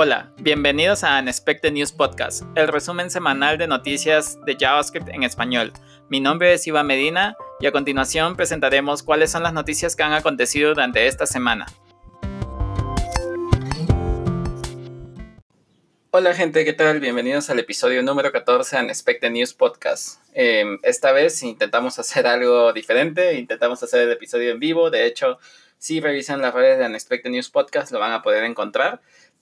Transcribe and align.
Hola, 0.00 0.30
bienvenidos 0.38 1.02
a 1.02 1.18
Unexpected 1.18 1.72
News 1.72 1.90
Podcast, 1.90 2.44
el 2.54 2.68
resumen 2.68 3.10
semanal 3.10 3.58
de 3.58 3.66
noticias 3.66 4.38
de 4.46 4.56
JavaScript 4.56 5.08
en 5.08 5.24
español. 5.24 5.72
Mi 6.08 6.20
nombre 6.20 6.52
es 6.52 6.64
Iván 6.68 6.86
Medina 6.86 7.36
y 7.58 7.66
a 7.66 7.72
continuación 7.72 8.36
presentaremos 8.36 9.02
cuáles 9.02 9.32
son 9.32 9.42
las 9.42 9.52
noticias 9.52 9.96
que 9.96 10.04
han 10.04 10.12
acontecido 10.12 10.68
durante 10.68 11.08
esta 11.08 11.26
semana. 11.26 11.66
Hola 16.12 16.32
gente, 16.32 16.64
¿qué 16.64 16.74
tal? 16.74 17.00
Bienvenidos 17.00 17.50
al 17.50 17.58
episodio 17.58 18.00
número 18.04 18.30
14 18.30 18.76
de 18.76 18.82
Unexpected 18.84 19.32
News 19.32 19.52
Podcast. 19.52 20.20
Em, 20.32 20.78
esta 20.84 21.10
vez 21.10 21.42
intentamos 21.42 21.98
hacer 21.98 22.24
algo 22.28 22.72
diferente, 22.72 23.34
intentamos 23.34 23.82
hacer 23.82 24.02
el 24.02 24.12
episodio 24.12 24.52
en 24.52 24.60
vivo, 24.60 24.90
de 24.90 25.06
hecho, 25.06 25.40
si 25.78 26.00
revisan 26.00 26.42
las 26.42 26.54
redes 26.54 26.78
de 26.78 26.86
Unexpected 26.86 27.30
News 27.30 27.50
Podcast 27.50 27.92
lo 27.92 28.00
van 28.00 28.12
a 28.12 28.22
poder 28.22 28.44
encontrar 28.44 29.00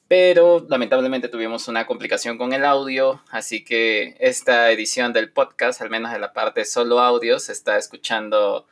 pero 0.09 0.65
lamentablemente 0.69 1.29
tuvimos 1.29 1.69
una 1.69 1.87
complicación 1.87 2.39
con 2.39 2.53
el 2.53 2.65
audio, 2.65 3.23
así 3.31 3.65
que 3.65 4.17
esta 4.21 4.71
edición 4.71 5.13
del 5.13 5.31
podcast, 5.31 5.83
al 5.83 5.91
menos 5.91 6.13
de 6.13 6.19
la 6.19 6.33
parte 6.33 6.65
solo 6.65 7.01
audio, 7.01 7.39
se 7.41 7.53
está 7.53 7.77
escuchando, 7.77 8.67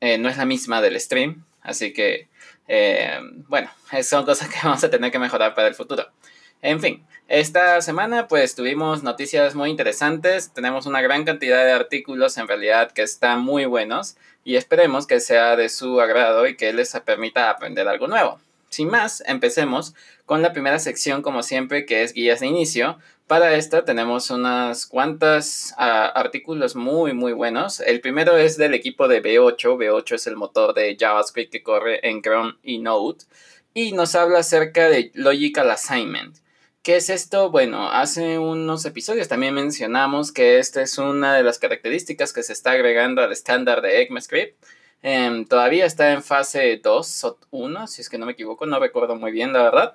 eh, 0.00 0.16
no 0.18 0.28
es 0.28 0.38
la 0.38 0.46
misma 0.46 0.80
del 0.80 0.98
stream, 0.98 1.44
así 1.60 1.92
que, 1.92 2.28
eh, 2.68 3.20
bueno, 3.48 3.70
son 4.02 4.24
cosas 4.24 4.48
que 4.52 4.58
vamos 4.64 4.82
a 4.82 4.90
tener 4.90 5.10
que 5.12 5.18
mejorar 5.18 5.54
para 5.54 5.68
el 5.68 5.74
futuro. 5.74 6.06
En 6.62 6.80
fin, 6.80 7.06
esta 7.28 7.80
semana 7.82 8.26
pues 8.26 8.54
tuvimos 8.54 9.02
noticias 9.02 9.54
muy 9.54 9.70
interesantes, 9.70 10.52
tenemos 10.54 10.86
una 10.86 11.02
gran 11.02 11.24
cantidad 11.24 11.64
de 11.64 11.72
artículos 11.72 12.38
en 12.38 12.48
realidad 12.48 12.90
que 12.92 13.02
están 13.02 13.42
muy 13.42 13.66
buenos 13.66 14.16
y 14.42 14.56
esperemos 14.56 15.06
que 15.06 15.20
sea 15.20 15.54
de 15.54 15.68
su 15.68 16.00
agrado 16.00 16.46
y 16.46 16.56
que 16.56 16.72
les 16.72 16.98
permita 17.04 17.50
aprender 17.50 17.86
algo 17.86 18.08
nuevo. 18.08 18.40
Sin 18.68 18.88
más, 18.88 19.22
empecemos 19.26 19.94
con 20.26 20.42
la 20.42 20.52
primera 20.52 20.78
sección, 20.78 21.22
como 21.22 21.42
siempre, 21.42 21.86
que 21.86 22.02
es 22.02 22.12
guías 22.12 22.40
de 22.40 22.46
inicio. 22.46 22.98
Para 23.26 23.54
esta 23.54 23.84
tenemos 23.84 24.30
unas 24.30 24.86
cuantas 24.86 25.74
ah, 25.78 26.06
artículos 26.06 26.76
muy, 26.76 27.14
muy 27.14 27.32
buenos. 27.32 27.80
El 27.80 28.00
primero 28.00 28.36
es 28.36 28.56
del 28.56 28.74
equipo 28.74 29.08
de 29.08 29.22
B8. 29.22 29.76
B8 29.76 30.14
es 30.14 30.26
el 30.26 30.36
motor 30.36 30.74
de 30.74 30.96
JavaScript 30.98 31.52
que 31.52 31.62
corre 31.62 32.06
en 32.08 32.20
Chrome 32.22 32.54
y 32.62 32.78
Node. 32.78 33.24
Y 33.72 33.92
nos 33.92 34.14
habla 34.14 34.40
acerca 34.40 34.88
de 34.88 35.10
Logical 35.14 35.70
Assignment. 35.70 36.36
¿Qué 36.82 36.96
es 36.96 37.10
esto? 37.10 37.50
Bueno, 37.50 37.90
hace 37.90 38.38
unos 38.38 38.84
episodios 38.84 39.28
también 39.28 39.54
mencionamos 39.54 40.32
que 40.32 40.58
esta 40.58 40.80
es 40.80 40.96
una 40.96 41.34
de 41.34 41.42
las 41.42 41.58
características 41.58 42.32
que 42.32 42.42
se 42.42 42.52
está 42.52 42.72
agregando 42.72 43.22
al 43.22 43.32
estándar 43.32 43.82
de 43.82 44.02
ECMAScript 44.02 44.62
Em, 45.02 45.44
todavía 45.44 45.86
está 45.86 46.12
en 46.12 46.22
fase 46.22 46.80
2 46.82 47.24
o 47.24 47.38
1, 47.50 47.86
si 47.86 48.00
es 48.02 48.08
que 48.08 48.18
no 48.18 48.26
me 48.26 48.32
equivoco, 48.32 48.66
no 48.66 48.80
recuerdo 48.80 49.16
muy 49.16 49.30
bien 49.32 49.52
la 49.52 49.62
verdad. 49.62 49.94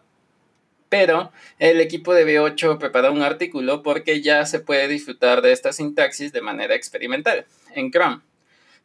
Pero 0.89 1.31
el 1.59 1.81
equipo 1.81 2.13
de 2.13 2.25
B8 2.25 2.77
preparó 2.77 3.11
un 3.11 3.23
artículo 3.23 3.81
porque 3.81 4.21
ya 4.21 4.45
se 4.45 4.59
puede 4.59 4.87
disfrutar 4.87 5.41
de 5.41 5.51
esta 5.51 5.73
sintaxis 5.73 6.31
de 6.31 6.41
manera 6.41 6.75
experimental 6.75 7.45
en 7.73 7.91
Chrome. 7.91 8.21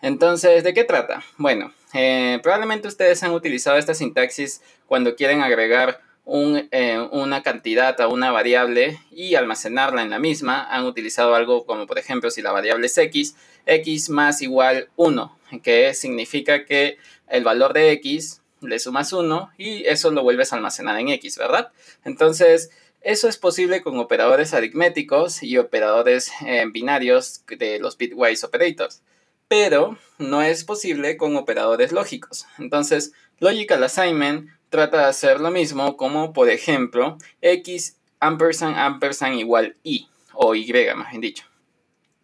Entonces, 0.00 0.64
¿de 0.64 0.74
qué 0.74 0.84
trata? 0.84 1.22
Bueno, 1.36 1.72
eh, 1.92 2.38
probablemente 2.42 2.88
ustedes 2.88 3.22
han 3.22 3.32
utilizado 3.32 3.76
esta 3.76 3.94
sintaxis 3.94 4.62
cuando 4.86 5.16
quieren 5.16 5.42
agregar 5.42 6.00
eh, 6.30 7.08
una 7.10 7.42
cantidad 7.42 8.00
a 8.00 8.08
una 8.08 8.30
variable 8.30 9.00
y 9.10 9.34
almacenarla 9.34 10.02
en 10.02 10.10
la 10.10 10.18
misma. 10.18 10.66
Han 10.70 10.84
utilizado 10.84 11.34
algo 11.34 11.64
como, 11.64 11.86
por 11.86 11.98
ejemplo, 11.98 12.30
si 12.30 12.42
la 12.42 12.52
variable 12.52 12.86
es 12.86 12.98
x, 12.98 13.34
x 13.66 14.10
más 14.10 14.42
igual 14.42 14.88
1 14.96 15.38
que 15.62 15.94
significa 15.94 16.64
que 16.64 16.98
el 17.28 17.44
valor 17.44 17.72
de 17.72 17.92
x 17.92 18.42
le 18.60 18.78
sumas 18.78 19.12
1 19.12 19.52
y 19.56 19.84
eso 19.86 20.10
lo 20.10 20.22
vuelves 20.22 20.52
a 20.52 20.56
almacenar 20.56 20.98
en 21.00 21.08
x, 21.08 21.38
¿verdad? 21.38 21.72
Entonces, 22.04 22.70
eso 23.00 23.28
es 23.28 23.38
posible 23.38 23.82
con 23.82 23.98
operadores 23.98 24.52
aritméticos 24.54 25.42
y 25.42 25.56
operadores 25.56 26.32
eh, 26.44 26.64
binarios 26.70 27.44
de 27.46 27.78
los 27.78 27.96
bitwise 27.96 28.44
operators, 28.44 29.02
pero 29.48 29.98
no 30.18 30.42
es 30.42 30.64
posible 30.64 31.16
con 31.16 31.36
operadores 31.36 31.92
lógicos. 31.92 32.46
Entonces, 32.58 33.12
logical 33.38 33.82
assignment 33.82 34.50
trata 34.68 34.98
de 34.98 35.04
hacer 35.04 35.40
lo 35.40 35.50
mismo 35.50 35.96
como, 35.96 36.32
por 36.32 36.50
ejemplo, 36.50 37.18
x 37.40 37.96
ampersand 38.20 38.76
ampersand 38.76 39.38
igual 39.38 39.76
y, 39.82 40.08
o 40.34 40.54
y 40.54 40.72
más 40.94 41.10
bien 41.10 41.20
dicho. 41.20 41.44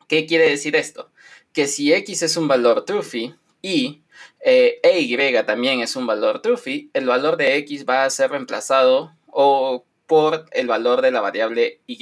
¿Qué 0.06 0.26
quiere 0.26 0.50
decir 0.50 0.76
esto? 0.76 1.10
que 1.54 1.68
si 1.68 1.92
x 1.94 2.22
es 2.22 2.36
un 2.36 2.48
valor 2.48 2.84
truthy 2.84 3.34
y 3.62 4.02
eh, 4.40 4.80
e 4.82 5.00
y 5.00 5.16
también 5.46 5.80
es 5.80 5.96
un 5.96 6.06
valor 6.06 6.42
truthy, 6.42 6.90
el 6.92 7.06
valor 7.06 7.38
de 7.38 7.56
x 7.58 7.86
va 7.88 8.04
a 8.04 8.10
ser 8.10 8.32
reemplazado 8.32 9.14
o 9.28 9.86
por 10.06 10.46
el 10.50 10.66
valor 10.66 11.00
de 11.00 11.12
la 11.12 11.22
variable 11.22 11.80
y. 11.86 11.96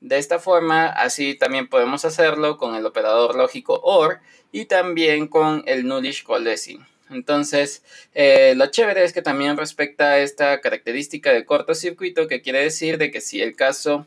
De 0.00 0.18
esta 0.18 0.38
forma, 0.38 0.86
así 0.86 1.34
también 1.34 1.68
podemos 1.68 2.04
hacerlo 2.04 2.56
con 2.56 2.74
el 2.76 2.86
operador 2.86 3.34
lógico 3.34 3.80
OR 3.82 4.20
y 4.52 4.66
también 4.66 5.26
con 5.26 5.64
el 5.66 5.86
nullish 5.86 6.22
coalescing. 6.22 6.86
Entonces, 7.10 7.82
eh, 8.14 8.54
lo 8.56 8.66
chévere 8.66 9.02
es 9.04 9.12
que 9.12 9.22
también 9.22 9.56
respecta 9.56 10.10
a 10.10 10.18
esta 10.18 10.60
característica 10.60 11.32
de 11.32 11.44
cortocircuito, 11.44 12.28
que 12.28 12.42
quiere 12.42 12.62
decir 12.62 12.98
de 12.98 13.10
que 13.10 13.20
si 13.20 13.40
el 13.40 13.56
caso 13.56 14.06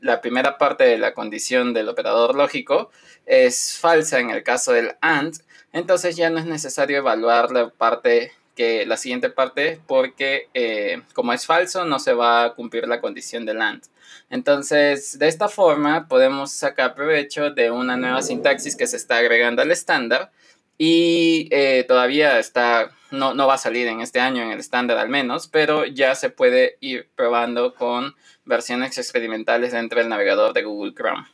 la 0.00 0.20
primera 0.20 0.56
parte 0.56 0.84
de 0.84 0.98
la 0.98 1.14
condición 1.14 1.74
del 1.74 1.88
operador 1.88 2.36
lógico 2.36 2.90
es 3.26 3.76
falsa 3.76 4.20
en 4.20 4.30
el 4.30 4.44
caso 4.44 4.72
del 4.72 4.94
AND, 5.00 5.34
entonces 5.72 6.16
ya 6.16 6.30
no 6.30 6.38
es 6.38 6.46
necesario 6.46 6.98
evaluar 6.98 7.50
la 7.50 7.70
parte 7.70 8.32
que 8.54 8.86
la 8.86 8.96
siguiente 8.96 9.30
parte 9.30 9.80
porque 9.86 10.48
eh, 10.54 11.02
como 11.14 11.32
es 11.32 11.46
falso 11.46 11.84
no 11.84 11.98
se 11.98 12.12
va 12.12 12.44
a 12.44 12.54
cumplir 12.54 12.86
la 12.86 13.00
condición 13.00 13.46
del 13.46 13.62
AND. 13.62 13.84
Entonces, 14.30 15.18
de 15.18 15.28
esta 15.28 15.48
forma 15.48 16.08
podemos 16.08 16.52
sacar 16.52 16.94
provecho 16.94 17.50
de 17.50 17.70
una 17.70 17.96
nueva 17.96 18.22
sintaxis 18.22 18.76
que 18.76 18.86
se 18.86 18.96
está 18.96 19.18
agregando 19.18 19.62
al 19.62 19.70
estándar 19.70 20.30
y 20.78 21.48
eh, 21.50 21.84
todavía 21.86 22.38
está, 22.38 22.90
no, 23.10 23.34
no 23.34 23.46
va 23.46 23.54
a 23.54 23.58
salir 23.58 23.86
en 23.86 24.00
este 24.00 24.20
año 24.20 24.42
en 24.42 24.50
el 24.50 24.58
estándar 24.58 24.98
al 24.98 25.08
menos, 25.08 25.48
pero 25.48 25.84
ya 25.84 26.14
se 26.14 26.30
puede 26.30 26.76
ir 26.80 27.08
probando 27.14 27.74
con 27.74 28.14
versiones 28.44 28.98
experimentales 28.98 29.72
dentro 29.72 30.00
del 30.00 30.08
navegador 30.08 30.52
de 30.52 30.64
Google 30.64 30.94
Chrome. 30.94 31.26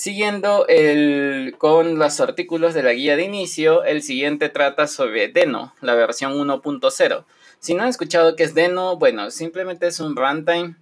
Siguiendo 0.00 0.66
el, 0.66 1.56
con 1.58 1.98
los 1.98 2.20
artículos 2.20 2.72
de 2.72 2.82
la 2.82 2.94
guía 2.94 3.16
de 3.16 3.24
inicio, 3.24 3.84
el 3.84 4.02
siguiente 4.02 4.48
trata 4.48 4.86
sobre 4.86 5.28
Deno, 5.28 5.74
la 5.82 5.94
versión 5.94 6.32
1.0. 6.32 7.24
Si 7.58 7.74
no 7.74 7.82
han 7.82 7.90
escuchado 7.90 8.34
qué 8.34 8.44
es 8.44 8.54
Deno, 8.54 8.96
bueno, 8.96 9.30
simplemente 9.30 9.88
es 9.88 10.00
un 10.00 10.16
runtime 10.16 10.76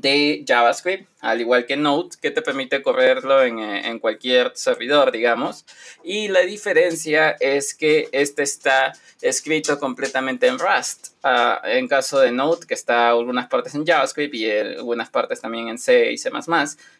de 0.00 0.44
JavaScript, 0.46 1.08
al 1.20 1.40
igual 1.40 1.66
que 1.66 1.76
Node, 1.76 2.16
que 2.20 2.30
te 2.30 2.42
permite 2.42 2.82
correrlo 2.82 3.42
en, 3.42 3.60
eh, 3.60 3.88
en, 3.88 3.98
cualquier 4.00 4.52
servidor, 4.54 5.12
digamos. 5.12 5.64
Y 6.02 6.28
la 6.28 6.40
diferencia 6.40 7.30
es 7.38 7.74
que 7.74 8.08
este 8.12 8.42
está 8.42 8.92
escrito 9.22 9.78
completamente 9.78 10.48
en 10.48 10.58
Rust. 10.58 11.08
Uh, 11.22 11.66
en 11.66 11.88
caso 11.88 12.18
de 12.18 12.32
Node, 12.32 12.66
que 12.66 12.74
está 12.74 13.08
algunas 13.10 13.46
partes 13.46 13.74
en 13.74 13.86
JavaScript 13.86 14.34
y 14.34 14.50
algunas 14.50 15.10
partes 15.10 15.40
también 15.40 15.68
en 15.68 15.78
C 15.78 16.12
y 16.12 16.18
C++. 16.18 16.30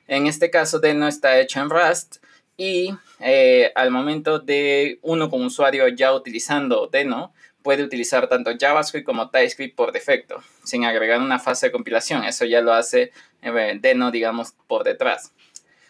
En 0.06 0.26
este 0.26 0.50
caso, 0.50 0.78
Deno 0.78 1.08
está 1.08 1.38
hecho 1.40 1.60
en 1.60 1.70
Rust. 1.70 2.16
Y 2.56 2.94
eh, 3.18 3.72
al 3.74 3.90
momento 3.90 4.38
de 4.38 5.00
uno 5.02 5.28
como 5.28 5.46
usuario 5.46 5.88
ya 5.88 6.14
utilizando 6.14 6.86
Deno, 6.86 7.34
puede 7.64 7.82
utilizar 7.82 8.28
tanto 8.28 8.52
JavaScript 8.56 9.06
como 9.06 9.30
TypeScript 9.30 9.74
por 9.74 9.90
defecto, 9.90 10.40
sin 10.62 10.84
agregar 10.84 11.20
una 11.20 11.40
fase 11.40 11.66
de 11.66 11.72
compilación. 11.72 12.22
Eso 12.22 12.44
ya 12.44 12.60
lo 12.60 12.74
hace 12.74 13.10
eh, 13.42 13.78
Deno, 13.80 14.10
digamos, 14.10 14.54
por 14.68 14.84
detrás. 14.84 15.32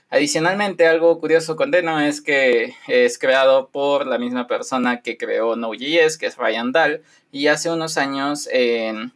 Adicionalmente, 0.08 0.86
algo 0.86 1.18
curioso 1.18 1.56
con 1.56 1.72
Deno 1.72 2.00
es 2.00 2.20
que 2.20 2.76
es 2.86 3.18
creado 3.18 3.70
por 3.70 4.06
la 4.06 4.18
misma 4.18 4.46
persona 4.46 5.02
que 5.02 5.16
creó 5.16 5.56
Node.js, 5.56 6.16
que 6.16 6.26
es 6.26 6.36
Ryan 6.36 6.70
Dahl, 6.70 7.02
y 7.32 7.48
hace 7.48 7.68
unos 7.68 7.98
años 7.98 8.49
él, 8.52 9.10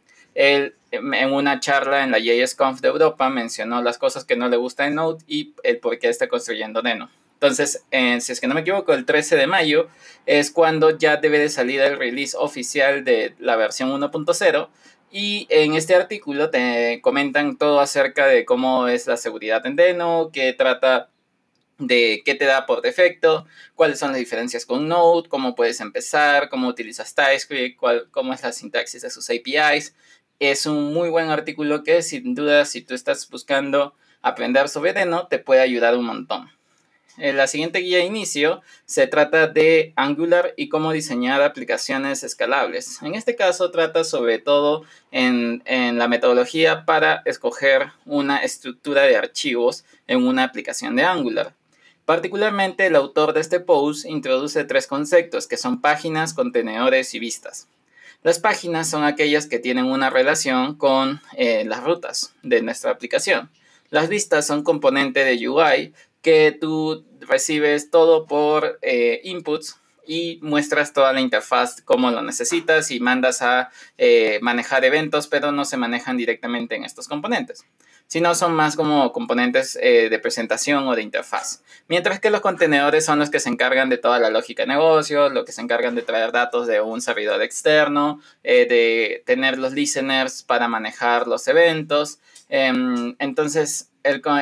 en 0.91 1.33
una 1.33 1.61
charla 1.61 2.03
en 2.03 2.11
la 2.11 2.19
JSConf 2.19 2.81
de 2.81 2.89
Europa 2.89 3.29
mencionó 3.29 3.81
las 3.81 3.97
cosas 3.97 4.25
que 4.25 4.35
no 4.35 4.49
le 4.49 4.57
gusta 4.57 4.83
de 4.83 4.91
Node 4.91 5.23
y 5.27 5.53
el 5.63 5.77
por 5.77 5.97
qué 5.97 6.09
está 6.09 6.27
construyendo 6.27 6.81
Deno. 6.81 7.09
Entonces, 7.41 7.85
eh, 7.91 8.19
si 8.19 8.33
es 8.33 8.41
que 8.41 8.47
no 8.47 8.53
me 8.53 8.61
equivoco, 8.61 8.93
el 8.93 9.05
13 9.05 9.37
de 9.37 9.47
mayo 9.47 9.87
es 10.25 10.51
cuando 10.51 10.97
ya 10.97 11.15
debe 11.15 11.39
de 11.39 11.47
salir 11.47 11.79
el 11.79 11.97
release 11.97 12.35
oficial 12.37 13.05
de 13.05 13.33
la 13.39 13.55
versión 13.55 13.91
1.0. 13.91 14.67
Y 15.09 15.47
en 15.49 15.73
este 15.73 15.95
artículo 15.95 16.49
te 16.49 16.99
comentan 17.01 17.57
todo 17.57 17.79
acerca 17.79 18.27
de 18.27 18.43
cómo 18.43 18.89
es 18.89 19.07
la 19.07 19.15
seguridad 19.15 19.65
en 19.65 19.77
Deno, 19.77 20.31
qué 20.33 20.51
trata 20.51 21.09
de 21.77 22.23
qué 22.25 22.35
te 22.35 22.43
da 22.43 22.65
por 22.65 22.81
defecto, 22.81 23.47
cuáles 23.73 23.99
son 23.99 24.09
las 24.11 24.19
diferencias 24.19 24.65
con 24.65 24.89
Node, 24.89 25.29
cómo 25.29 25.55
puedes 25.55 25.79
empezar, 25.79 26.49
cómo 26.49 26.67
utilizas 26.67 27.15
TypeScript, 27.15 27.79
cuál, 27.79 28.09
cómo 28.11 28.33
es 28.33 28.43
la 28.43 28.51
sintaxis 28.51 29.01
de 29.01 29.09
sus 29.09 29.29
APIs. 29.29 29.95
Es 30.39 30.65
un 30.65 30.93
muy 30.93 31.09
buen 31.09 31.29
artículo 31.29 31.83
que 31.85 32.01
sin 32.01 32.35
duda 32.35 32.65
si 32.65 32.81
tú 32.81 32.95
estás 32.95 33.29
buscando 33.29 33.95
aprender 34.21 34.67
sobre 34.67 34.91
Deno 34.91 35.27
te 35.27 35.39
puede 35.39 35.61
ayudar 35.61 35.97
un 35.97 36.05
montón. 36.05 36.58
En 37.17 37.35
la 37.35 37.47
siguiente 37.47 37.79
guía 37.79 37.97
de 37.97 38.05
inicio 38.05 38.61
se 38.85 39.07
trata 39.07 39.47
de 39.47 39.93
Angular 39.95 40.53
y 40.55 40.69
cómo 40.69 40.91
diseñar 40.91 41.41
aplicaciones 41.41 42.23
escalables. 42.23 43.01
En 43.01 43.15
este 43.15 43.35
caso 43.35 43.71
trata 43.71 44.03
sobre 44.03 44.39
todo 44.39 44.83
en, 45.11 45.61
en, 45.65 45.97
la 45.97 46.07
metodología 46.07 46.85
para 46.85 47.21
escoger 47.25 47.91
una 48.05 48.37
estructura 48.37 49.03
de 49.03 49.17
archivos 49.17 49.83
en 50.07 50.25
una 50.25 50.43
aplicación 50.43 50.95
de 50.95 51.03
Angular. 51.03 51.53
Particularmente 52.05 52.87
el 52.87 52.95
autor 52.95 53.33
de 53.33 53.41
este 53.41 53.59
post 53.59 54.05
introduce 54.05 54.63
tres 54.63 54.87
conceptos 54.87 55.45
que 55.45 55.57
son 55.57 55.81
páginas, 55.81 56.33
contenedores 56.33 57.13
y 57.13 57.19
vistas. 57.19 57.67
Las 58.21 58.39
páginas 58.39 58.89
son 58.89 59.03
aquellas 59.03 59.45
que 59.45 59.59
tienen 59.59 59.85
una 59.85 60.09
relación 60.09 60.75
con 60.75 61.21
eh, 61.37 61.63
las 61.65 61.83
rutas 61.83 62.33
de 62.43 62.61
nuestra 62.61 62.91
aplicación. 62.91 63.49
Las 63.91 64.09
vistas 64.09 64.45
son 64.45 64.63
componente 64.63 65.23
de 65.23 65.47
UI 65.47 65.93
que 66.21 66.51
tú 66.59 67.05
recibes 67.21 67.89
todo 67.89 68.25
por 68.25 68.79
eh, 68.81 69.21
inputs 69.23 69.77
y 70.05 70.39
muestras 70.41 70.91
toda 70.91 71.13
la 71.13 71.21
interfaz 71.21 71.81
como 71.83 72.09
lo 72.09 72.23
necesitas 72.23 72.89
y 72.89 72.99
mandas 72.99 73.43
a 73.43 73.69
eh, 73.97 74.39
manejar 74.41 74.83
eventos, 74.83 75.27
pero 75.27 75.51
no 75.51 75.65
se 75.65 75.77
manejan 75.77 76.17
directamente 76.17 76.75
en 76.75 76.83
estos 76.83 77.07
componentes, 77.07 77.63
sino 78.07 78.33
son 78.33 78.53
más 78.53 78.75
como 78.75 79.11
componentes 79.13 79.77
eh, 79.79 80.09
de 80.09 80.17
presentación 80.17 80.87
o 80.87 80.95
de 80.95 81.03
interfaz. 81.03 81.61
Mientras 81.87 82.19
que 82.19 82.31
los 82.31 82.41
contenedores 82.41 83.05
son 83.05 83.19
los 83.19 83.29
que 83.29 83.39
se 83.39 83.49
encargan 83.49 83.89
de 83.89 83.99
toda 83.99 84.17
la 84.17 84.31
lógica 84.31 84.63
de 84.63 84.69
negocio, 84.69 85.29
lo 85.29 85.45
que 85.45 85.51
se 85.51 85.61
encargan 85.61 85.93
de 85.93 86.01
traer 86.01 86.31
datos 86.31 86.65
de 86.65 86.81
un 86.81 87.01
servidor 87.01 87.43
externo, 87.43 88.19
de 88.41 89.21
tener 89.27 89.59
los 89.59 89.73
listeners 89.73 90.41
para 90.41 90.67
manejar 90.67 91.27
los 91.27 91.47
eventos. 91.47 92.17
Em, 92.49 93.15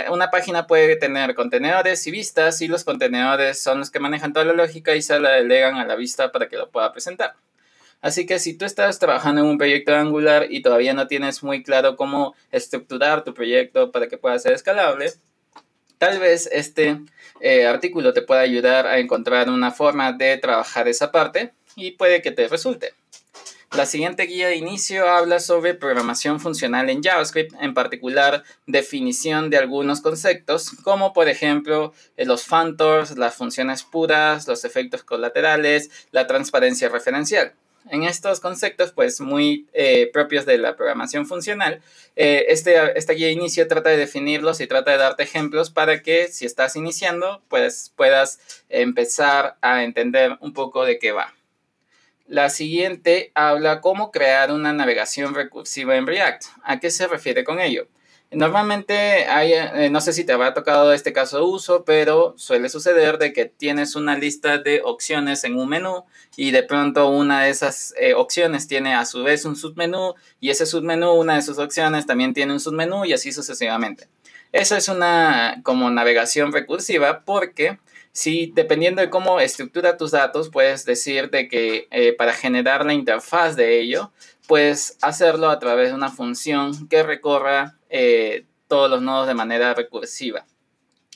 una 0.09 0.29
página 0.29 0.67
puede 0.67 0.95
tener 0.95 1.35
contenedores 1.35 2.05
y 2.07 2.11
vistas 2.11 2.61
y 2.61 2.67
los 2.67 2.83
contenedores 2.83 3.61
son 3.61 3.79
los 3.79 3.91
que 3.91 3.99
manejan 3.99 4.33
toda 4.33 4.45
la 4.45 4.53
lógica 4.53 4.95
y 4.95 5.01
se 5.01 5.19
la 5.19 5.31
delegan 5.31 5.77
a 5.77 5.85
la 5.85 5.95
vista 5.95 6.31
para 6.31 6.47
que 6.47 6.57
lo 6.57 6.69
pueda 6.69 6.91
presentar. 6.91 7.35
Así 8.01 8.25
que 8.25 8.39
si 8.39 8.55
tú 8.55 8.65
estás 8.65 8.99
trabajando 8.99 9.41
en 9.41 9.47
un 9.47 9.57
proyecto 9.57 9.95
Angular 9.95 10.47
y 10.49 10.61
todavía 10.61 10.93
no 10.93 11.07
tienes 11.07 11.41
muy 11.43 11.63
claro 11.63 11.95
cómo 11.95 12.35
estructurar 12.51 13.23
tu 13.23 13.33
proyecto 13.33 13.91
para 13.91 14.07
que 14.07 14.17
pueda 14.17 14.37
ser 14.37 14.53
escalable, 14.53 15.11
tal 15.97 16.19
vez 16.19 16.47
este 16.51 16.99
eh, 17.41 17.65
artículo 17.65 18.13
te 18.13 18.21
pueda 18.21 18.41
ayudar 18.41 18.85
a 18.85 18.99
encontrar 18.99 19.49
una 19.49 19.71
forma 19.71 20.13
de 20.13 20.37
trabajar 20.37 20.87
esa 20.87 21.11
parte 21.11 21.53
y 21.75 21.91
puede 21.91 22.21
que 22.21 22.31
te 22.31 22.47
resulte. 22.47 22.93
La 23.75 23.85
siguiente 23.85 24.23
guía 24.23 24.47
de 24.47 24.55
inicio 24.55 25.09
habla 25.09 25.41
sobre 25.41 25.73
programación 25.73 26.39
funcional 26.39 26.89
en 26.89 27.03
JavaScript, 27.03 27.53
en 27.59 27.73
particular 27.73 28.43
definición 28.65 29.49
de 29.49 29.57
algunos 29.57 29.99
conceptos, 29.99 30.71
como 30.83 31.11
por 31.11 31.27
ejemplo 31.27 31.93
eh, 32.15 32.25
los 32.25 32.45
functors, 32.45 33.17
las 33.17 33.35
funciones 33.35 33.83
puras, 33.83 34.47
los 34.47 34.63
efectos 34.63 35.03
colaterales, 35.03 35.91
la 36.11 36.27
transparencia 36.27 36.87
referencial. 36.87 37.53
En 37.89 38.03
estos 38.03 38.39
conceptos, 38.39 38.93
pues 38.93 39.19
muy 39.19 39.67
eh, 39.73 40.09
propios 40.13 40.45
de 40.45 40.57
la 40.57 40.77
programación 40.77 41.25
funcional, 41.25 41.81
eh, 42.15 42.45
este, 42.47 42.97
esta 42.97 43.13
guía 43.13 43.27
de 43.27 43.33
inicio 43.33 43.67
trata 43.67 43.89
de 43.89 43.97
definirlos 43.97 44.61
y 44.61 44.67
trata 44.67 44.91
de 44.91 44.97
darte 44.97 45.23
ejemplos 45.23 45.71
para 45.71 46.01
que 46.01 46.29
si 46.29 46.45
estás 46.45 46.77
iniciando, 46.77 47.41
pues 47.49 47.91
puedas 47.97 48.39
empezar 48.69 49.57
a 49.61 49.83
entender 49.83 50.37
un 50.39 50.53
poco 50.53 50.85
de 50.85 50.99
qué 50.99 51.11
va. 51.11 51.36
La 52.27 52.49
siguiente 52.49 53.31
habla 53.35 53.79
cómo 53.79 54.11
crear 54.11 54.51
una 54.51 54.73
navegación 54.73 55.33
recursiva 55.33 55.95
en 55.95 56.05
React. 56.05 56.43
¿A 56.61 56.77
qué 56.81 56.91
se 56.91 57.07
refiere 57.07 57.45
con 57.45 57.61
ello? 57.61 57.87
Normalmente 58.31 59.27
hay, 59.27 59.53
eh, 59.53 59.89
no 59.89 60.01
sé 60.01 60.11
si 60.11 60.25
te 60.25 60.33
habrá 60.33 60.53
tocado 60.53 60.91
este 60.91 61.13
caso 61.13 61.37
de 61.37 61.43
uso, 61.43 61.85
pero 61.85 62.33
suele 62.37 62.67
suceder 62.67 63.17
de 63.17 63.31
que 63.31 63.45
tienes 63.45 63.95
una 63.95 64.17
lista 64.17 64.57
de 64.57 64.81
opciones 64.83 65.45
en 65.45 65.57
un 65.57 65.69
menú 65.69 66.03
y 66.35 66.51
de 66.51 66.63
pronto 66.63 67.07
una 67.07 67.43
de 67.43 67.49
esas 67.49 67.93
eh, 67.97 68.13
opciones 68.13 68.67
tiene 68.67 68.93
a 68.93 69.05
su 69.05 69.23
vez 69.23 69.45
un 69.45 69.55
submenú 69.55 70.15
y 70.41 70.49
ese 70.49 70.65
submenú, 70.65 71.13
una 71.13 71.35
de 71.35 71.41
sus 71.41 71.57
opciones 71.57 72.05
también 72.05 72.33
tiene 72.33 72.51
un 72.51 72.59
submenú 72.59 73.05
y 73.05 73.13
así 73.13 73.31
sucesivamente. 73.31 74.09
Eso 74.51 74.75
es 74.75 74.89
una 74.89 75.61
como 75.63 75.89
navegación 75.89 76.51
recursiva 76.51 77.23
porque 77.23 77.79
si 78.17 78.51
dependiendo 78.55 78.99
de 78.99 79.11
cómo 79.11 79.39
estructura 79.39 79.95
tus 79.95 80.09
datos, 80.09 80.49
puedes 80.49 80.85
decir 80.85 81.29
de 81.29 81.47
que 81.47 81.87
eh, 81.91 82.13
para 82.13 82.33
generar 82.33 82.83
la 82.83 82.95
interfaz 82.95 83.55
de 83.55 83.79
ello, 83.79 84.11
puedes 84.47 84.97
hacerlo 85.03 85.51
a 85.51 85.59
través 85.59 85.89
de 85.89 85.93
una 85.93 86.09
función 86.09 86.87
que 86.87 87.03
recorra 87.03 87.75
eh, 87.91 88.45
todos 88.67 88.89
los 88.89 89.03
nodos 89.03 89.27
de 89.27 89.35
manera 89.35 89.75
recursiva. 89.75 90.47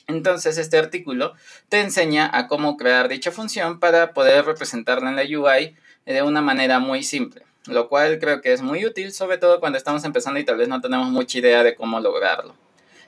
Entonces 0.06 0.58
este 0.58 0.78
artículo 0.78 1.34
te 1.68 1.80
enseña 1.80 2.30
a 2.32 2.46
cómo 2.46 2.76
crear 2.76 3.08
dicha 3.08 3.32
función 3.32 3.80
para 3.80 4.12
poder 4.12 4.44
representarla 4.44 5.10
en 5.10 5.16
la 5.16 5.24
UI 5.24 5.74
de 6.06 6.22
una 6.22 6.40
manera 6.40 6.78
muy 6.78 7.02
simple, 7.02 7.42
lo 7.66 7.88
cual 7.88 8.20
creo 8.20 8.40
que 8.40 8.52
es 8.52 8.62
muy 8.62 8.86
útil, 8.86 9.12
sobre 9.12 9.38
todo 9.38 9.58
cuando 9.58 9.76
estamos 9.76 10.04
empezando 10.04 10.38
y 10.38 10.44
tal 10.44 10.56
vez 10.56 10.68
no 10.68 10.80
tenemos 10.80 11.08
mucha 11.08 11.36
idea 11.38 11.64
de 11.64 11.74
cómo 11.74 11.98
lograrlo. 11.98 12.54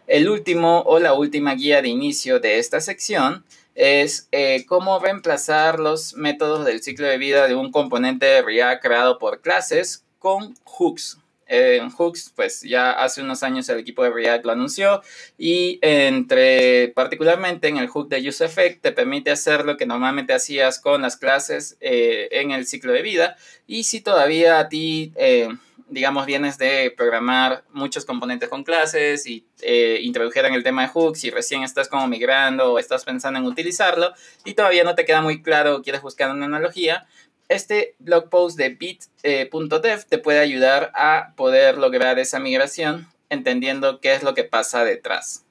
El 0.08 0.28
último 0.28 0.80
o 0.80 0.98
la 0.98 1.14
última 1.14 1.54
guía 1.54 1.80
de 1.80 1.88
inicio 1.88 2.40
de 2.40 2.58
esta 2.58 2.80
sección 2.80 3.44
es 3.74 4.28
eh, 4.32 4.64
cómo 4.66 4.98
reemplazar 4.98 5.80
los 5.80 6.14
métodos 6.14 6.64
del 6.64 6.82
ciclo 6.82 7.06
de 7.06 7.18
vida 7.18 7.48
de 7.48 7.54
un 7.54 7.72
componente 7.72 8.26
de 8.26 8.42
React 8.42 8.82
creado 8.82 9.18
por 9.18 9.40
clases 9.40 10.04
con 10.18 10.54
hooks. 10.64 11.18
En 11.46 11.90
hooks, 11.90 12.32
pues 12.34 12.62
ya 12.62 12.90
hace 12.92 13.20
unos 13.20 13.42
años 13.42 13.68
el 13.68 13.78
equipo 13.78 14.02
de 14.02 14.10
React 14.10 14.46
lo 14.46 14.52
anunció 14.52 15.02
y 15.36 15.78
entre 15.82 16.88
particularmente 16.88 17.68
en 17.68 17.76
el 17.76 17.88
hook 17.88 18.08
de 18.08 18.26
UseEffect 18.26 18.80
te 18.80 18.92
permite 18.92 19.30
hacer 19.30 19.66
lo 19.66 19.76
que 19.76 19.84
normalmente 19.84 20.32
hacías 20.32 20.78
con 20.78 21.02
las 21.02 21.18
clases 21.18 21.76
eh, 21.80 22.28
en 22.32 22.50
el 22.50 22.66
ciclo 22.66 22.92
de 22.92 23.02
vida 23.02 23.36
y 23.66 23.84
si 23.84 24.00
todavía 24.00 24.58
a 24.58 24.70
ti 24.70 25.12
eh, 25.16 25.48
digamos, 25.88 26.26
vienes 26.26 26.58
de 26.58 26.92
programar 26.96 27.64
muchos 27.72 28.04
componentes 28.04 28.48
con 28.48 28.64
clases 28.64 29.26
y 29.26 29.46
eh, 29.60 29.98
introdujeran 30.02 30.54
el 30.54 30.62
tema 30.62 30.82
de 30.82 30.88
hooks 30.88 31.24
y 31.24 31.30
recién 31.30 31.62
estás 31.62 31.88
como 31.88 32.08
migrando 32.08 32.72
o 32.72 32.78
estás 32.78 33.04
pensando 33.04 33.38
en 33.38 33.46
utilizarlo 33.46 34.12
y 34.44 34.54
todavía 34.54 34.84
no 34.84 34.94
te 34.94 35.04
queda 35.04 35.20
muy 35.20 35.42
claro 35.42 35.76
o 35.76 35.82
quieres 35.82 36.02
buscar 36.02 36.30
una 36.30 36.46
analogía, 36.46 37.06
este 37.48 37.94
blog 37.98 38.30
post 38.30 38.56
de 38.56 38.70
bit.dev 38.70 39.98
eh, 39.98 40.04
te 40.08 40.18
puede 40.18 40.38
ayudar 40.38 40.90
a 40.94 41.34
poder 41.36 41.78
lograr 41.78 42.18
esa 42.18 42.40
migración 42.40 43.08
entendiendo 43.28 44.00
qué 44.00 44.14
es 44.14 44.22
lo 44.22 44.34
que 44.34 44.44
pasa 44.44 44.84
detrás. 44.84 45.43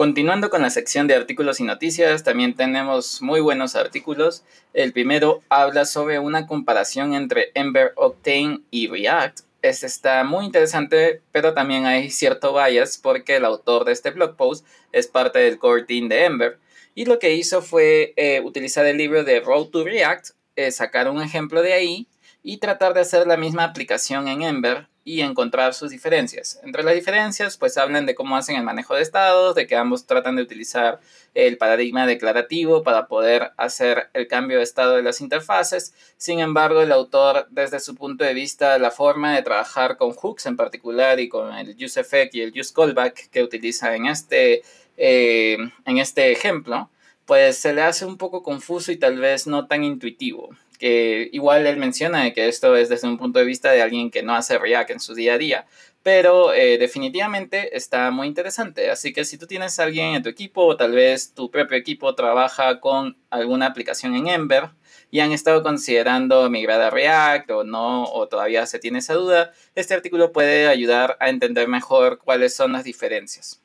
Continuando 0.00 0.48
con 0.48 0.62
la 0.62 0.70
sección 0.70 1.06
de 1.06 1.14
artículos 1.14 1.60
y 1.60 1.64
noticias, 1.64 2.24
también 2.24 2.54
tenemos 2.54 3.20
muy 3.20 3.42
buenos 3.42 3.76
artículos. 3.76 4.44
El 4.72 4.94
primero 4.94 5.42
habla 5.50 5.84
sobre 5.84 6.18
una 6.18 6.46
comparación 6.46 7.12
entre 7.12 7.50
Ember 7.52 7.92
Octane 7.96 8.60
y 8.70 8.88
React. 8.88 9.40
Este 9.60 9.86
está 9.86 10.24
muy 10.24 10.46
interesante, 10.46 11.20
pero 11.32 11.52
también 11.52 11.84
hay 11.84 12.08
cierto 12.08 12.54
bias 12.54 12.96
porque 12.96 13.36
el 13.36 13.44
autor 13.44 13.84
de 13.84 13.92
este 13.92 14.10
blog 14.10 14.36
post 14.36 14.66
es 14.90 15.06
parte 15.06 15.38
del 15.40 15.58
core 15.58 15.82
team 15.82 16.08
de 16.08 16.24
Ember. 16.24 16.58
Y 16.94 17.04
lo 17.04 17.18
que 17.18 17.34
hizo 17.34 17.60
fue 17.60 18.14
eh, 18.16 18.40
utilizar 18.40 18.86
el 18.86 18.96
libro 18.96 19.22
de 19.22 19.40
Road 19.40 19.66
to 19.66 19.84
React, 19.84 20.30
eh, 20.56 20.70
sacar 20.70 21.10
un 21.10 21.20
ejemplo 21.20 21.60
de 21.60 21.74
ahí 21.74 22.06
y 22.42 22.56
tratar 22.56 22.94
de 22.94 23.00
hacer 23.00 23.26
la 23.26 23.36
misma 23.36 23.64
aplicación 23.64 24.28
en 24.28 24.40
Ember 24.44 24.88
y 25.04 25.22
encontrar 25.22 25.74
sus 25.74 25.90
diferencias. 25.90 26.60
Entre 26.62 26.82
las 26.82 26.94
diferencias, 26.94 27.56
pues 27.56 27.78
hablan 27.78 28.06
de 28.06 28.14
cómo 28.14 28.36
hacen 28.36 28.56
el 28.56 28.62
manejo 28.62 28.94
de 28.94 29.02
estados, 29.02 29.54
de 29.54 29.66
que 29.66 29.76
ambos 29.76 30.06
tratan 30.06 30.36
de 30.36 30.42
utilizar 30.42 31.00
el 31.34 31.56
paradigma 31.56 32.06
declarativo 32.06 32.82
para 32.82 33.06
poder 33.06 33.52
hacer 33.56 34.10
el 34.12 34.28
cambio 34.28 34.58
de 34.58 34.64
estado 34.64 34.96
de 34.96 35.02
las 35.02 35.20
interfaces. 35.20 35.94
Sin 36.16 36.40
embargo, 36.40 36.82
el 36.82 36.92
autor, 36.92 37.46
desde 37.50 37.80
su 37.80 37.94
punto 37.94 38.24
de 38.24 38.34
vista, 38.34 38.78
la 38.78 38.90
forma 38.90 39.34
de 39.34 39.42
trabajar 39.42 39.96
con 39.96 40.12
hooks 40.12 40.46
en 40.46 40.56
particular 40.56 41.18
y 41.18 41.28
con 41.28 41.54
el 41.54 41.76
use 41.82 42.00
effect 42.00 42.34
y 42.34 42.42
el 42.42 42.52
use 42.58 42.74
callback 42.74 43.30
que 43.30 43.42
utiliza 43.42 43.94
en 43.96 44.06
este, 44.06 44.62
eh, 44.96 45.56
en 45.86 45.98
este 45.98 46.30
ejemplo, 46.30 46.90
pues 47.24 47.56
se 47.58 47.72
le 47.72 47.82
hace 47.82 48.04
un 48.04 48.18
poco 48.18 48.42
confuso 48.42 48.92
y 48.92 48.96
tal 48.96 49.18
vez 49.18 49.46
no 49.46 49.66
tan 49.66 49.84
intuitivo 49.84 50.50
que 50.80 51.28
igual 51.32 51.66
él 51.66 51.76
menciona 51.76 52.32
que 52.32 52.48
esto 52.48 52.74
es 52.74 52.88
desde 52.88 53.06
un 53.06 53.18
punto 53.18 53.38
de 53.38 53.44
vista 53.44 53.70
de 53.70 53.82
alguien 53.82 54.10
que 54.10 54.22
no 54.22 54.34
hace 54.34 54.58
React 54.58 54.92
en 54.92 55.00
su 55.00 55.14
día 55.14 55.34
a 55.34 55.38
día, 55.38 55.66
pero 56.02 56.54
eh, 56.54 56.78
definitivamente 56.78 57.76
está 57.76 58.10
muy 58.10 58.26
interesante. 58.26 58.90
Así 58.90 59.12
que 59.12 59.26
si 59.26 59.36
tú 59.36 59.46
tienes 59.46 59.78
a 59.78 59.82
alguien 59.84 60.14
en 60.14 60.22
tu 60.22 60.30
equipo 60.30 60.64
o 60.64 60.76
tal 60.78 60.92
vez 60.92 61.34
tu 61.34 61.50
propio 61.50 61.76
equipo 61.76 62.14
trabaja 62.14 62.80
con 62.80 63.18
alguna 63.28 63.66
aplicación 63.66 64.16
en 64.16 64.26
Ember 64.28 64.70
y 65.10 65.20
han 65.20 65.32
estado 65.32 65.62
considerando 65.62 66.48
migrar 66.48 66.80
a 66.80 66.88
React 66.88 67.50
o 67.50 67.64
no, 67.64 68.04
o 68.04 68.26
todavía 68.28 68.64
se 68.64 68.78
tiene 68.78 69.00
esa 69.00 69.14
duda, 69.14 69.52
este 69.74 69.92
artículo 69.92 70.32
puede 70.32 70.66
ayudar 70.68 71.18
a 71.20 71.28
entender 71.28 71.68
mejor 71.68 72.18
cuáles 72.18 72.56
son 72.56 72.72
las 72.72 72.84
diferencias. 72.84 73.59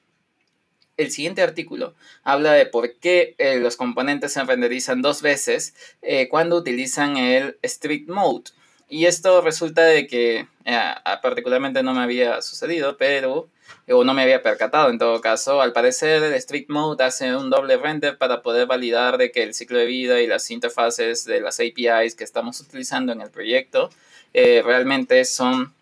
El 0.98 1.12
siguiente 1.12 1.42
artículo 1.42 1.94
habla 2.24 2.54
de 2.54 2.66
por 2.66 2.94
qué 2.96 3.36
eh, 3.38 3.60
los 3.60 3.76
componentes 3.76 4.32
se 4.32 4.44
renderizan 4.44 5.02
dos 5.02 5.22
veces 5.22 5.76
eh, 6.02 6.30
cuando 6.30 6.56
utilizan 6.56 7.18
el 7.18 7.58
strict 7.64 8.08
mode. 8.08 8.52
Y 8.88 9.06
esto 9.06 9.42
resulta 9.42 9.82
de 9.82 10.08
que, 10.08 10.48
eh, 10.64 10.80
particularmente 11.22 11.84
no 11.84 11.94
me 11.94 12.02
había 12.02 12.42
sucedido, 12.42 12.96
pero 12.98 13.50
o 13.90 14.04
no 14.06 14.14
me 14.14 14.22
había 14.22 14.42
percatado 14.42 14.90
en 14.90 14.98
todo 14.98 15.20
caso. 15.20 15.62
Al 15.62 15.74
parecer 15.74 16.24
el 16.24 16.40
Strict 16.40 16.70
Mode 16.70 17.04
hace 17.04 17.36
un 17.36 17.50
doble 17.50 17.78
render 17.78 18.18
para 18.18 18.42
poder 18.42 18.68
validar 18.68 19.18
de 19.18 19.32
que 19.32 19.44
el 19.44 19.54
ciclo 19.54 19.78
de 19.80 19.86
vida 19.86 20.22
y 20.22 20.28
las 20.28 20.50
interfaces 20.52 21.26
de 21.26 21.42
las 21.42 21.60
APIs 21.60 22.16
que 22.16 22.24
estamos 22.24 22.60
utilizando 22.62 23.12
en 23.12 23.22
el 23.22 23.32
proyecto 23.32 23.90
realmente 24.34 25.26
son, 25.26 25.74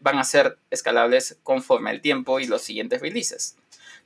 van 0.00 0.18
a 0.18 0.24
ser 0.24 0.58
escalables 0.70 1.38
conforme 1.44 1.92
el 1.92 2.00
tiempo 2.00 2.40
y 2.40 2.46
los 2.46 2.62
siguientes 2.62 3.00
releases. 3.00 3.56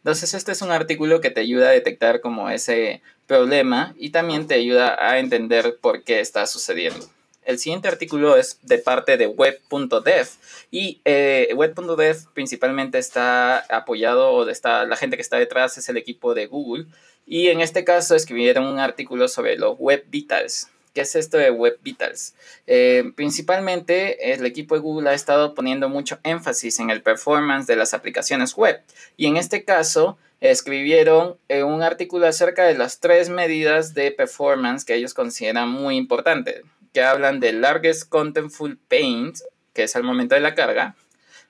Entonces 0.04 0.34
este 0.34 0.52
es 0.52 0.60
un 0.60 0.70
artículo 0.70 1.22
que 1.22 1.30
te 1.30 1.40
ayuda 1.40 1.68
a 1.70 1.72
detectar 1.72 2.20
como 2.20 2.50
ese 2.50 3.00
problema 3.26 3.94
y 3.98 4.10
también 4.10 4.46
te 4.46 4.52
ayuda 4.52 4.98
a 5.00 5.18
entender 5.18 5.78
por 5.80 6.04
qué 6.04 6.20
está 6.20 6.46
sucediendo. 6.46 7.08
El 7.42 7.58
siguiente 7.58 7.88
artículo 7.88 8.36
es 8.36 8.58
de 8.60 8.76
parte 8.76 9.16
de 9.16 9.26
web.dev 9.26 10.28
y 10.70 11.00
eh, 11.06 11.48
web.dev 11.56 12.18
principalmente 12.34 12.98
está 12.98 13.60
apoyado 13.74 14.30
o 14.30 14.48
está, 14.50 14.84
la 14.84 14.96
gente 14.96 15.16
que 15.16 15.22
está 15.22 15.38
detrás 15.38 15.78
es 15.78 15.88
el 15.88 15.96
equipo 15.96 16.34
de 16.34 16.48
Google 16.48 16.84
y 17.26 17.48
en 17.48 17.62
este 17.62 17.82
caso 17.84 18.14
escribieron 18.14 18.66
un 18.66 18.80
artículo 18.80 19.26
sobre 19.26 19.56
los 19.56 19.78
web 19.78 20.04
vitals. 20.08 20.68
¿Qué 20.94 21.00
es 21.00 21.16
esto 21.16 21.38
de 21.38 21.50
Web 21.50 21.80
Vitals? 21.82 22.34
Eh, 22.68 23.12
principalmente 23.16 24.32
el 24.32 24.46
equipo 24.46 24.76
de 24.76 24.80
Google 24.80 25.10
ha 25.10 25.14
estado 25.14 25.54
poniendo 25.54 25.88
mucho 25.88 26.20
énfasis 26.22 26.78
en 26.78 26.90
el 26.90 27.02
performance 27.02 27.66
de 27.66 27.74
las 27.74 27.94
aplicaciones 27.94 28.54
web 28.54 28.80
y 29.16 29.26
en 29.26 29.36
este 29.36 29.64
caso 29.64 30.16
escribieron 30.40 31.36
eh, 31.48 31.64
un 31.64 31.82
artículo 31.82 32.26
acerca 32.28 32.64
de 32.64 32.78
las 32.78 33.00
tres 33.00 33.28
medidas 33.28 33.94
de 33.94 34.12
performance 34.12 34.84
que 34.84 34.94
ellos 34.94 35.14
consideran 35.14 35.68
muy 35.68 35.96
importantes 35.96 36.62
que 36.94 37.02
hablan 37.02 37.40
del 37.40 37.60
largest 37.60 38.08
contentful 38.08 38.78
paint, 38.88 39.38
que 39.74 39.82
es 39.82 39.96
al 39.96 40.04
momento 40.04 40.36
de 40.36 40.40
la 40.40 40.54
carga, 40.54 40.94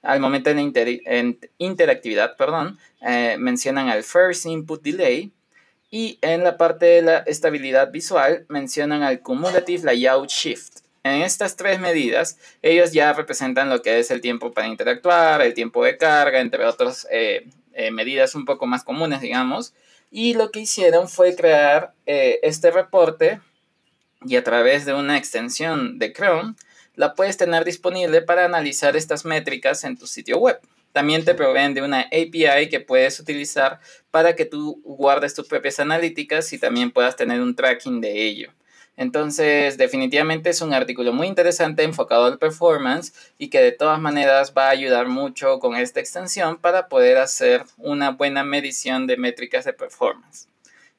al 0.00 0.18
momento 0.18 0.48
de 0.48 0.56
la 0.56 1.34
interactividad, 1.58 2.36
perdón, 2.36 2.78
eh, 3.06 3.36
mencionan 3.38 3.90
al 3.90 4.02
first 4.04 4.46
input 4.46 4.82
delay 4.82 5.32
y 5.94 6.18
en 6.22 6.42
la 6.42 6.56
parte 6.56 6.86
de 6.86 7.02
la 7.02 7.18
estabilidad 7.18 7.92
visual 7.92 8.46
mencionan 8.48 9.04
al 9.04 9.20
cumulative 9.20 9.84
layout 9.84 10.28
shift. 10.28 10.78
En 11.04 11.22
estas 11.22 11.54
tres 11.54 11.78
medidas, 11.78 12.36
ellos 12.62 12.90
ya 12.90 13.12
representan 13.12 13.70
lo 13.70 13.80
que 13.80 14.00
es 14.00 14.10
el 14.10 14.20
tiempo 14.20 14.52
para 14.52 14.66
interactuar, 14.66 15.40
el 15.40 15.54
tiempo 15.54 15.84
de 15.84 15.96
carga, 15.96 16.40
entre 16.40 16.64
otras 16.64 17.06
eh, 17.12 17.46
eh, 17.74 17.92
medidas 17.92 18.34
un 18.34 18.44
poco 18.44 18.66
más 18.66 18.82
comunes, 18.82 19.20
digamos. 19.20 19.72
Y 20.10 20.34
lo 20.34 20.50
que 20.50 20.58
hicieron 20.58 21.08
fue 21.08 21.36
crear 21.36 21.94
este 22.06 22.72
reporte 22.72 23.38
y 24.26 24.34
a 24.34 24.42
través 24.42 24.86
de 24.86 24.94
una 24.94 25.16
extensión 25.16 26.00
de 26.00 26.12
Chrome 26.12 26.54
la 26.96 27.14
puedes 27.14 27.36
tener 27.36 27.64
disponible 27.64 28.20
para 28.20 28.46
analizar 28.46 28.96
estas 28.96 29.24
métricas 29.24 29.84
en 29.84 29.96
tu 29.96 30.08
sitio 30.08 30.38
web. 30.38 30.58
También 30.94 31.24
te 31.24 31.34
proveen 31.34 31.74
de 31.74 31.82
una 31.82 32.02
API 32.02 32.68
que 32.70 32.78
puedes 32.78 33.18
utilizar 33.18 33.80
para 34.12 34.36
que 34.36 34.44
tú 34.44 34.80
guardes 34.84 35.34
tus 35.34 35.48
propias 35.48 35.80
analíticas 35.80 36.52
y 36.52 36.58
también 36.58 36.92
puedas 36.92 37.16
tener 37.16 37.40
un 37.40 37.56
tracking 37.56 38.00
de 38.00 38.22
ello. 38.22 38.52
Entonces, 38.96 39.76
definitivamente 39.76 40.50
es 40.50 40.60
un 40.60 40.72
artículo 40.72 41.12
muy 41.12 41.26
interesante 41.26 41.82
enfocado 41.82 42.26
al 42.26 42.38
performance 42.38 43.12
y 43.38 43.48
que 43.48 43.60
de 43.60 43.72
todas 43.72 43.98
maneras 43.98 44.54
va 44.56 44.68
a 44.68 44.70
ayudar 44.70 45.08
mucho 45.08 45.58
con 45.58 45.74
esta 45.74 45.98
extensión 45.98 46.58
para 46.58 46.88
poder 46.88 47.18
hacer 47.18 47.64
una 47.76 48.10
buena 48.10 48.44
medición 48.44 49.08
de 49.08 49.16
métricas 49.16 49.64
de 49.64 49.72
performance. 49.72 50.46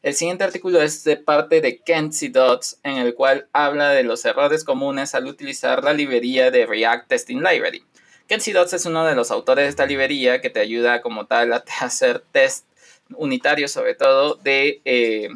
El 0.03 0.13
siguiente 0.13 0.43
artículo 0.43 0.81
es 0.81 1.05
de 1.05 1.15
parte 1.15 1.61
de 1.61 1.79
Kenzie 1.79 2.31
Dots, 2.31 2.81
en 2.83 2.97
el 2.97 3.15
cual 3.15 3.47
habla 3.53 3.91
de 3.91 4.03
los 4.03 4.25
errores 4.25 4.65
comunes 4.65 5.15
al 5.15 5.25
utilizar 5.25 5.85
la 5.85 5.93
librería 5.93 6.51
de 6.51 6.65
React 6.65 7.07
Testing 7.07 7.37
Library. 7.37 7.85
Kenzie 8.27 8.53
Dots 8.53 8.74
es 8.74 8.86
uno 8.86 9.05
de 9.05 9.15
los 9.15 9.32
autores 9.32 9.65
de 9.65 9.70
esta 9.70 9.86
librería 9.86 10.41
que 10.41 10.50
te 10.50 10.60
ayuda 10.60 11.01
como 11.01 11.25
tal 11.25 11.53
a 11.53 11.63
hacer 11.82 12.24
test 12.32 12.65
unitarios 13.15 13.72
sobre 13.72 13.94
todo 13.94 14.36
de, 14.36 14.82
eh, 14.86 15.29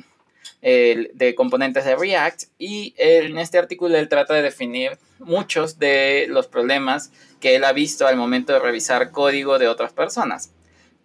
de 1.13 1.35
componentes 1.35 1.85
de 1.85 1.95
React 1.95 2.43
y 2.57 2.95
en 2.97 3.37
este 3.37 3.59
artículo 3.59 3.95
él 3.95 4.09
trata 4.09 4.33
de 4.33 4.41
definir 4.41 4.97
muchos 5.19 5.77
de 5.77 6.25
los 6.29 6.47
problemas 6.47 7.11
que 7.39 7.55
él 7.55 7.63
ha 7.63 7.73
visto 7.73 8.07
al 8.07 8.15
momento 8.15 8.53
de 8.53 8.59
revisar 8.59 9.11
código 9.11 9.59
de 9.59 9.67
otras 9.67 9.93
personas. 9.93 10.51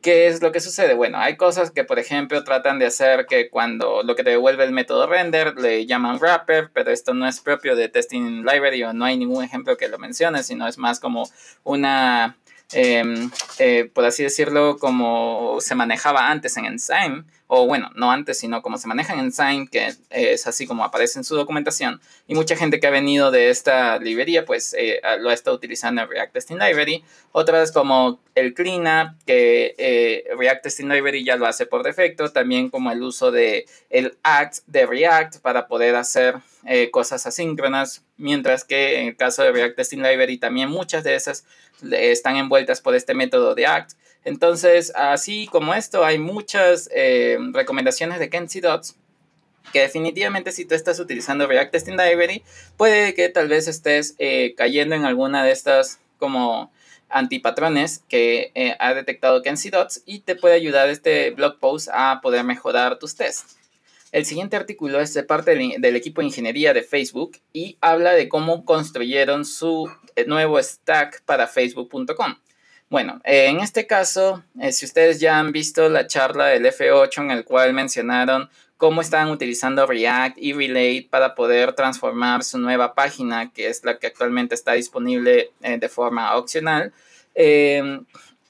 ¿Qué 0.04 0.26
es 0.26 0.42
lo 0.42 0.52
que 0.52 0.60
sucede? 0.60 0.92
Bueno, 0.92 1.16
hay 1.16 1.38
cosas 1.38 1.70
que, 1.70 1.82
por 1.82 1.98
ejemplo, 1.98 2.44
tratan 2.44 2.78
de 2.78 2.84
hacer 2.84 3.24
que 3.24 3.48
cuando 3.48 4.02
lo 4.02 4.14
que 4.14 4.22
te 4.22 4.28
devuelve 4.28 4.62
el 4.62 4.70
método 4.70 5.06
render 5.06 5.56
le 5.56 5.86
llaman 5.86 6.18
wrapper, 6.18 6.70
pero 6.74 6.90
esto 6.90 7.14
no 7.14 7.26
es 7.26 7.40
propio 7.40 7.74
de 7.74 7.88
Testing 7.88 8.44
Library 8.44 8.84
o 8.84 8.92
no 8.92 9.06
hay 9.06 9.16
ningún 9.16 9.42
ejemplo 9.42 9.78
que 9.78 9.88
lo 9.88 9.98
mencione, 9.98 10.42
sino 10.42 10.68
es 10.68 10.76
más 10.76 11.00
como 11.00 11.30
una 11.62 12.36
Em, 12.72 13.30
eh, 13.58 13.90
por 13.94 14.04
así 14.04 14.22
decirlo, 14.22 14.78
como 14.78 15.58
se 15.60 15.74
manejaba 15.74 16.30
antes 16.30 16.56
en 16.56 16.64
Ensign, 16.64 17.24
o 17.46 17.66
bueno, 17.66 17.90
no 17.94 18.10
antes, 18.10 18.38
sino 18.38 18.62
como 18.62 18.78
se 18.78 18.88
maneja 18.88 19.12
en 19.12 19.20
Ensign, 19.20 19.68
que 19.68 19.92
es 20.10 20.46
así 20.46 20.66
como 20.66 20.84
aparece 20.84 21.18
en 21.18 21.24
su 21.24 21.36
documentación, 21.36 22.00
y 22.26 22.34
mucha 22.34 22.56
gente 22.56 22.80
que 22.80 22.86
ha 22.86 22.90
venido 22.90 23.30
de 23.30 23.50
esta 23.50 23.98
librería, 23.98 24.44
pues 24.46 24.74
eh, 24.78 25.00
lo 25.18 25.30
estado 25.30 25.54
utilizando 25.54 26.02
en 26.02 26.08
React 26.08 26.32
Testing 26.32 26.56
Library, 26.56 27.04
otras 27.32 27.70
como 27.70 28.20
el 28.34 28.54
cleanup, 28.54 29.14
que 29.26 29.74
eh, 29.76 30.24
React 30.38 30.62
Testing 30.62 30.88
Library 30.88 31.24
ya 31.24 31.36
lo 31.36 31.46
hace 31.46 31.66
por 31.66 31.82
defecto, 31.82 32.32
también 32.32 32.70
como 32.70 32.90
el 32.90 33.02
uso 33.02 33.30
de 33.30 33.66
el 33.90 34.16
act 34.22 34.58
de 34.66 34.86
React 34.86 35.38
para 35.40 35.66
poder 35.66 35.96
hacer 35.96 36.36
cosas 36.92 37.26
asíncronas, 37.26 38.04
mientras 38.16 38.64
que 38.64 39.00
en 39.00 39.08
el 39.08 39.16
caso 39.16 39.42
de 39.42 39.52
React 39.52 39.76
Testing 39.76 39.98
Library 39.98 40.38
también 40.38 40.70
muchas 40.70 41.04
de 41.04 41.14
esas 41.14 41.44
están 41.92 42.36
envueltas 42.36 42.80
por 42.80 42.94
este 42.94 43.12
método 43.12 43.54
de 43.54 43.66
ACT. 43.66 43.92
Entonces, 44.24 44.92
así 44.94 45.48
como 45.50 45.74
esto, 45.74 46.04
hay 46.04 46.18
muchas 46.18 46.88
eh, 46.94 47.38
recomendaciones 47.52 48.18
de 48.18 48.30
Kenzie 48.30 48.60
Dots 48.60 48.96
que 49.72 49.80
definitivamente 49.80 50.52
si 50.52 50.64
tú 50.64 50.74
estás 50.74 51.00
utilizando 51.00 51.46
React 51.46 51.72
Testing 51.72 51.96
Library, 51.96 52.42
puede 52.76 53.14
que 53.14 53.28
tal 53.28 53.48
vez 53.48 53.66
estés 53.66 54.14
eh, 54.18 54.54
cayendo 54.56 54.94
en 54.94 55.04
alguna 55.04 55.42
de 55.42 55.52
estas 55.52 56.00
como 56.18 56.70
antipatrones 57.08 58.02
que 58.08 58.52
eh, 58.54 58.76
ha 58.78 58.94
detectado 58.94 59.42
Kenzie 59.42 59.70
Dots 59.70 60.02
y 60.06 60.20
te 60.20 60.36
puede 60.36 60.54
ayudar 60.54 60.88
este 60.88 61.30
blog 61.30 61.58
post 61.58 61.88
a 61.92 62.20
poder 62.22 62.44
mejorar 62.44 62.98
tus 62.98 63.14
tests. 63.14 63.56
El 64.12 64.24
siguiente 64.24 64.56
artículo 64.56 65.00
es 65.00 65.12
de 65.12 65.24
parte 65.24 65.56
del, 65.56 65.96
equipo 65.96 66.20
de 66.20 66.28
ingeniería 66.28 66.72
de 66.72 66.82
Facebook 66.82 67.38
y 67.52 67.78
habla 67.80 68.12
de 68.12 68.28
cómo 68.28 68.64
construyeron 68.64 69.44
su 69.44 69.90
nuevo 70.26 70.62
stack 70.62 71.24
para 71.24 71.48
facebook.com. 71.48 72.36
Bueno, 72.94 73.20
eh, 73.24 73.46
en 73.46 73.58
este 73.58 73.88
caso, 73.88 74.44
eh, 74.60 74.70
si 74.70 74.86
ustedes 74.86 75.18
ya 75.18 75.40
han 75.40 75.50
visto 75.50 75.88
la 75.88 76.06
charla 76.06 76.46
del 76.46 76.64
F8 76.64 77.22
en 77.22 77.32
el 77.32 77.44
cual 77.44 77.72
mencionaron 77.74 78.48
cómo 78.76 79.00
están 79.00 79.30
utilizando 79.30 79.84
React 79.84 80.38
y 80.38 80.52
Relate 80.52 81.08
para 81.10 81.34
poder 81.34 81.72
transformar 81.72 82.44
su 82.44 82.56
nueva 82.58 82.94
página, 82.94 83.50
que 83.50 83.66
es 83.66 83.82
la 83.84 83.98
que 83.98 84.06
actualmente 84.06 84.54
está 84.54 84.74
disponible 84.74 85.50
de 85.58 85.88
forma 85.88 86.36
opcional, 86.36 86.92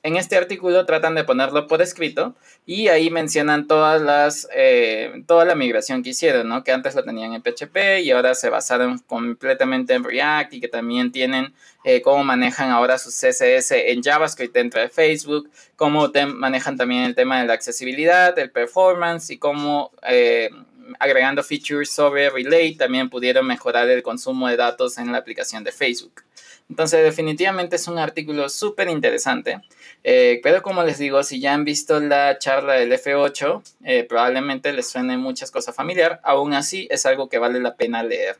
en 0.04 0.16
este 0.18 0.36
artículo 0.36 0.84
tratan 0.84 1.14
de 1.14 1.24
ponerlo 1.24 1.66
por 1.66 1.80
escrito 1.80 2.36
y 2.66 2.88
ahí 2.88 3.08
mencionan 3.08 3.66
todas 3.66 4.02
las, 4.02 4.46
eh, 4.54 5.24
toda 5.26 5.46
la 5.46 5.54
migración 5.54 6.02
que 6.02 6.10
hicieron, 6.10 6.46
¿no? 6.46 6.62
Que 6.62 6.72
antes 6.72 6.94
lo 6.94 7.02
tenían 7.02 7.32
en 7.32 7.40
PHP 7.40 8.02
y 8.02 8.10
ahora 8.10 8.34
se 8.34 8.50
basaron 8.50 8.98
completamente 8.98 9.94
en 9.94 10.04
React 10.04 10.52
y 10.52 10.60
que 10.60 10.68
también 10.68 11.10
tienen 11.10 11.54
eh, 11.84 12.02
cómo 12.02 12.22
manejan 12.22 12.70
ahora 12.70 12.98
sus 12.98 13.14
CSS 13.14 13.72
en 13.72 14.02
JavaScript 14.02 14.52
dentro 14.52 14.82
de 14.82 14.90
Facebook, 14.90 15.50
cómo 15.74 16.12
manejan 16.34 16.76
también 16.76 17.04
el 17.04 17.14
tema 17.14 17.40
de 17.40 17.46
la 17.46 17.54
accesibilidad, 17.54 18.38
el 18.38 18.50
performance 18.50 19.30
y 19.30 19.38
cómo 19.38 19.90
eh, 20.06 20.50
agregando 20.98 21.42
features 21.42 21.90
sobre 21.90 22.28
Relay 22.28 22.74
también 22.74 23.08
pudieron 23.08 23.46
mejorar 23.46 23.88
el 23.88 24.02
consumo 24.02 24.48
de 24.48 24.58
datos 24.58 24.98
en 24.98 25.12
la 25.12 25.18
aplicación 25.18 25.64
de 25.64 25.72
Facebook. 25.72 26.24
Entonces 26.68 27.02
definitivamente 27.04 27.76
es 27.76 27.88
un 27.88 27.98
artículo 27.98 28.48
súper 28.48 28.88
interesante. 28.88 29.60
Eh, 30.06 30.40
pero 30.42 30.62
como 30.62 30.82
les 30.84 30.98
digo, 30.98 31.22
si 31.22 31.40
ya 31.40 31.54
han 31.54 31.64
visto 31.64 31.98
la 31.98 32.38
charla 32.38 32.74
del 32.74 32.92
F8, 32.92 33.62
eh, 33.84 34.04
probablemente 34.04 34.72
les 34.74 34.88
suene 34.88 35.16
muchas 35.16 35.50
cosas 35.50 35.74
familiar. 35.74 36.20
Aún 36.22 36.52
así 36.52 36.86
es 36.90 37.06
algo 37.06 37.30
que 37.30 37.38
vale 37.38 37.58
la 37.58 37.74
pena 37.76 38.02
leer. 38.02 38.38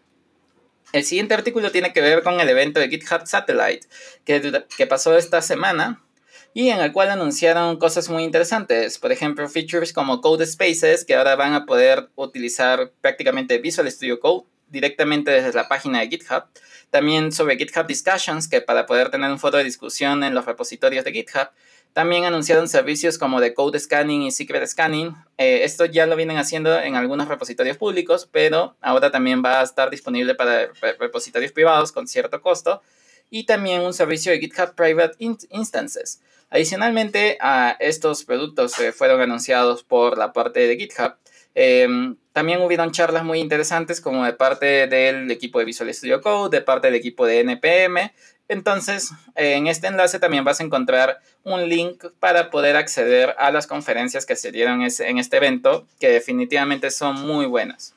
El 0.92 1.04
siguiente 1.04 1.34
artículo 1.34 1.72
tiene 1.72 1.92
que 1.92 2.02
ver 2.02 2.22
con 2.22 2.38
el 2.38 2.48
evento 2.48 2.78
de 2.78 2.88
GitHub 2.88 3.26
Satellite 3.26 3.88
que, 4.24 4.62
que 4.76 4.86
pasó 4.86 5.16
esta 5.16 5.42
semana 5.42 6.04
y 6.52 6.68
en 6.68 6.80
el 6.80 6.92
cual 6.92 7.10
anunciaron 7.10 7.78
cosas 7.78 8.08
muy 8.10 8.22
interesantes. 8.22 8.98
Por 8.98 9.10
ejemplo, 9.10 9.48
features 9.48 9.92
como 9.92 10.20
Code 10.20 10.46
Spaces 10.46 11.04
que 11.04 11.16
ahora 11.16 11.34
van 11.34 11.54
a 11.54 11.66
poder 11.66 12.10
utilizar 12.14 12.92
prácticamente 13.00 13.58
Visual 13.58 13.90
Studio 13.90 14.20
Code 14.20 14.46
directamente 14.74 15.30
desde 15.30 15.54
la 15.54 15.68
página 15.68 16.00
de 16.00 16.08
GitHub. 16.08 16.44
También 16.90 17.32
sobre 17.32 17.56
GitHub 17.56 17.86
Discussions, 17.86 18.46
que 18.46 18.60
para 18.60 18.84
poder 18.84 19.10
tener 19.10 19.30
un 19.30 19.38
foro 19.38 19.56
de 19.56 19.64
discusión 19.64 20.22
en 20.22 20.34
los 20.34 20.44
repositorios 20.44 21.04
de 21.04 21.12
GitHub. 21.12 21.48
También 21.94 22.24
anunciaron 22.24 22.68
servicios 22.68 23.18
como 23.18 23.40
de 23.40 23.54
Code 23.54 23.78
Scanning 23.78 24.22
y 24.22 24.32
Secret 24.32 24.66
Scanning. 24.66 25.14
Eh, 25.38 25.60
esto 25.62 25.84
ya 25.84 26.06
lo 26.06 26.16
vienen 26.16 26.36
haciendo 26.36 26.78
en 26.78 26.96
algunos 26.96 27.28
repositorios 27.28 27.76
públicos, 27.76 28.28
pero 28.30 28.76
ahora 28.80 29.10
también 29.10 29.42
va 29.44 29.60
a 29.60 29.62
estar 29.62 29.90
disponible 29.90 30.34
para 30.34 30.70
repositorios 30.98 31.52
privados 31.52 31.92
con 31.92 32.06
cierto 32.06 32.42
costo. 32.42 32.82
y 33.30 33.46
también 33.46 33.80
un 33.80 33.94
servicio 33.94 34.30
de 34.30 34.38
GitHub 34.38 34.76
Private 34.76 35.16
Instances. 35.18 36.20
Adicionalmente 36.50 37.36
a 37.40 37.76
estos 37.80 38.24
productos 38.24 38.74
fueron 38.96 39.20
anunciados 39.20 39.82
por 39.82 40.16
la 40.18 40.32
parte 40.32 40.68
de 40.68 40.76
GitHub, 40.76 41.16
em, 41.54 42.16
también 42.34 42.60
hubieron 42.62 42.90
charlas 42.90 43.22
muy 43.22 43.38
interesantes 43.38 44.00
como 44.00 44.24
de 44.24 44.32
parte 44.32 44.88
del 44.88 45.30
equipo 45.30 45.60
de 45.60 45.64
Visual 45.64 45.94
Studio 45.94 46.20
Code, 46.20 46.58
de 46.58 46.64
parte 46.64 46.88
del 46.88 46.96
equipo 46.96 47.26
de 47.26 47.38
NPM. 47.38 48.12
Entonces, 48.48 49.12
en 49.36 49.68
este 49.68 49.86
enlace 49.86 50.18
también 50.18 50.42
vas 50.42 50.58
a 50.58 50.64
encontrar 50.64 51.20
un 51.44 51.68
link 51.68 52.04
para 52.18 52.50
poder 52.50 52.74
acceder 52.74 53.36
a 53.38 53.52
las 53.52 53.68
conferencias 53.68 54.26
que 54.26 54.34
se 54.34 54.50
dieron 54.50 54.82
en 54.82 55.18
este 55.18 55.36
evento, 55.36 55.86
que 56.00 56.08
definitivamente 56.08 56.90
son 56.90 57.22
muy 57.22 57.46
buenas. 57.46 57.94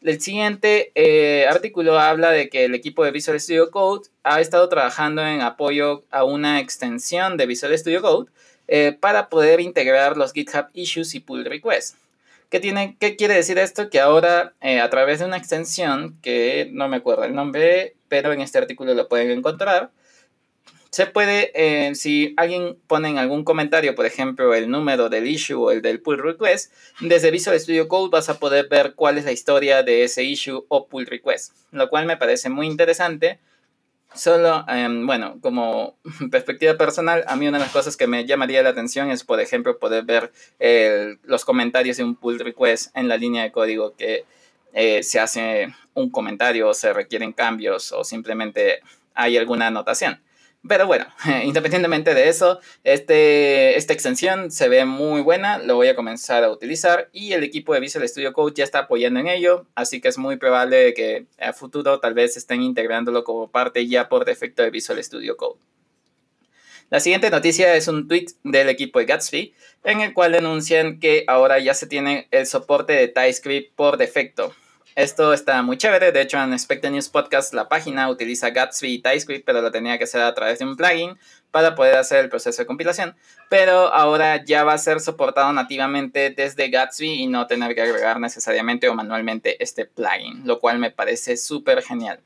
El 0.00 0.20
siguiente 0.20 0.92
eh, 0.94 1.48
artículo 1.48 1.98
habla 1.98 2.30
de 2.30 2.48
que 2.48 2.66
el 2.66 2.76
equipo 2.76 3.04
de 3.04 3.10
Visual 3.10 3.40
Studio 3.40 3.72
Code 3.72 4.08
ha 4.22 4.40
estado 4.40 4.68
trabajando 4.68 5.26
en 5.26 5.40
apoyo 5.40 6.04
a 6.12 6.22
una 6.22 6.60
extensión 6.60 7.36
de 7.36 7.46
Visual 7.46 7.76
Studio 7.76 8.00
Code 8.00 8.30
eh, 8.68 8.96
para 8.98 9.28
poder 9.28 9.60
integrar 9.60 10.16
los 10.16 10.32
GitHub 10.32 10.66
issues 10.72 11.16
y 11.16 11.20
pull 11.20 11.44
requests. 11.44 11.96
¿Qué, 12.52 12.60
tiene, 12.60 12.98
¿Qué 13.00 13.16
quiere 13.16 13.32
decir 13.32 13.56
esto? 13.56 13.88
Que 13.88 13.98
ahora 13.98 14.52
eh, 14.60 14.78
a 14.78 14.90
través 14.90 15.20
de 15.20 15.24
una 15.24 15.38
extensión, 15.38 16.18
que 16.20 16.68
no 16.70 16.86
me 16.86 16.98
acuerdo 16.98 17.24
el 17.24 17.34
nombre, 17.34 17.96
pero 18.08 18.30
en 18.30 18.42
este 18.42 18.58
artículo 18.58 18.92
lo 18.92 19.08
pueden 19.08 19.30
encontrar, 19.30 19.90
se 20.90 21.06
puede, 21.06 21.50
eh, 21.54 21.94
si 21.94 22.34
alguien 22.36 22.76
pone 22.88 23.08
en 23.08 23.16
algún 23.16 23.42
comentario, 23.42 23.94
por 23.94 24.04
ejemplo, 24.04 24.52
el 24.52 24.68
número 24.68 25.08
del 25.08 25.28
issue 25.28 25.56
o 25.56 25.70
el 25.70 25.80
del 25.80 26.02
pull 26.02 26.18
request, 26.18 26.70
desde 27.00 27.30
Visual 27.30 27.58
Studio 27.58 27.88
Code 27.88 28.10
vas 28.10 28.28
a 28.28 28.38
poder 28.38 28.68
ver 28.68 28.92
cuál 28.96 29.16
es 29.16 29.24
la 29.24 29.32
historia 29.32 29.82
de 29.82 30.04
ese 30.04 30.22
issue 30.22 30.66
o 30.68 30.88
pull 30.88 31.06
request, 31.06 31.54
lo 31.70 31.88
cual 31.88 32.04
me 32.04 32.18
parece 32.18 32.50
muy 32.50 32.66
interesante. 32.66 33.40
Solo, 34.14 34.64
em, 34.68 35.06
bueno, 35.06 35.38
como 35.40 35.96
perspectiva 36.30 36.76
personal, 36.76 37.24
a 37.26 37.36
mí 37.36 37.48
una 37.48 37.58
de 37.58 37.64
las 37.64 37.72
cosas 37.72 37.96
que 37.96 38.06
me 38.06 38.26
llamaría 38.26 38.62
la 38.62 38.70
atención 38.70 39.10
es, 39.10 39.24
por 39.24 39.40
ejemplo, 39.40 39.78
poder 39.78 40.04
ver 40.04 40.32
los 41.24 41.44
comentarios 41.44 41.96
de 41.96 42.04
un 42.04 42.16
pull 42.16 42.38
request 42.38 42.94
en 42.96 43.08
la 43.08 43.16
línea 43.16 43.42
de 43.42 43.52
código 43.52 43.94
que 43.96 44.24
eh, 44.74 45.02
se 45.02 45.20
hace 45.20 45.74
un 45.94 46.10
comentario 46.10 46.68
o 46.68 46.74
se 46.74 46.92
requieren 46.92 47.32
cambios 47.32 47.92
o 47.92 48.04
simplemente 48.04 48.80
hay 49.14 49.36
alguna 49.36 49.66
anotación. 49.66 50.20
Pero 50.68 50.86
bueno, 50.86 51.06
independientemente 51.44 52.14
de 52.14 52.28
eso, 52.28 52.60
este, 52.84 53.76
esta 53.76 53.92
extensión 53.92 54.50
se 54.50 54.68
ve 54.68 54.84
muy 54.84 55.20
buena, 55.20 55.58
lo 55.58 55.74
voy 55.74 55.88
a 55.88 55.96
comenzar 55.96 56.44
a 56.44 56.50
utilizar 56.50 57.08
y 57.12 57.32
el 57.32 57.42
equipo 57.42 57.74
de 57.74 57.80
Visual 57.80 58.08
Studio 58.08 58.32
Code 58.32 58.54
ya 58.54 58.64
está 58.64 58.80
apoyando 58.80 59.18
en 59.18 59.26
ello, 59.26 59.66
así 59.74 60.00
que 60.00 60.08
es 60.08 60.18
muy 60.18 60.36
probable 60.36 60.94
que 60.94 61.26
a 61.38 61.52
futuro 61.52 61.98
tal 61.98 62.14
vez 62.14 62.36
estén 62.36 62.62
integrándolo 62.62 63.24
como 63.24 63.50
parte 63.50 63.86
ya 63.88 64.08
por 64.08 64.24
defecto 64.24 64.62
de 64.62 64.70
Visual 64.70 65.02
Studio 65.02 65.36
Code. 65.36 65.58
La 66.90 67.00
siguiente 67.00 67.30
noticia 67.30 67.74
es 67.74 67.88
un 67.88 68.06
tweet 68.06 68.26
del 68.44 68.68
equipo 68.68 68.98
de 68.98 69.06
Gatsby 69.06 69.54
en 69.82 70.00
el 70.00 70.12
cual 70.12 70.32
denuncian 70.32 71.00
que 71.00 71.24
ahora 71.26 71.58
ya 71.58 71.74
se 71.74 71.86
tiene 71.86 72.28
el 72.30 72.46
soporte 72.46 72.92
de 72.92 73.08
TypeScript 73.08 73.74
por 73.74 73.96
defecto. 73.96 74.54
Esto 74.94 75.32
está 75.32 75.62
muy 75.62 75.78
chévere. 75.78 76.12
De 76.12 76.20
hecho, 76.20 76.36
en 76.36 76.58
Spectre 76.58 76.90
News 76.90 77.08
Podcast 77.08 77.54
la 77.54 77.66
página 77.66 78.10
utiliza 78.10 78.50
Gatsby 78.50 78.94
y 78.94 78.98
TypeScript, 78.98 79.46
pero 79.46 79.62
lo 79.62 79.72
tenía 79.72 79.96
que 79.96 80.04
hacer 80.04 80.20
a 80.20 80.34
través 80.34 80.58
de 80.58 80.66
un 80.66 80.76
plugin 80.76 81.18
para 81.50 81.74
poder 81.74 81.96
hacer 81.96 82.18
el 82.18 82.28
proceso 82.28 82.60
de 82.60 82.66
compilación. 82.66 83.16
Pero 83.48 83.90
ahora 83.94 84.44
ya 84.44 84.64
va 84.64 84.74
a 84.74 84.78
ser 84.78 85.00
soportado 85.00 85.50
nativamente 85.54 86.28
desde 86.28 86.68
Gatsby 86.68 87.22
y 87.22 87.26
no 87.26 87.46
tener 87.46 87.74
que 87.74 87.80
agregar 87.80 88.20
necesariamente 88.20 88.90
o 88.90 88.94
manualmente 88.94 89.62
este 89.62 89.86
plugin, 89.86 90.46
lo 90.46 90.60
cual 90.60 90.78
me 90.78 90.90
parece 90.90 91.38
súper 91.38 91.82
genial. 91.82 92.20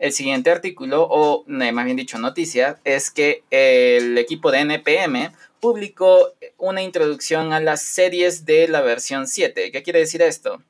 El 0.00 0.12
siguiente 0.12 0.50
artículo, 0.50 1.06
o 1.08 1.44
eh, 1.46 1.70
más 1.70 1.84
bien 1.84 1.96
dicho 1.96 2.18
noticia, 2.18 2.80
es 2.82 3.12
que 3.12 3.44
el 3.50 4.18
equipo 4.18 4.50
de 4.50 4.58
NPM 4.58 5.32
publicó 5.60 6.32
una 6.58 6.82
introducción 6.82 7.52
a 7.52 7.60
las 7.60 7.82
series 7.82 8.44
de 8.44 8.66
la 8.66 8.80
versión 8.80 9.28
7. 9.28 9.70
¿Qué 9.70 9.82
quiere 9.84 10.00
decir 10.00 10.22
esto? 10.22 10.60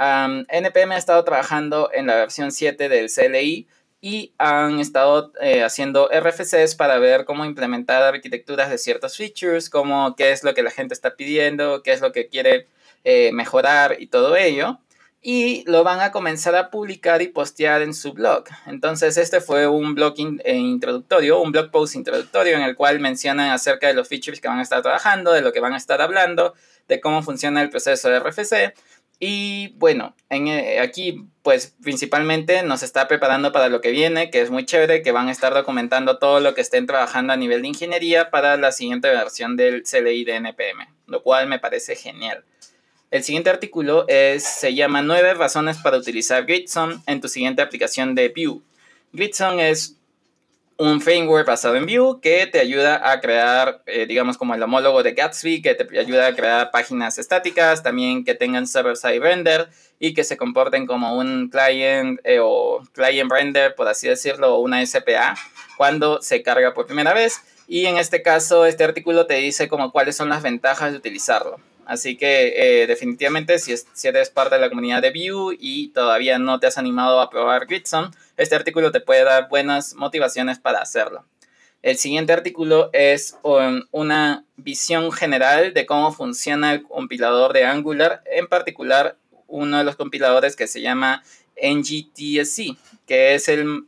NPM 0.00 0.92
ha 0.92 0.96
estado 0.96 1.22
trabajando 1.24 1.90
en 1.92 2.06
la 2.06 2.14
versión 2.14 2.52
7 2.52 2.88
del 2.88 3.10
CLI 3.10 3.68
y 4.00 4.32
han 4.38 4.80
estado 4.80 5.32
eh, 5.42 5.62
haciendo 5.62 6.08
RFCs 6.08 6.74
para 6.74 6.98
ver 6.98 7.26
cómo 7.26 7.44
implementar 7.44 8.02
arquitecturas 8.02 8.70
de 8.70 8.78
ciertos 8.78 9.16
features, 9.16 9.68
como 9.68 10.16
qué 10.16 10.32
es 10.32 10.42
lo 10.42 10.54
que 10.54 10.62
la 10.62 10.70
gente 10.70 10.94
está 10.94 11.16
pidiendo, 11.16 11.82
qué 11.82 11.92
es 11.92 12.00
lo 12.00 12.12
que 12.12 12.28
quiere 12.28 12.66
eh, 13.04 13.30
mejorar 13.32 13.96
y 13.98 14.06
todo 14.06 14.36
ello. 14.36 14.78
Y 15.22 15.64
lo 15.70 15.84
van 15.84 16.00
a 16.00 16.12
comenzar 16.12 16.56
a 16.56 16.70
publicar 16.70 17.20
y 17.20 17.28
postear 17.28 17.82
en 17.82 17.92
su 17.92 18.14
blog. 18.14 18.44
Entonces, 18.64 19.18
este 19.18 19.42
fue 19.42 19.66
un 19.66 19.94
blog 19.94 20.14
eh, 20.18 20.56
introductorio, 20.56 21.42
un 21.42 21.52
blog 21.52 21.70
post 21.70 21.94
introductorio 21.94 22.56
en 22.56 22.62
el 22.62 22.74
cual 22.74 23.00
mencionan 23.00 23.50
acerca 23.50 23.88
de 23.88 23.92
los 23.92 24.08
features 24.08 24.40
que 24.40 24.48
van 24.48 24.60
a 24.60 24.62
estar 24.62 24.80
trabajando, 24.80 25.32
de 25.32 25.42
lo 25.42 25.52
que 25.52 25.60
van 25.60 25.74
a 25.74 25.76
estar 25.76 26.00
hablando, 26.00 26.54
de 26.88 27.00
cómo 27.02 27.22
funciona 27.22 27.60
el 27.60 27.68
proceso 27.68 28.08
de 28.08 28.18
RFC 28.18 28.72
y 29.22 29.74
bueno, 29.76 30.16
en, 30.30 30.48
eh, 30.48 30.80
aquí 30.80 31.26
pues 31.42 31.76
principalmente 31.82 32.62
nos 32.62 32.82
está 32.82 33.06
preparando 33.06 33.52
para 33.52 33.68
lo 33.68 33.82
que 33.82 33.90
viene, 33.90 34.30
que 34.30 34.40
es 34.40 34.50
muy 34.50 34.64
chévere, 34.64 35.02
que 35.02 35.12
van 35.12 35.28
a 35.28 35.32
estar 35.32 35.52
documentando 35.52 36.18
todo 36.18 36.40
lo 36.40 36.54
que 36.54 36.62
estén 36.62 36.86
trabajando 36.86 37.34
a 37.34 37.36
nivel 37.36 37.60
de 37.60 37.68
ingeniería 37.68 38.30
para 38.30 38.56
la 38.56 38.72
siguiente 38.72 39.08
versión 39.10 39.56
del 39.56 39.82
CLI 39.82 40.24
de 40.24 40.36
NPM, 40.36 40.88
lo 41.06 41.22
cual 41.22 41.48
me 41.48 41.58
parece 41.58 41.96
genial. 41.96 42.44
El 43.10 43.22
siguiente 43.22 43.50
artículo 43.50 44.06
es, 44.08 44.42
se 44.44 44.74
llama 44.74 45.02
9 45.02 45.34
razones 45.34 45.76
para 45.78 45.98
utilizar 45.98 46.46
Gridzone 46.46 47.02
en 47.06 47.20
tu 47.20 47.28
siguiente 47.28 47.60
aplicación 47.60 48.14
de 48.14 48.32
Vue. 48.34 48.62
Gridzone 49.12 49.68
es 49.68 49.99
un 50.80 51.02
framework 51.02 51.46
basado 51.46 51.76
en 51.76 51.84
Vue 51.84 52.22
que 52.22 52.46
te 52.46 52.58
ayuda 52.58 53.12
a 53.12 53.20
crear, 53.20 53.82
eh, 53.84 54.06
digamos, 54.06 54.38
como 54.38 54.54
el 54.54 54.62
homólogo 54.62 55.02
de 55.02 55.12
Gatsby, 55.12 55.60
que 55.60 55.74
te 55.74 55.98
ayuda 55.98 56.28
a 56.28 56.34
crear 56.34 56.70
páginas 56.70 57.18
estáticas, 57.18 57.82
también 57.82 58.24
que 58.24 58.34
tengan 58.34 58.66
server-side 58.66 59.20
render 59.20 59.68
y 59.98 60.14
que 60.14 60.24
se 60.24 60.38
comporten 60.38 60.86
como 60.86 61.18
un 61.18 61.50
client 61.50 62.18
eh, 62.24 62.38
o 62.42 62.80
client 62.94 63.30
render, 63.30 63.74
por 63.74 63.88
así 63.88 64.08
decirlo, 64.08 64.54
o 64.54 64.60
una 64.60 64.84
SPA 64.86 65.34
cuando 65.76 66.22
se 66.22 66.42
carga 66.42 66.72
por 66.72 66.86
primera 66.86 67.12
vez. 67.12 67.42
Y 67.68 67.84
en 67.84 67.98
este 67.98 68.22
caso, 68.22 68.64
este 68.64 68.82
artículo 68.82 69.26
te 69.26 69.34
dice 69.34 69.68
como 69.68 69.92
cuáles 69.92 70.16
son 70.16 70.30
las 70.30 70.42
ventajas 70.42 70.92
de 70.92 70.96
utilizarlo. 70.96 71.60
Así 71.84 72.16
que 72.16 72.54
eh, 72.56 72.86
definitivamente 72.86 73.58
si, 73.58 73.74
si, 73.76 74.08
eres 74.08 74.30
parte 74.30 74.54
de 74.54 74.60
la 74.60 74.68
comunidad 74.70 75.02
de 75.02 75.10
Vue 75.10 75.56
y 75.58 75.88
todavía 75.88 76.38
no 76.38 76.58
te 76.58 76.68
has 76.68 76.78
animado 76.78 77.20
a 77.20 77.28
probar 77.28 77.66
Gridzone, 77.66 78.12
este 78.40 78.54
artículo 78.54 78.90
te 78.90 79.00
puede 79.00 79.22
dar 79.22 79.48
buenas 79.50 79.94
motivaciones 79.94 80.58
para 80.58 80.78
hacerlo. 80.78 81.26
El 81.82 81.98
siguiente 81.98 82.32
artículo 82.32 82.88
es 82.94 83.36
um, 83.42 83.82
una 83.90 84.44
visión 84.56 85.12
general 85.12 85.74
de 85.74 85.84
cómo 85.84 86.12
funciona 86.12 86.72
el 86.72 86.82
compilador 86.82 87.52
de 87.52 87.64
Angular, 87.64 88.22
en 88.24 88.46
particular 88.46 89.16
uno 89.46 89.78
de 89.78 89.84
los 89.84 89.96
compiladores 89.96 90.56
que 90.56 90.66
se 90.66 90.80
llama 90.80 91.22
NGTSC, 91.62 92.76
que 93.06 93.34
es 93.34 93.48
el, 93.48 93.84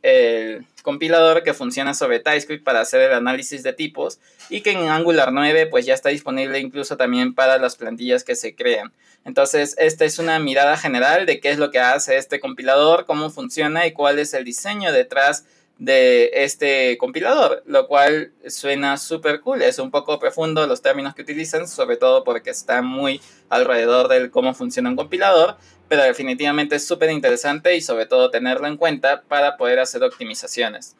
compilador 0.83 1.45
que 1.45 1.55
funciona 1.55 1.95
sobre 1.95 2.19
TypeScript 2.19 2.65
para 2.65 2.81
hacer 2.81 3.01
el 3.03 3.13
análisis 3.13 3.63
de 3.63 3.73
tipos 3.73 4.19
y 4.51 4.61
que 4.61 4.73
en 4.73 4.89
Angular 4.89 5.33
9 5.33 5.67
pues 5.67 5.87
ya 5.87 5.95
está 5.95 6.09
disponible 6.09 6.59
incluso 6.59 6.97
también 6.97 7.35
para 7.35 7.57
las 7.59 7.77
plantillas 7.77 8.25
que 8.25 8.35
se 8.35 8.55
crean. 8.55 8.93
Entonces, 9.25 9.77
esta 9.79 10.05
es 10.05 10.19
una 10.19 10.39
mirada 10.39 10.77
general 10.77 11.27
de 11.27 11.41
qué 11.41 11.51
es 11.51 11.59
lo 11.59 11.71
que 11.71 11.79
hace 11.79 12.17
este 12.17 12.41
compilador, 12.41 13.07
cómo 13.07 13.31
funciona 13.31 13.87
y 13.87 13.93
cuál 13.93 14.19
es 14.19 14.35
el 14.35 14.45
diseño 14.45 14.93
detrás 14.93 15.45
de 15.79 16.31
este 16.33 16.97
compilador, 16.99 17.63
lo 17.67 17.89
cual 17.89 18.33
suena 18.47 18.97
súper 18.99 19.41
cool. 19.41 19.63
Es 19.63 19.79
un 19.79 19.91
poco 19.91 20.19
profundo 20.19 20.67
los 20.67 20.83
términos 20.83 21.15
que 21.15 21.23
utilizan, 21.23 21.67
sobre 21.67 21.97
todo 21.97 22.25
porque 22.25 22.51
está 22.51 22.83
muy 22.83 23.21
alrededor 23.49 24.09
de 24.09 24.31
cómo 24.31 24.55
funciona 24.55 24.91
un 24.91 24.97
compilador, 24.97 25.57
pero 25.89 26.03
definitivamente 26.03 26.77
es 26.77 26.87
súper 26.87 27.11
interesante 27.11 27.77
y 27.77 27.81
sobre 27.81 28.07
todo 28.07 28.31
tenerlo 28.31 28.67
en 28.67 28.77
cuenta 28.77 29.23
para 29.23 29.57
poder 29.57 29.79
hacer 29.79 30.03
optimizaciones. 30.03 30.97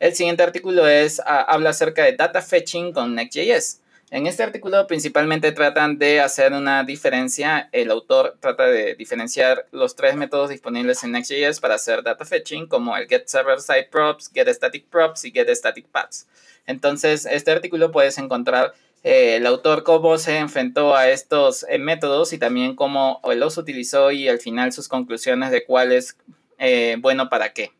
El 0.00 0.14
siguiente 0.14 0.42
artículo 0.42 0.86
es, 0.86 1.20
ah, 1.20 1.40
habla 1.40 1.70
acerca 1.70 2.04
de 2.04 2.12
data 2.12 2.42
fetching 2.42 2.92
con 2.92 3.14
Next.js. 3.14 3.80
En 4.14 4.28
este 4.28 4.44
artículo 4.44 4.86
principalmente 4.86 5.50
tratan 5.50 5.98
de 5.98 6.20
hacer 6.20 6.52
una 6.52 6.84
diferencia, 6.84 7.68
el 7.72 7.90
autor 7.90 8.36
trata 8.38 8.68
de 8.68 8.94
diferenciar 8.94 9.66
los 9.72 9.96
tres 9.96 10.14
métodos 10.14 10.50
disponibles 10.50 11.02
en 11.02 11.10
Next.js 11.10 11.58
para 11.58 11.74
hacer 11.74 12.04
data 12.04 12.24
fetching, 12.24 12.68
como 12.68 12.96
el 12.96 13.08
get 13.08 13.26
server 13.26 13.60
side 13.60 13.88
props, 13.90 14.30
get 14.32 14.48
static 14.50 14.86
props 14.86 15.24
y 15.24 15.32
get 15.32 15.48
static 15.50 15.88
paths. 15.88 16.28
Entonces, 16.64 17.26
este 17.26 17.50
artículo 17.50 17.90
puedes 17.90 18.16
encontrar 18.18 18.74
eh, 19.02 19.34
el 19.34 19.46
autor 19.48 19.82
cómo 19.82 20.16
se 20.16 20.38
enfrentó 20.38 20.94
a 20.94 21.08
estos 21.10 21.66
eh, 21.68 21.80
métodos 21.80 22.32
y 22.32 22.38
también 22.38 22.76
cómo 22.76 23.20
los 23.34 23.58
utilizó 23.58 24.12
y 24.12 24.28
al 24.28 24.38
final 24.38 24.72
sus 24.72 24.86
conclusiones 24.86 25.50
de 25.50 25.64
cuál 25.64 25.90
es 25.90 26.16
eh, 26.58 26.98
bueno 27.00 27.28
para 27.28 27.52
qué. 27.52 27.72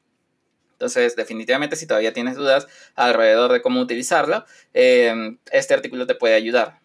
Entonces, 0.75 1.17
definitivamente, 1.17 1.77
si 1.77 1.87
todavía 1.87 2.13
tienes 2.13 2.37
dudas 2.37 2.67
alrededor 2.95 3.53
de 3.53 3.63
cómo 3.63 3.81
utilizarlo, 3.81 4.45
este 4.73 5.75
artículo 5.75 6.07
te 6.07 6.15
puede 6.15 6.35
ayudar. 6.35 6.84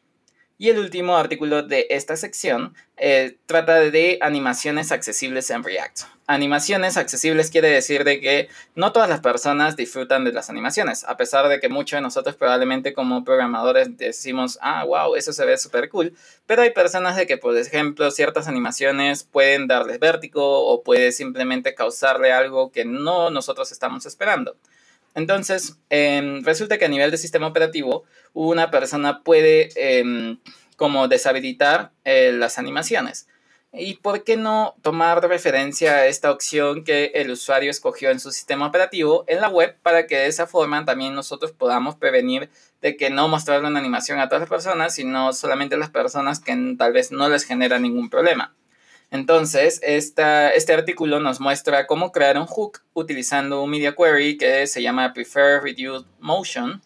Y 0.61 0.67
el 0.67 0.77
último 0.77 1.15
artículo 1.15 1.63
de 1.63 1.87
esta 1.89 2.17
sección 2.17 2.75
eh, 2.97 3.37
trata 3.45 3.75
de 3.79 4.17
animaciones 4.19 4.91
accesibles 4.91 5.49
en 5.51 5.63
React. 5.63 6.01
Animaciones 6.27 6.97
accesibles 6.97 7.49
quiere 7.49 7.69
decir 7.69 8.03
de 8.03 8.19
que 8.19 8.49
no 8.75 8.91
todas 8.91 9.07
las 9.07 9.21
personas 9.21 9.77
disfrutan 9.77 10.25
de 10.25 10.33
las 10.33 10.49
animaciones, 10.49 11.05
a 11.05 11.15
pesar 11.15 11.47
de 11.47 11.61
que 11.61 11.69
muchos 11.69 11.95
de 11.95 12.01
nosotros 12.01 12.35
probablemente 12.35 12.91
como 12.91 13.23
programadores 13.23 13.95
decimos, 13.95 14.59
ah, 14.61 14.83
wow, 14.83 15.15
eso 15.15 15.31
se 15.31 15.45
ve 15.45 15.57
súper 15.57 15.87
cool, 15.87 16.13
pero 16.45 16.61
hay 16.61 16.71
personas 16.71 17.15
de 17.15 17.25
que, 17.25 17.37
por 17.37 17.57
ejemplo, 17.57 18.11
ciertas 18.11 18.49
animaciones 18.49 19.23
pueden 19.23 19.65
darles 19.65 20.01
vértigo 20.01 20.67
o 20.67 20.83
puede 20.83 21.13
simplemente 21.13 21.73
causarle 21.73 22.33
algo 22.33 22.69
que 22.69 22.83
no 22.83 23.29
nosotros 23.29 23.71
estamos 23.71 24.05
esperando. 24.05 24.57
Entonces, 25.15 25.77
em, 25.89 26.43
resulta 26.43 26.77
que 26.77 26.85
a 26.85 26.89
nivel 26.89 27.11
de 27.11 27.17
sistema 27.17 27.47
operativo, 27.47 28.03
una 28.33 28.71
persona 28.71 29.23
puede 29.23 29.69
em, 29.75 30.39
como 30.75 31.07
deshabilitar 31.07 31.91
eh, 32.05 32.31
las 32.31 32.57
animaciones. 32.57 33.27
¿Y 33.71 33.97
por 33.97 34.23
qué 34.23 34.35
no 34.35 34.75
tomar 34.81 35.21
referencia 35.27 35.97
a 35.97 36.07
esta 36.07 36.31
opción 36.31 36.83
que 36.83 37.11
el 37.13 37.29
usuario 37.29 37.69
escogió 37.69 38.09
en 38.09 38.19
su 38.19 38.31
sistema 38.31 38.65
operativo 38.65 39.25
en 39.27 39.41
la 39.41 39.49
web 39.49 39.77
para 39.83 40.07
que 40.07 40.17
de 40.17 40.25
esa 40.25 40.47
forma 40.47 40.85
también 40.85 41.13
nosotros 41.13 41.51
podamos 41.51 41.95
prevenir 41.95 42.49
de 42.81 42.97
que 42.97 43.11
no 43.11 43.27
mostrarle 43.27 43.67
una 43.67 43.79
animación 43.79 44.19
a 44.19 44.27
todas 44.27 44.41
las 44.41 44.49
personas, 44.49 44.95
sino 44.95 45.33
solamente 45.33 45.75
a 45.75 45.77
las 45.77 45.91
personas 45.91 46.39
que 46.39 46.75
tal 46.79 46.93
vez 46.93 47.11
no 47.11 47.29
les 47.29 47.43
genera 47.43 47.77
ningún 47.77 48.09
problema? 48.09 48.55
Entonces, 49.11 49.79
este 49.83 50.73
artículo 50.73 51.19
nos 51.19 51.39
muestra 51.39 51.87
cómo 51.87 52.11
crear 52.11 52.37
un 52.37 52.45
hook 52.45 52.81
utilizando 52.93 53.63
un 53.63 53.71
media 53.71 53.95
query 53.95 54.37
que 54.37 54.67
se 54.67 54.83
llama 54.83 55.13
Prefer 55.13 55.63
Reduced 55.63 56.05
Motion 56.19 56.81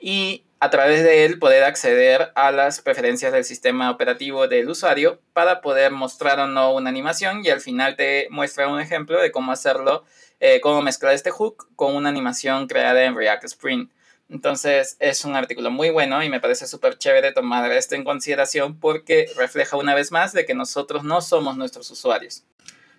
y 0.00 0.44
a 0.60 0.70
través 0.70 1.04
de 1.04 1.24
él 1.24 1.38
poder 1.38 1.62
acceder 1.62 2.32
a 2.34 2.50
las 2.50 2.80
preferencias 2.80 3.32
del 3.32 3.44
sistema 3.44 3.90
operativo 3.90 4.48
del 4.48 4.68
usuario 4.68 5.20
para 5.32 5.60
poder 5.60 5.92
mostrar 5.92 6.40
o 6.40 6.48
no 6.48 6.74
una 6.74 6.90
animación 6.90 7.44
y 7.44 7.50
al 7.50 7.60
final 7.60 7.94
te 7.94 8.26
muestra 8.30 8.66
un 8.66 8.80
ejemplo 8.80 9.20
de 9.20 9.30
cómo 9.30 9.52
hacerlo, 9.52 10.04
eh, 10.40 10.60
cómo 10.60 10.82
mezclar 10.82 11.14
este 11.14 11.30
hook 11.30 11.68
con 11.76 11.94
una 11.94 12.08
animación 12.08 12.66
creada 12.66 13.04
en 13.04 13.16
React 13.16 13.44
Spring. 13.44 13.88
Entonces 14.30 14.96
es 15.00 15.24
un 15.24 15.36
artículo 15.36 15.70
muy 15.70 15.90
bueno 15.90 16.22
y 16.22 16.28
me 16.28 16.40
parece 16.40 16.66
súper 16.66 16.98
chévere 16.98 17.32
tomar 17.32 17.70
esto 17.72 17.94
en 17.94 18.04
consideración 18.04 18.78
porque 18.78 19.30
refleja 19.36 19.76
una 19.76 19.94
vez 19.94 20.12
más 20.12 20.32
de 20.32 20.44
que 20.44 20.54
nosotros 20.54 21.02
no 21.02 21.20
somos 21.20 21.56
nuestros 21.56 21.90
usuarios. 21.90 22.44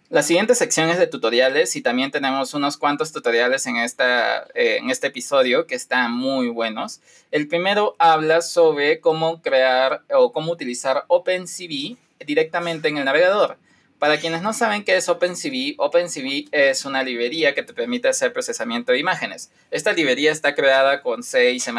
La 0.10 0.24
siguiente 0.24 0.56
sección 0.56 0.90
es 0.90 0.98
de 0.98 1.06
tutoriales 1.06 1.76
y 1.76 1.84
también 1.84 2.10
tenemos 2.10 2.56
unos 2.56 2.78
cuantos 2.78 3.12
tutoriales 3.12 3.68
en, 3.68 3.78
esta, 3.78 4.48
eh, 4.56 4.78
en 4.78 4.90
este 4.90 5.06
episodio 5.06 5.68
que 5.68 5.76
están 5.76 6.12
muy 6.12 6.50
buenos. 6.50 7.00
El 7.30 7.48
primero 7.48 7.96
habla 8.00 8.42
sobre 8.42 9.02
cómo 9.02 9.44
crear 9.44 10.02
o 10.12 10.32
cómo 10.32 10.52
utilizar 10.52 11.04
OpenCV 11.10 11.96
directamente 12.26 12.88
en 12.88 12.98
el 12.98 13.06
navegador. 13.06 13.60
Para 14.00 14.18
quienes 14.18 14.42
no 14.42 14.54
saben 14.54 14.86
qué 14.86 14.96
es 14.96 15.10
OpenCV, 15.10 15.76
OpenCV 15.78 16.48
es 16.54 16.86
una 16.86 17.04
librería 17.04 17.54
que 17.54 17.64
te 17.64 17.74
permite 17.74 18.08
hacer 18.08 18.32
procesamiento 18.32 18.94
de 18.94 19.00
imágenes. 19.00 19.52
Esta 19.72 19.92
librería 19.92 20.32
está 20.32 20.56
creada 20.56 21.02
con 21.02 21.22
C 21.22 21.52
y 21.52 21.60
C++. 21.60 21.74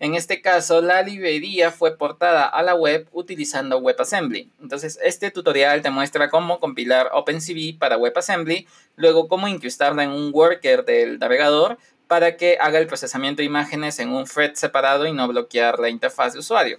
En 0.00 0.14
este 0.14 0.40
caso, 0.40 0.80
la 0.80 1.02
librería 1.02 1.70
fue 1.70 1.98
portada 1.98 2.46
a 2.46 2.62
la 2.62 2.74
web 2.74 3.06
utilizando 3.12 3.76
WebAssembly. 3.76 4.48
Entonces, 4.62 4.98
este 5.04 5.30
tutorial 5.30 5.82
te 5.82 5.90
muestra 5.90 6.30
cómo 6.30 6.60
compilar 6.60 7.10
OpenCV 7.12 7.78
para 7.78 7.98
WebAssembly, 7.98 8.66
luego 8.96 9.28
cómo 9.28 9.46
incrustarla 9.46 10.04
en 10.04 10.12
un 10.12 10.30
worker 10.32 10.86
del 10.86 11.18
navegador 11.18 11.76
para 12.06 12.38
que 12.38 12.56
haga 12.58 12.78
el 12.78 12.86
procesamiento 12.86 13.42
de 13.42 13.46
imágenes 13.46 13.98
en 13.98 14.08
un 14.08 14.24
thread 14.24 14.54
separado 14.54 15.06
y 15.06 15.12
no 15.12 15.28
bloquear 15.28 15.78
la 15.78 15.90
interfaz 15.90 16.32
de 16.32 16.38
usuario. 16.38 16.78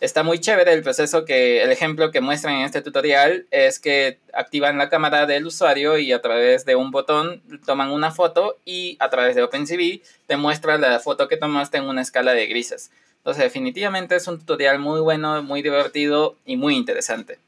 Está 0.00 0.22
muy 0.22 0.38
chévere 0.38 0.72
el 0.72 0.82
proceso 0.82 1.24
que, 1.24 1.62
el 1.62 1.70
ejemplo 1.70 2.10
que 2.10 2.20
muestran 2.20 2.56
en 2.56 2.64
este 2.64 2.82
tutorial 2.82 3.46
es 3.50 3.78
que 3.78 4.18
activan 4.32 4.76
la 4.76 4.88
cámara 4.88 5.24
del 5.26 5.46
usuario 5.46 5.98
y 5.98 6.12
a 6.12 6.20
través 6.20 6.64
de 6.64 6.76
un 6.76 6.90
botón 6.90 7.42
toman 7.64 7.90
una 7.90 8.10
foto 8.10 8.58
y 8.64 8.96
a 9.00 9.08
través 9.08 9.34
de 9.34 9.42
OpenCV 9.42 10.02
te 10.26 10.36
muestra 10.36 10.78
la 10.78 10.98
foto 11.00 11.28
que 11.28 11.36
tomaste 11.36 11.78
en 11.78 11.84
una 11.84 12.02
escala 12.02 12.34
de 12.34 12.46
grises. 12.46 12.90
Entonces 13.18 13.44
definitivamente 13.44 14.16
es 14.16 14.26
un 14.26 14.38
tutorial 14.38 14.78
muy 14.78 15.00
bueno, 15.00 15.42
muy 15.42 15.62
divertido 15.62 16.36
y 16.44 16.56
muy 16.56 16.76
interesante. 16.76 17.38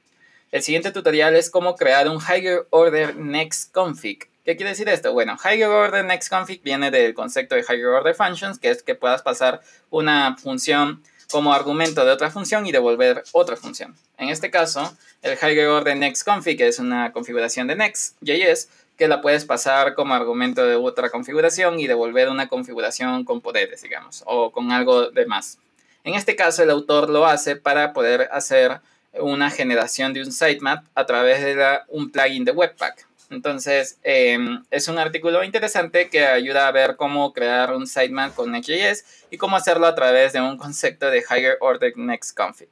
El 0.52 0.62
siguiente 0.62 0.92
tutorial 0.92 1.34
es 1.36 1.50
cómo 1.50 1.74
crear 1.74 2.08
un 2.08 2.18
Higher 2.18 2.66
Order 2.70 3.16
Next 3.16 3.74
Config. 3.74 4.30
¿Qué 4.44 4.56
quiere 4.56 4.70
decir 4.70 4.88
esto? 4.88 5.12
Bueno, 5.12 5.36
Higher 5.44 5.68
Order 5.68 6.04
Next 6.04 6.30
Config 6.30 6.62
viene 6.62 6.90
del 6.90 7.12
concepto 7.12 7.56
de 7.56 7.62
Higher 7.62 7.86
Order 7.86 8.14
Functions, 8.14 8.58
que 8.58 8.70
es 8.70 8.82
que 8.82 8.94
puedas 8.94 9.20
pasar 9.20 9.60
una 9.90 10.36
función 10.38 11.02
como 11.30 11.52
argumento 11.52 12.04
de 12.04 12.12
otra 12.12 12.30
función 12.30 12.66
y 12.66 12.72
devolver 12.72 13.24
otra 13.32 13.56
función. 13.56 13.96
En 14.18 14.28
este 14.28 14.50
caso, 14.50 14.96
el 15.22 15.34
higher 15.34 15.68
order 15.68 15.96
next 15.96 16.24
config 16.24 16.60
es 16.62 16.78
una 16.78 17.12
configuración 17.12 17.66
de 17.66 17.76
next.js 17.76 18.68
que 18.96 19.08
la 19.08 19.20
puedes 19.20 19.44
pasar 19.44 19.94
como 19.94 20.14
argumento 20.14 20.64
de 20.64 20.76
otra 20.76 21.10
configuración 21.10 21.78
y 21.78 21.86
devolver 21.86 22.28
una 22.28 22.48
configuración 22.48 23.24
con 23.24 23.40
poderes, 23.40 23.82
digamos, 23.82 24.22
o 24.26 24.50
con 24.52 24.72
algo 24.72 25.10
de 25.10 25.26
más. 25.26 25.58
En 26.04 26.14
este 26.14 26.36
caso, 26.36 26.62
el 26.62 26.70
autor 26.70 27.10
lo 27.10 27.26
hace 27.26 27.56
para 27.56 27.92
poder 27.92 28.28
hacer 28.32 28.80
una 29.18 29.50
generación 29.50 30.12
de 30.12 30.22
un 30.22 30.32
sitemap 30.32 30.84
a 30.94 31.04
través 31.04 31.42
de 31.42 31.78
un 31.88 32.10
plugin 32.10 32.44
de 32.44 32.52
Webpack. 32.52 33.06
Entonces, 33.30 33.98
em, 34.02 34.64
es 34.70 34.88
un 34.88 34.98
artículo 34.98 35.42
interesante 35.42 36.08
que 36.08 36.26
ayuda 36.26 36.68
a 36.68 36.72
ver 36.72 36.96
cómo 36.96 37.32
crear 37.32 37.74
un 37.74 37.86
sitemap 37.86 38.34
con 38.34 38.52
Next.js 38.52 39.04
y 39.30 39.36
cómo 39.36 39.56
hacerlo 39.56 39.86
a 39.86 39.94
través 39.94 40.32
de 40.32 40.40
un 40.40 40.56
concepto 40.56 41.10
de 41.10 41.24
Higher 41.28 41.58
Order 41.60 41.96
Next 41.96 42.36
Config. 42.36 42.68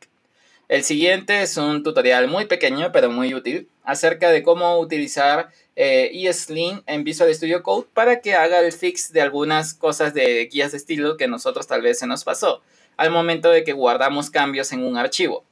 El 0.68 0.82
siguiente 0.82 1.42
es 1.42 1.56
un 1.56 1.82
tutorial 1.82 2.28
muy 2.28 2.46
pequeño 2.46 2.90
pero 2.90 3.10
muy 3.10 3.34
útil 3.34 3.68
acerca 3.82 4.30
de 4.30 4.42
cómo 4.42 4.78
utilizar 4.78 5.50
eh, 5.76 6.10
ESLint 6.12 6.82
en 6.86 7.04
Visual 7.04 7.34
Studio 7.34 7.62
Code 7.62 7.88
para 7.92 8.20
que 8.20 8.34
haga 8.34 8.60
el 8.60 8.72
fix 8.72 9.12
de 9.12 9.20
algunas 9.20 9.74
cosas 9.74 10.14
de 10.14 10.46
guías 10.46 10.72
de 10.72 10.78
estilo 10.78 11.16
que 11.16 11.28
nosotros 11.28 11.66
tal 11.66 11.82
vez 11.82 11.98
se 11.98 12.06
nos 12.06 12.24
pasó 12.24 12.62
al 12.96 13.10
momento 13.10 13.50
de 13.50 13.64
que 13.64 13.72
guardamos 13.72 14.30
cambios 14.30 14.72
en 14.72 14.84
un 14.84 14.96
archivo. 14.96 15.44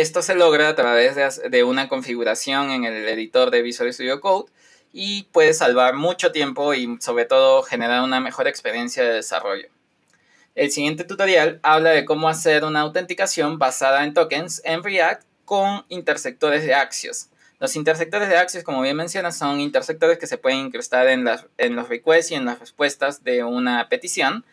Esto 0.00 0.22
se 0.22 0.34
logra 0.34 0.70
a 0.70 0.74
través 0.74 1.14
de, 1.50 1.62
una 1.62 1.90
configuración 1.90 2.70
en 2.70 2.86
el 2.86 3.06
editor 3.06 3.50
de 3.50 3.60
Visual 3.60 3.92
Studio 3.92 4.22
Code 4.22 4.50
y 4.94 5.24
puede 5.24 5.52
salvar 5.52 5.94
mucho 5.94 6.32
tiempo 6.32 6.72
y 6.72 6.96
sobre 7.02 7.26
todo 7.26 7.62
generar 7.62 8.00
una 8.02 8.18
mejor 8.18 8.48
experiencia 8.48 9.04
de 9.04 9.12
desarrollo. 9.12 9.68
El 10.54 10.70
siguiente 10.70 11.04
tutorial 11.04 11.60
habla 11.62 11.90
de 11.90 12.06
cómo 12.06 12.30
hacer 12.30 12.64
una 12.64 12.80
autenticación 12.80 13.58
basada 13.58 14.02
en 14.02 14.14
tokens 14.14 14.62
en 14.64 14.82
React 14.82 15.24
con 15.44 15.84
intersectores 15.90 16.64
de 16.64 16.72
Axios. 16.72 17.28
Los 17.58 17.76
intersectores 17.76 18.30
de 18.30 18.38
Axios, 18.38 18.64
como 18.64 18.80
bien 18.80 18.96
mencionas, 18.96 19.36
son 19.36 19.60
intersectores 19.60 20.16
que 20.16 20.26
se 20.26 20.38
pueden 20.38 20.60
incrustar 20.60 21.08
en, 21.08 21.28
en 21.58 21.76
los 21.76 21.90
requests 21.90 22.30
y 22.30 22.36
en 22.36 22.46
las 22.46 22.58
respuestas 22.58 23.22
de 23.22 23.44
una 23.44 23.86
petición 23.90 24.46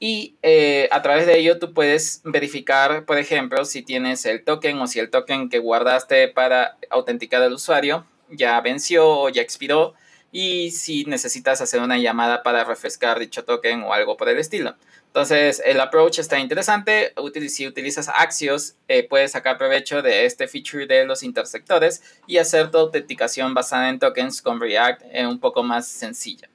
y 0.00 0.36
eh, 0.42 0.88
a 0.90 1.02
través 1.02 1.26
de 1.26 1.38
ello 1.38 1.58
tú 1.58 1.72
puedes 1.72 2.20
verificar, 2.24 3.04
por 3.04 3.18
ejemplo, 3.18 3.64
si 3.64 3.82
tienes 3.82 4.26
el 4.26 4.44
token 4.44 4.78
o 4.80 4.86
si 4.86 4.98
el 4.98 5.10
token 5.10 5.48
que 5.48 5.58
guardaste 5.58 6.28
para 6.28 6.76
autenticar 6.90 7.42
al 7.42 7.52
usuario 7.52 8.06
ya 8.30 8.60
venció 8.60 9.08
o 9.08 9.28
ya 9.28 9.42
expiró 9.42 9.94
y 10.32 10.72
si 10.72 11.04
necesitas 11.04 11.60
hacer 11.60 11.80
una 11.80 11.96
llamada 11.96 12.42
para 12.42 12.64
refrescar 12.64 13.20
dicho 13.20 13.44
token 13.44 13.84
o 13.84 13.94
algo 13.94 14.16
por 14.16 14.28
el 14.28 14.38
estilo. 14.38 14.74
Entonces, 15.06 15.62
el 15.64 15.80
approach 15.80 16.18
está 16.18 16.40
interesante. 16.40 17.14
Si 17.48 17.68
utilizas 17.68 18.08
Axios, 18.08 18.74
eh, 18.88 19.06
puedes 19.08 19.30
sacar 19.30 19.58
provecho 19.58 20.02
de 20.02 20.26
este 20.26 20.48
feature 20.48 20.86
de 20.88 21.04
los 21.04 21.22
intersectores 21.22 22.02
y 22.26 22.38
hacer 22.38 22.72
tu 22.72 22.78
autenticación 22.78 23.54
basada 23.54 23.90
en 23.90 24.00
tokens 24.00 24.42
con 24.42 24.60
React 24.60 25.02
eh, 25.12 25.24
un 25.24 25.38
poco 25.38 25.62
más 25.62 25.86
sencilla. 25.86 26.48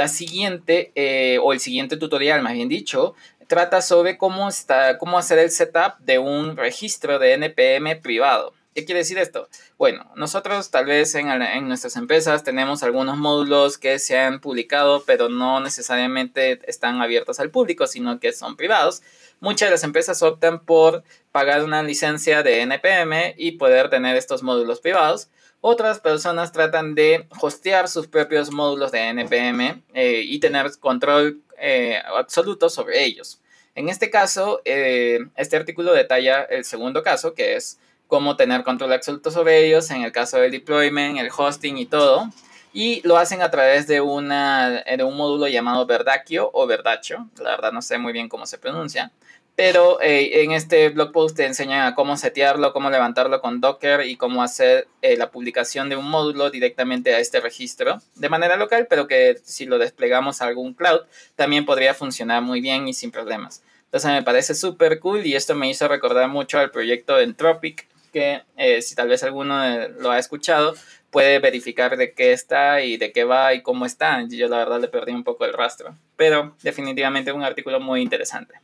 La 0.00 0.08
siguiente, 0.08 0.92
eh, 0.94 1.38
o 1.42 1.52
el 1.52 1.60
siguiente 1.60 1.98
tutorial, 1.98 2.40
más 2.40 2.54
bien 2.54 2.70
dicho, 2.70 3.14
trata 3.48 3.82
sobre 3.82 4.16
cómo, 4.16 4.48
está, 4.48 4.96
cómo 4.96 5.18
hacer 5.18 5.38
el 5.38 5.50
setup 5.50 5.98
de 5.98 6.18
un 6.18 6.56
registro 6.56 7.18
de 7.18 7.34
NPM 7.34 8.00
privado. 8.00 8.54
¿Qué 8.74 8.86
quiere 8.86 9.00
decir 9.00 9.18
esto? 9.18 9.50
Bueno, 9.76 10.10
nosotros 10.16 10.70
tal 10.70 10.86
vez 10.86 11.14
en, 11.16 11.28
en, 11.28 11.68
nuestras 11.68 11.96
empresas 11.96 12.44
tenemos 12.44 12.82
algunos 12.82 13.18
módulos 13.18 13.76
que 13.76 13.98
se 13.98 14.18
han 14.18 14.40
publicado, 14.40 15.04
pero 15.04 15.28
no 15.28 15.60
necesariamente 15.60 16.60
están 16.66 17.02
abiertos 17.02 17.38
al 17.38 17.50
público, 17.50 17.86
sino 17.86 18.20
que 18.20 18.32
son 18.32 18.56
privados. 18.56 19.02
Muchas 19.38 19.68
de 19.68 19.72
las 19.72 19.84
empresas 19.84 20.22
optan 20.22 20.60
por 20.60 21.04
pagar 21.30 21.62
una 21.62 21.82
licencia 21.82 22.42
de 22.42 22.62
NPM 22.62 23.34
y 23.36 23.52
poder 23.58 23.90
tener 23.90 24.16
estos 24.16 24.42
módulos 24.42 24.80
privados. 24.80 25.28
Otras 25.62 26.00
personas 26.00 26.52
tratan 26.52 26.94
de 26.94 27.26
hostear 27.40 27.88
sus 27.88 28.06
propios 28.06 28.50
módulos 28.50 28.92
de 28.92 29.08
NPM 29.08 29.82
eh, 29.92 30.22
y 30.24 30.40
tener 30.40 30.70
control 30.78 31.42
eh, 31.58 32.00
absoluto 32.16 32.70
sobre 32.70 33.04
ellos. 33.04 33.40
En 33.74 33.90
este 33.90 34.08
caso, 34.08 34.62
eh, 34.64 35.18
este 35.36 35.56
artículo 35.56 35.92
detalla 35.92 36.42
el 36.42 36.64
segundo 36.64 37.02
caso, 37.02 37.34
que 37.34 37.56
es 37.56 37.78
cómo 38.06 38.36
tener 38.36 38.64
control 38.64 38.92
absoluto 38.94 39.30
sobre 39.30 39.66
ellos 39.66 39.90
en 39.90 40.02
el 40.02 40.12
caso 40.12 40.38
del 40.38 40.50
deployment, 40.50 41.18
el 41.18 41.30
hosting 41.36 41.76
y 41.76 41.86
todo. 41.86 42.28
Y 42.72 43.06
lo 43.06 43.18
hacen 43.18 43.42
a 43.42 43.50
través 43.50 43.86
de, 43.86 44.00
un 44.00 44.28
módulo 44.28 45.46
llamado 45.48 45.86
Verdacchio 45.86 46.50
o 46.52 46.66
Verdaccio, 46.66 47.28
la 47.38 47.50
verdad 47.50 47.72
no 47.72 47.82
sé 47.82 47.98
muy 47.98 48.12
bien 48.12 48.28
cómo 48.28 48.46
se 48.46 48.58
pronuncia, 48.58 49.10
pero 49.56 50.00
eh, 50.00 50.42
en 50.42 50.52
este 50.52 50.88
blog 50.88 51.12
post 51.12 51.36
te 51.36 51.44
enseñan 51.44 51.94
cómo 51.94 52.16
setearlo, 52.16 52.72
cómo 52.72 52.88
levantarlo 52.90 53.40
con 53.40 53.60
Docker 53.60 54.06
y 54.06 54.16
cómo 54.16 54.42
hacer 54.42 54.88
eh, 55.02 55.16
la 55.16 55.30
publicación 55.30 55.88
de 55.88 55.96
un 55.96 56.08
módulo 56.08 56.50
directamente 56.50 57.14
a 57.14 57.18
este 57.18 57.40
registro 57.40 58.00
de 58.14 58.28
manera 58.28 58.56
local, 58.56 58.86
pero 58.88 59.06
que 59.06 59.38
si 59.44 59.66
lo 59.66 59.78
desplegamos 59.78 60.40
a 60.40 60.46
algún 60.46 60.74
cloud 60.74 61.00
también 61.36 61.66
podría 61.66 61.94
funcionar 61.94 62.42
muy 62.42 62.60
bien 62.60 62.88
y 62.88 62.94
sin 62.94 63.10
problemas. 63.10 63.62
Entonces 63.84 64.12
me 64.12 64.22
parece 64.22 64.54
súper 64.54 65.00
cool 65.00 65.26
y 65.26 65.34
esto 65.34 65.54
me 65.54 65.68
hizo 65.68 65.88
recordar 65.88 66.28
mucho 66.28 66.58
al 66.58 66.70
proyecto 66.70 67.18
Entropic, 67.18 67.88
que 68.12 68.42
eh, 68.56 68.82
si 68.82 68.94
tal 68.94 69.08
vez 69.08 69.22
alguno 69.24 69.88
lo 69.98 70.10
ha 70.10 70.18
escuchado, 70.18 70.74
puede 71.10 71.38
verificar 71.40 71.96
de 71.96 72.12
qué 72.12 72.32
está 72.32 72.82
y 72.82 72.96
de 72.96 73.12
qué 73.12 73.24
va 73.24 73.52
y 73.52 73.62
cómo 73.62 73.84
está. 73.84 74.24
Yo 74.28 74.48
la 74.48 74.58
verdad 74.58 74.80
le 74.80 74.88
perdí 74.88 75.12
un 75.12 75.24
poco 75.24 75.44
el 75.44 75.52
rastro, 75.52 75.96
pero 76.16 76.56
definitivamente 76.62 77.32
un 77.32 77.42
artículo 77.42 77.80
muy 77.80 78.00
interesante. 78.00 78.54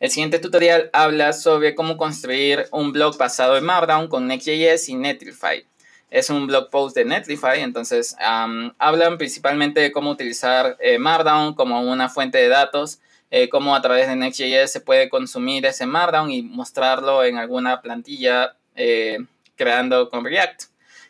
El 0.00 0.10
siguiente 0.10 0.38
tutorial 0.38 0.88
habla 0.94 1.34
sobre 1.34 1.74
cómo 1.74 1.98
construir 1.98 2.66
un 2.72 2.90
blog 2.90 3.18
basado 3.18 3.58
en 3.58 3.64
Markdown 3.64 4.08
con 4.08 4.26
Next.js 4.26 4.88
y 4.88 4.94
Netlify. 4.94 5.66
Es 6.10 6.30
un 6.30 6.46
blog 6.46 6.70
post 6.70 6.96
de 6.96 7.04
Netlify, 7.04 7.60
entonces 7.60 8.16
hablan 8.18 9.18
principalmente 9.18 9.80
de 9.80 9.92
cómo 9.92 10.10
utilizar 10.10 10.78
eh, 10.80 10.98
Markdown 10.98 11.52
como 11.52 11.82
una 11.82 12.08
fuente 12.08 12.38
de 12.38 12.48
datos, 12.48 12.98
eh, 13.30 13.50
cómo 13.50 13.76
a 13.76 13.82
través 13.82 14.08
de 14.08 14.16
Next.js 14.16 14.72
se 14.72 14.80
puede 14.80 15.10
consumir 15.10 15.66
ese 15.66 15.84
Markdown 15.84 16.30
y 16.30 16.40
mostrarlo 16.40 17.22
en 17.22 17.36
alguna 17.36 17.82
plantilla 17.82 18.56
eh, 18.76 19.18
creando 19.54 20.08
con 20.08 20.24
React. 20.24 20.62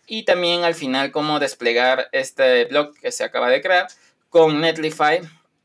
Y 0.09 0.24
también 0.24 0.64
al 0.64 0.74
final 0.74 1.12
cómo 1.12 1.38
desplegar 1.38 2.09
este 2.11 2.64
blog 2.64 2.92
que 2.98 3.12
se 3.12 3.22
acaba 3.22 3.50
de 3.50 3.62
crear 3.62 3.87
con 4.31 4.61
Netlify 4.61 5.20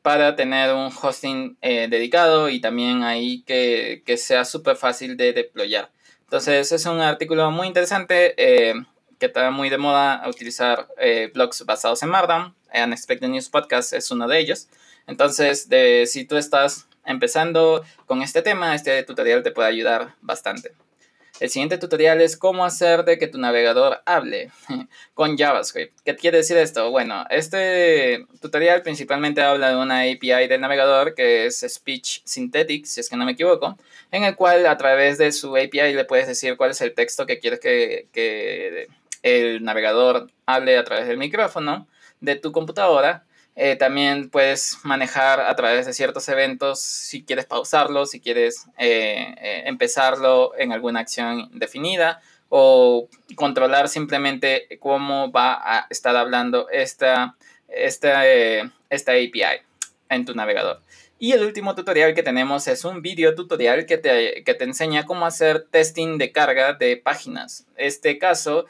para 0.06 0.36
tener 0.36 0.72
un 0.72 0.92
hosting 1.02 1.58
eh, 1.64 1.88
dedicado 1.90 2.50
y 2.50 2.62
también 2.62 3.02
ahí 3.02 3.42
que, 3.42 4.04
sea 4.18 4.46
súper 4.46 4.76
fácil 4.76 5.18
de 5.18 5.34
deployar. 5.34 5.90
Entonces 6.26 6.72
es 6.72 6.86
un 6.86 7.00
artículo 7.00 7.50
muy 7.50 7.66
interesante 7.66 8.36
eh, 8.38 8.76
que 9.18 9.26
está 9.26 9.50
muy 9.50 9.72
de 9.72 9.80
moda 9.80 10.24
utilizar 10.30 10.88
eh, 11.00 11.32
blogs 11.34 11.66
basados 11.66 12.04
en 12.04 12.10
Markdown. 12.10 12.54
Unexpected 12.72 13.30
News 13.30 13.50
Podcast 13.50 13.94
es 13.94 14.12
uno 14.12 14.28
de 14.28 14.38
ellos. 14.38 14.68
Entonces, 15.08 15.68
si 16.06 16.26
tú 16.26 16.38
estás 16.38 16.88
empezando 17.04 17.84
con 18.06 18.22
este 18.22 18.44
tema, 18.44 18.76
este 18.76 19.02
tutorial 19.02 19.42
te 19.42 19.50
puede 19.50 19.70
ayudar 19.70 20.14
bastante. 20.22 20.76
El 21.40 21.50
siguiente 21.50 21.78
tutorial 21.78 22.22
es 22.22 22.38
cómo 22.38 22.64
hacer 22.64 23.04
de 23.04 23.18
que 23.18 23.28
tu 23.28 23.38
navegador 23.38 24.02
hable 24.06 24.52
con 25.14 25.38
JavaScript. 25.38 26.00
¿Qué 26.06 26.16
quiere 26.16 26.38
decir 26.38 26.56
esto? 26.56 26.92
Bueno, 26.92 27.26
este 27.30 28.26
tutorial 28.40 28.82
principalmente 28.84 29.42
habla 29.42 29.70
de 29.70 29.76
una 29.76 30.02
API 30.02 30.48
del 30.48 30.62
navegador 30.62 31.14
que 31.14 31.46
es 31.46 31.66
Speech 31.68 32.22
Synthetics, 32.24 32.90
si 32.94 33.02
es 33.02 33.10
que 33.10 33.18
no 33.18 33.26
me 33.26 33.34
equivoco, 33.34 33.78
en 34.12 34.24
el 34.24 34.36
cual 34.36 34.66
a 34.66 34.78
través 34.78 35.18
de 35.18 35.34
su 35.34 35.58
API 35.58 35.94
le 35.94 36.06
puedes 36.06 36.28
decir 36.28 36.56
cuál 36.56 36.72
es 36.72 36.80
el 36.80 36.94
texto 36.94 37.26
que 37.26 37.40
quieres 37.40 37.60
que, 37.60 38.08
que 38.14 38.88
el 39.24 39.64
navegador 39.64 40.32
hable 40.46 40.78
a 40.78 40.84
través 40.86 41.08
del 41.08 41.18
micrófono 41.18 41.88
de 42.22 42.36
tu 42.36 42.54
computadora 42.54 43.26
eh, 43.58 43.78
también 43.78 44.30
puedes 44.30 44.80
manejar 44.84 45.40
a 45.40 45.56
través 45.56 45.86
de 45.86 45.94
ciertos 45.94 46.28
eventos 46.28 46.82
si 46.82 47.24
quieres 47.24 47.46
pausarlo, 47.46 48.06
si 48.06 48.20
quieres 48.20 48.66
eh, 48.78 49.34
eh, 49.42 49.64
empezarlo 49.66 50.52
en 50.58 50.74
alguna 50.74 51.00
acción 51.00 51.50
definida 51.58 52.22
o 52.50 53.08
controlar 53.36 53.88
simplemente 53.88 54.68
cómo 54.80 55.32
va 55.32 55.54
a 55.54 55.88
estar 55.90 56.18
hablando 56.18 56.70
esta, 56.70 57.38
esta, 57.70 58.26
esta 58.90 59.14
API 59.14 59.62
en 60.10 60.26
tu 60.26 60.36
navegador. 60.36 60.82
Y 61.18 61.32
el 61.32 61.46
último 61.46 61.76
tutorial 61.76 62.14
que 62.14 62.24
tenemos 62.24 62.68
es 62.68 62.84
un 62.84 63.02
video 63.02 63.36
tutorial 63.36 63.86
que 63.86 63.98
te, 63.98 64.44
que 64.44 64.54
te 64.54 64.66
enseña 64.66 65.06
cómo 65.06 65.26
hacer 65.26 65.66
testing 65.72 66.18
de 66.18 66.34
carga 66.34 66.74
de 66.74 66.98
páginas. 66.98 67.66
Este 67.78 68.20
caso, 68.20 68.66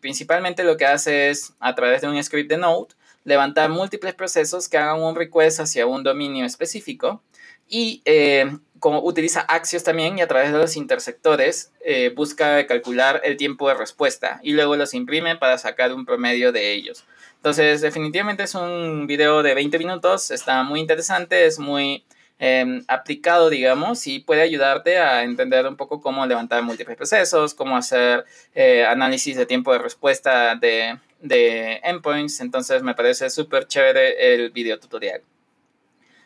principalmente 0.00 0.62
lo 0.62 0.76
que 0.76 0.86
hace 0.86 1.30
es 1.30 1.54
a 1.58 1.74
través 1.74 2.02
de 2.02 2.08
un 2.08 2.22
script 2.22 2.48
de 2.48 2.56
Node, 2.56 2.94
levantar 3.24 3.70
múltiples 3.70 4.14
procesos 4.14 4.68
que 4.68 4.78
hagan 4.78 5.02
un 5.02 5.14
request 5.14 5.60
hacia 5.60 5.86
un 5.86 6.02
dominio 6.02 6.44
específico 6.44 7.22
y 7.68 8.02
eh, 8.04 8.50
como 8.80 9.02
utiliza 9.02 9.42
Axios 9.42 9.84
también 9.84 10.18
y 10.18 10.22
a 10.22 10.26
través 10.26 10.52
de 10.52 10.58
los 10.58 10.76
intersectores 10.76 11.72
eh, 11.84 12.12
busca 12.14 12.66
calcular 12.66 13.20
el 13.24 13.36
tiempo 13.36 13.68
de 13.68 13.74
respuesta 13.74 14.40
y 14.42 14.52
luego 14.52 14.74
los 14.74 14.94
imprime 14.94 15.36
para 15.36 15.58
sacar 15.58 15.92
un 15.92 16.04
promedio 16.04 16.50
de 16.50 16.72
ellos. 16.72 17.04
Entonces 17.36 17.80
definitivamente 17.80 18.42
es 18.42 18.54
un 18.54 19.06
video 19.06 19.42
de 19.42 19.54
20 19.54 19.78
minutos, 19.78 20.30
está 20.30 20.62
muy 20.62 20.80
interesante, 20.80 21.46
es 21.46 21.58
muy 21.58 22.04
em, 22.38 22.82
aplicado 22.88 23.50
digamos 23.50 24.06
y 24.06 24.20
puede 24.20 24.42
ayudarte 24.42 24.98
a 24.98 25.22
entender 25.22 25.66
un 25.66 25.76
poco 25.76 26.00
cómo 26.00 26.26
levantar 26.26 26.62
múltiples 26.62 26.96
procesos, 26.96 27.54
cómo 27.54 27.76
hacer 27.76 28.24
eh, 28.54 28.84
análisis 28.84 29.36
de 29.36 29.46
tiempo 29.46 29.72
de 29.72 29.78
respuesta 29.78 30.56
de 30.56 30.98
de 31.20 31.80
endpoints, 31.82 32.40
entonces 32.40 32.82
me 32.82 32.94
parece 32.94 33.30
súper 33.30 33.66
chévere 33.66 34.34
el 34.34 34.50
video 34.50 34.78
tutorial. 34.78 35.22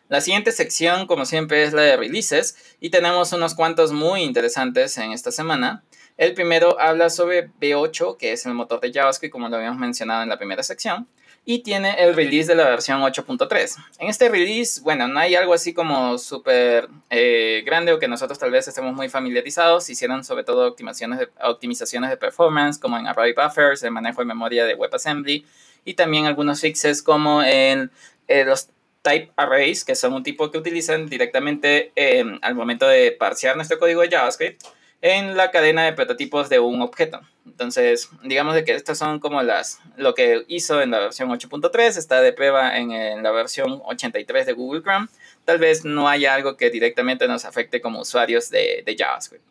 La 0.09 0.21
siguiente 0.21 0.53
sección, 0.53 1.07
como 1.07 1.25
siempre, 1.25 1.65
es 1.65 1.73
la 1.73 1.83
de 1.83 1.97
releases 1.97 2.77
y 2.81 2.91
tenemos 2.91 3.33
unos 3.33 3.55
cuantos 3.55 3.93
muy 3.93 4.23
interesantes 4.23 4.97
en 4.99 5.13
esta 5.13 5.33
semana. 5.33 5.83
El 6.17 6.35
primero 6.35 6.79
habla 6.79 7.11
sobre 7.11 7.51
V8, 7.61 8.17
que 8.17 8.33
es 8.33 8.47
el 8.47 8.55
motor 8.55 8.81
de 8.81 8.93
JavaScript, 8.93 9.33
como 9.33 9.49
lo 9.49 9.57
habíamos 9.57 9.79
mencionado 9.79 10.23
en 10.23 10.29
la 10.29 10.39
primera 10.39 10.63
sección 10.63 11.09
y 11.45 11.59
tiene 11.61 12.03
el 12.03 12.15
release 12.15 12.49
de 12.49 12.55
la 12.55 12.65
versión 12.65 13.03
8.3. 13.03 13.77
En 13.99 14.09
este 14.09 14.29
release, 14.29 14.81
bueno, 14.81 15.09
no 15.09 15.21
hay 15.21 15.35
algo 15.35 15.53
así 15.53 15.75
como 15.75 16.17
súper 16.17 16.89
eh, 17.11 17.63
grande 17.67 17.93
o 17.93 17.99
que 17.99 18.09
nosotros 18.09 18.39
tal 18.39 18.51
vez 18.51 18.67
estemos 18.67 18.95
muy 18.95 19.09
familiarizados. 19.11 19.91
Hicieron 19.91 20.25
sobre 20.25 20.45
todo 20.45 20.67
optimizaciones 20.67 21.19
de, 21.19 21.29
optimizaciones 21.43 22.11
de 22.11 22.17
performance 22.17 22.79
como 22.79 22.97
en 22.97 23.07
array 23.07 23.35
buffers, 23.35 23.83
el 23.83 23.91
manejo 23.91 24.21
de 24.21 24.27
memoria 24.27 24.65
de 24.65 24.75
WebAssembly 24.75 25.45
y 25.85 25.95
también 25.95 26.25
algunos 26.25 26.61
fixes 26.61 27.03
como 27.03 27.43
en 27.43 27.91
eh, 28.27 28.45
los 28.45 28.71
type 29.03 29.31
arrays, 29.37 29.85
que 29.85 29.95
son 29.95 30.15
un 30.15 30.23
tipo 30.23 30.51
que 30.51 30.57
utilizan 30.57 31.07
directamente 31.11 31.93
em, 31.95 32.39
al 32.41 32.55
momento 32.55 32.89
de 32.89 33.13
parsear 33.13 33.55
nuestro 33.55 33.79
código 33.79 34.01
de 34.01 34.09
JavaScript 34.09 34.63
en 35.05 35.37
la 35.37 35.51
cadena 35.51 35.85
de 35.85 35.93
prototipos 35.93 36.49
de 36.49 36.61
un 36.61 36.81
objeto. 36.81 37.21
Entonces, 37.45 38.09
digamos 38.23 38.55
de 38.55 38.65
que 38.65 38.73
estas 38.73 38.97
son 38.97 39.21
como 39.21 39.43
las, 39.43 39.81
lo 39.99 40.15
que 40.15 40.47
hizo 40.49 40.81
en 40.81 40.93
la 40.93 40.99
versión 40.99 41.29
8.3, 41.29 41.99
está 41.99 42.23
de 42.23 42.33
prueba 42.33 42.79
en, 42.79 43.23
la 43.23 43.31
versión 43.31 43.83
83 43.85 44.47
de 44.47 44.55
Google 44.55 44.81
Chrome. 44.81 45.09
Tal 45.45 45.59
vez 45.59 45.85
no 45.85 46.09
haya 46.09 46.33
algo 46.33 46.57
que 46.57 46.71
directamente 46.71 47.29
nos 47.29 47.45
afecte 47.45 47.83
como 47.83 48.01
usuarios 48.01 48.49
de, 48.49 48.83
JavaScript. 48.99 49.45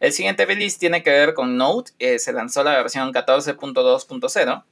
El 0.00 0.10
siguiente 0.12 0.46
release 0.46 0.78
tiene 0.78 1.02
que 1.02 1.10
ver 1.10 1.34
con 1.34 1.58
Node, 1.58 1.90
eh, 1.98 2.18
se 2.18 2.32
lanzó 2.32 2.64
la 2.64 2.72
versión 2.72 3.12
14.2.0. 3.12 4.64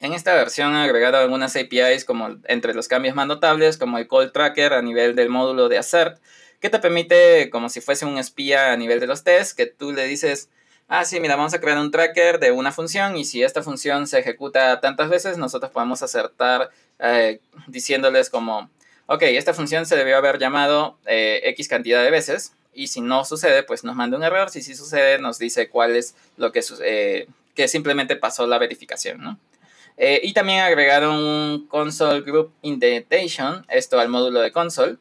En 0.00 0.14
esta 0.14 0.34
versión 0.34 0.74
agregado 0.74 1.18
algunas 1.18 1.54
APIs 1.54 2.04
como 2.04 2.38
entre 2.46 2.74
los 2.74 2.88
cambios 2.88 3.14
más 3.14 3.28
notables, 3.28 3.78
como 3.78 3.98
el 3.98 4.08
call 4.08 4.32
tracker 4.32 4.72
a 4.72 4.82
nivel 4.82 5.14
del 5.14 5.28
módulo 5.28 5.68
de 5.68 5.78
assert, 5.78 6.18
que 6.64 6.70
te 6.70 6.78
permite, 6.78 7.50
como 7.50 7.68
si 7.68 7.82
fuese 7.82 8.06
un 8.06 8.16
espía 8.16 8.72
a 8.72 8.76
nivel 8.78 8.98
de 8.98 9.06
los 9.06 9.22
tests, 9.22 9.52
que 9.52 9.66
tú 9.66 9.92
le 9.92 10.06
dices, 10.06 10.48
ah, 10.88 11.04
sí, 11.04 11.20
mira, 11.20 11.36
vamos 11.36 11.52
a 11.52 11.60
crear 11.60 11.76
un 11.76 11.90
tracker 11.90 12.40
de 12.40 12.52
una 12.52 12.72
función 12.72 13.18
y 13.18 13.26
si 13.26 13.42
esta 13.42 13.62
función 13.62 14.06
se 14.06 14.20
ejecuta 14.20 14.80
tantas 14.80 15.10
veces, 15.10 15.36
nosotros 15.36 15.70
podemos 15.70 16.02
acertar 16.02 16.70
eh, 17.00 17.40
diciéndoles 17.66 18.30
como, 18.30 18.70
ok, 19.04 19.24
esta 19.24 19.52
función 19.52 19.84
se 19.84 19.94
debió 19.94 20.16
haber 20.16 20.38
llamado 20.38 20.96
eh, 21.04 21.42
X 21.50 21.68
cantidad 21.68 22.02
de 22.02 22.10
veces 22.10 22.54
y 22.72 22.86
si 22.86 23.02
no 23.02 23.26
sucede, 23.26 23.62
pues 23.62 23.84
nos 23.84 23.94
manda 23.94 24.16
un 24.16 24.24
error, 24.24 24.48
si 24.48 24.62
sí 24.62 24.74
sucede, 24.74 25.18
nos 25.18 25.38
dice 25.38 25.68
cuál 25.68 25.94
es 25.94 26.14
lo 26.38 26.50
que, 26.50 26.62
eh, 26.82 27.26
que 27.54 27.68
simplemente 27.68 28.16
pasó 28.16 28.46
la 28.46 28.56
verificación, 28.56 29.20
¿no? 29.20 29.38
y 29.96 30.32
también 30.32 30.58
agregaron 30.58 31.14
un 31.14 31.68
console 31.68 32.22
group 32.22 32.52
indentation, 32.62 33.64
esto 33.68 34.00
al 34.00 34.08
módulo 34.08 34.40
de 34.40 34.50
console, 34.50 34.96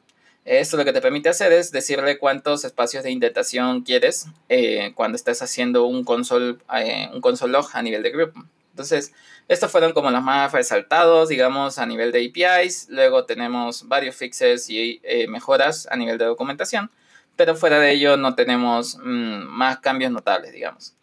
esto 0.46 0.76
lo 0.76 0.84
que 0.84 0.94
te 0.94 1.02
permite 1.02 1.30
hacer 1.30 1.54
es 1.54 1.72
decirle 1.72 2.18
cuántos 2.18 2.66
espacios 2.66 3.04
de 3.04 3.12
indentación 3.12 3.84
quieres 3.84 4.28
eh, 4.50 4.92
cuando 4.96 5.16
estés 5.16 5.42
haciendo 5.42 5.86
un 5.86 6.04
console, 6.04 6.58
eh, 6.76 7.10
un 7.14 7.22
console 7.22 7.54
log 7.54 7.70
a 7.74 7.82
nivel 7.82 8.04
de 8.04 8.12
grupo. 8.12 8.44
Entonces, 8.72 9.14
estos 9.48 9.72
fueron 9.72 9.94
como 9.94 10.10
los 10.10 10.24
más 10.24 10.52
resaltados, 10.52 11.30
digamos, 11.30 11.78
a 11.78 11.86
nivel 11.86 12.12
de 12.12 12.26
APIs. 12.28 12.88
Luego 12.90 13.26
tenemos 13.26 13.88
varios 13.88 14.16
fixes 14.16 14.70
y 14.70 15.00
eh, 15.04 15.28
mejoras 15.28 15.88
a 15.92 15.96
nivel 15.96 16.18
de 16.18 16.26
documentación. 16.26 16.90
Pero 17.36 17.56
fuera 17.56 17.80
de 17.80 17.92
ello 17.92 18.18
no 18.18 18.36
tenemos 18.36 18.98
mm, 18.98 19.44
más 19.46 19.80
cambios 19.80 20.12
notables, 20.12 20.52
digamos. 20.52 20.96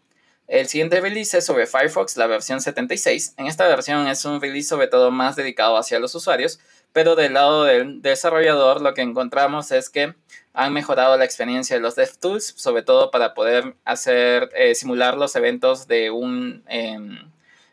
El 0.48 0.66
siguiente 0.66 1.00
release 1.00 1.38
es 1.38 1.46
sobre 1.46 1.68
Firefox, 1.68 2.16
la 2.16 2.26
versión 2.26 2.60
76. 2.60 3.34
En 3.36 3.46
esta 3.46 3.68
versión 3.68 4.08
es 4.08 4.24
un 4.24 4.40
release 4.40 4.68
sobre 4.68 4.88
todo 4.88 5.12
más 5.12 5.36
dedicado 5.36 5.76
hacia 5.76 6.00
los 6.00 6.12
usuarios, 6.16 6.58
pero 6.92 7.16
del 7.16 7.34
lado 7.34 7.64
del 7.64 8.02
desarrollador 8.02 8.80
lo 8.80 8.94
que 8.94 9.02
encontramos 9.02 9.70
es 9.72 9.88
que 9.88 10.14
han 10.52 10.72
mejorado 10.72 11.16
la 11.16 11.24
experiencia 11.24 11.76
de 11.76 11.82
los 11.82 11.94
DevTools, 11.94 12.54
sobre 12.56 12.82
todo 12.82 13.10
para 13.10 13.34
poder 13.34 13.74
hacer, 13.84 14.50
eh, 14.54 14.74
simular 14.74 15.16
los 15.16 15.36
eventos 15.36 15.86
de 15.86 16.10
un 16.10 16.64
em, 16.66 17.30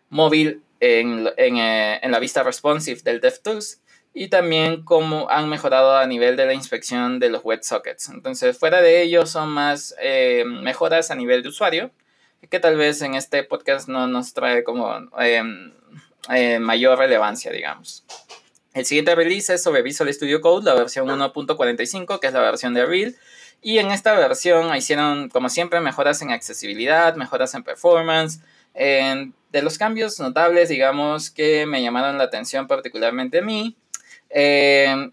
móvil 0.09 0.61
en, 0.79 1.27
en, 1.37 2.11
la 2.11 2.19
vista 2.19 2.43
responsive 2.43 3.01
del 3.01 3.19
DevTools 3.19 3.81
y 4.13 4.29
también 4.29 4.83
cómo 4.83 5.29
han 5.29 5.49
mejorado 5.49 5.97
a 5.97 6.05
nivel 6.05 6.37
de 6.37 6.45
la 6.45 6.53
inspección 6.53 7.19
de 7.19 7.29
los 7.29 7.43
WebSockets. 7.43 8.09
Entonces, 8.09 8.57
fuera 8.57 8.81
de 8.81 9.01
ello, 9.01 9.25
son 9.25 9.49
más 9.49 9.95
eh, 9.99 10.43
mejoras 10.45 11.11
a 11.11 11.15
nivel 11.15 11.43
de 11.43 11.49
usuario, 11.49 11.91
que 12.49 12.59
tal 12.59 12.77
vez 12.77 13.01
en 13.01 13.15
este 13.15 13.43
podcast 13.43 13.89
no 13.89 14.07
nos 14.07 14.33
trae 14.33 14.63
como 14.63 14.95
em, 15.19 15.73
eh, 16.29 16.59
mayor 16.59 16.97
relevancia, 16.97 17.51
digamos. 17.51 18.05
El 18.77 18.85
siguiente 18.85 19.15
release 19.15 19.55
es 19.55 19.63
sobre 19.63 19.81
Visual 19.81 20.13
Studio 20.13 20.39
Code, 20.39 20.63
la 20.65 20.75
versión 20.75 21.07
1.45, 21.07 22.19
que 22.19 22.27
es 22.27 22.33
la 22.33 22.41
versión 22.41 22.75
de 22.75 22.85
Real. 22.85 23.15
Y 23.59 23.79
en 23.79 23.89
esta 23.89 24.13
versión 24.13 24.75
hicieron, 24.75 25.29
como 25.29 25.49
siempre, 25.49 25.81
mejoras 25.81 26.21
en 26.21 26.29
accesibilidad, 26.29 27.15
mejoras 27.15 27.55
en 27.55 27.63
performance. 27.63 28.39
de 28.75 29.61
los 29.63 29.79
cambios 29.79 30.19
notables, 30.19 30.69
digamos, 30.69 31.31
que 31.31 31.65
me 31.65 31.81
llamaron 31.81 32.19
la 32.19 32.25
atención 32.25 32.67
particularmente 32.67 33.39
a 33.39 33.41
mí, 33.41 33.75
eh, 34.29 35.09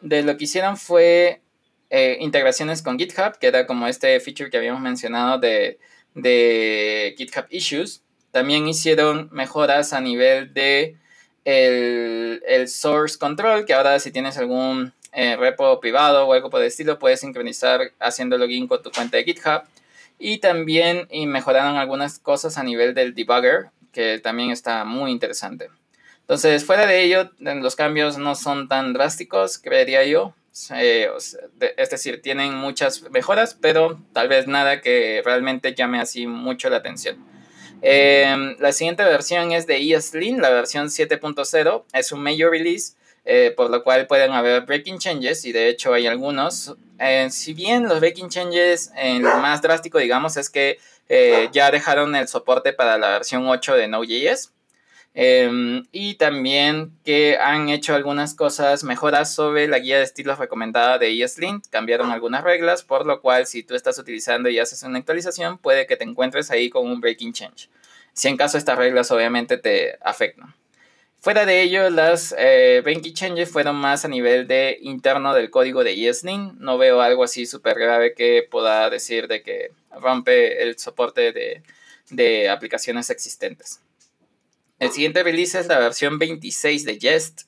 de 0.00 0.22
lo 0.22 0.36
que 0.36 0.44
hicieron 0.44 0.76
fue 0.76 1.40
eh, 1.90 2.18
integraciones 2.20 2.82
con 2.82 3.00
GitHub, 3.00 3.36
que 3.40 3.48
era 3.48 3.66
como 3.66 3.88
este 3.88 4.20
feature 4.20 4.48
que 4.48 4.58
habíamos 4.58 4.80
mencionado 4.80 5.40
de, 5.40 5.80
GitHub 7.16 7.46
Issues. 7.50 8.04
También 8.30 8.68
hicieron 8.68 9.28
mejoras 9.32 9.92
a 9.92 10.00
nivel 10.00 10.54
de 10.54 10.96
el, 11.44 12.68
source 12.68 13.18
control, 13.18 13.64
que 13.64 13.74
ahora 13.74 13.98
si 14.00 14.10
tienes 14.10 14.36
algún 14.38 14.92
eh, 15.12 15.36
repo 15.36 15.80
privado 15.80 16.26
o 16.26 16.32
algo 16.32 16.50
por 16.50 16.60
el 16.60 16.66
estilo, 16.66 16.98
puedes 16.98 17.20
sincronizar 17.20 17.92
haciendo 17.98 18.36
login 18.36 18.68
con 18.68 18.82
tu 18.82 18.90
cuenta 18.90 19.16
de 19.16 19.24
GitHub. 19.24 19.62
Y 20.18 20.38
también 20.38 21.06
y 21.10 21.26
mejoraron 21.26 21.76
algunas 21.76 22.18
cosas 22.18 22.58
a 22.58 22.64
nivel 22.64 22.94
del 22.94 23.14
debugger, 23.14 23.70
que 23.92 24.18
también 24.18 24.50
está 24.50 24.84
muy 24.84 25.10
interesante. 25.10 25.68
Entonces, 26.20 26.64
fuera 26.64 26.86
de 26.86 27.02
ello, 27.04 27.30
los 27.38 27.74
cambios 27.74 28.18
no 28.18 28.34
son 28.34 28.68
tan 28.68 28.92
drásticos, 28.92 29.58
creería 29.58 30.04
yo. 30.04 30.34
es 30.70 31.90
decir, 31.90 32.20
tienen 32.20 32.54
muchas 32.54 33.02
mejoras, 33.10 33.54
pero 33.54 33.98
tal 34.12 34.28
vez 34.28 34.46
nada 34.46 34.82
que 34.82 35.22
realmente 35.24 35.74
llame 35.74 36.00
así 36.00 36.26
mucho 36.26 36.68
la 36.68 36.76
atención. 36.78 37.16
Em, 37.80 38.56
la 38.58 38.72
siguiente 38.72 39.04
versión 39.04 39.52
es 39.52 39.66
de 39.66 39.76
ESLint, 39.94 40.40
la 40.40 40.50
versión 40.50 40.88
7.0. 40.88 41.84
Es 41.92 42.12
un 42.12 42.22
major 42.22 42.50
release, 42.50 42.94
eh, 43.24 43.52
por 43.56 43.70
lo 43.70 43.82
cual 43.82 44.06
pueden 44.06 44.32
haber 44.32 44.62
breaking 44.62 44.98
changes, 44.98 45.44
y 45.44 45.52
de 45.52 45.68
hecho 45.68 45.92
hay 45.92 46.06
algunos. 46.06 46.74
Eh, 46.98 47.28
si 47.30 47.54
bien 47.54 47.88
los 47.88 48.00
breaking 48.00 48.28
changes, 48.28 48.90
el 48.96 49.22
más 49.22 49.62
drástico, 49.62 49.98
digamos, 49.98 50.36
es 50.36 50.50
que 50.50 50.78
eh, 51.08 51.48
ya 51.52 51.70
dejaron 51.70 52.14
el 52.16 52.28
soporte 52.28 52.72
para 52.72 52.98
la 52.98 53.10
versión 53.10 53.46
8 53.46 53.74
de 53.74 53.88
Node.js. 53.88 54.52
Em, 55.20 55.84
y 55.90 56.14
también 56.14 56.92
que 57.04 57.38
han 57.38 57.70
hecho 57.70 57.96
algunas 57.96 58.34
cosas, 58.34 58.84
mejoras 58.84 59.34
sobre 59.34 59.66
la 59.66 59.80
guía 59.80 59.98
de 59.98 60.04
estilos 60.04 60.38
recomendada 60.38 60.96
de 60.98 61.20
ESLint, 61.20 61.66
cambiaron 61.70 62.12
algunas 62.12 62.44
reglas, 62.44 62.84
por 62.84 63.04
lo 63.04 63.20
cual 63.20 63.48
si 63.48 63.64
tú 63.64 63.74
estás 63.74 63.98
utilizando 63.98 64.48
y 64.48 64.60
haces 64.60 64.84
una 64.84 65.00
actualización, 65.00 65.58
puede 65.58 65.88
que 65.88 65.96
te 65.96 66.04
encuentres 66.04 66.52
ahí 66.52 66.70
con 66.70 66.86
un 66.86 67.00
breaking 67.00 67.32
change. 67.32 67.68
Si 68.12 68.28
en 68.28 68.36
caso 68.36 68.58
estas 68.58 68.78
reglas 68.78 69.10
obviamente 69.10 69.58
te 69.58 69.98
afectan. 70.02 70.54
Fuera 71.20 71.44
de 71.46 71.62
ello, 71.62 71.90
las 71.90 72.32
eh, 72.38 72.80
breaking 72.84 73.14
changes 73.14 73.50
fueron 73.50 73.74
más 73.74 74.04
a 74.04 74.08
nivel 74.08 74.46
de 74.46 74.78
interno 74.82 75.34
del 75.34 75.50
código 75.50 75.82
de 75.82 76.08
ESLint. 76.08 76.60
No 76.60 76.78
veo 76.78 77.00
algo 77.00 77.24
así 77.24 77.44
súper 77.44 77.76
grave 77.76 78.14
que 78.14 78.46
pueda 78.48 78.88
decir 78.88 79.26
de 79.26 79.42
que 79.42 79.72
rompe 80.00 80.62
el 80.62 80.78
soporte 80.78 81.32
de, 81.32 81.64
de 82.10 82.48
aplicaciones 82.50 83.10
existentes. 83.10 83.80
El 84.78 84.92
siguiente 84.92 85.24
release 85.24 85.58
es 85.58 85.66
la 85.66 85.80
versión 85.80 86.18
26 86.20 86.84
de 86.84 86.98
Jest, 87.00 87.42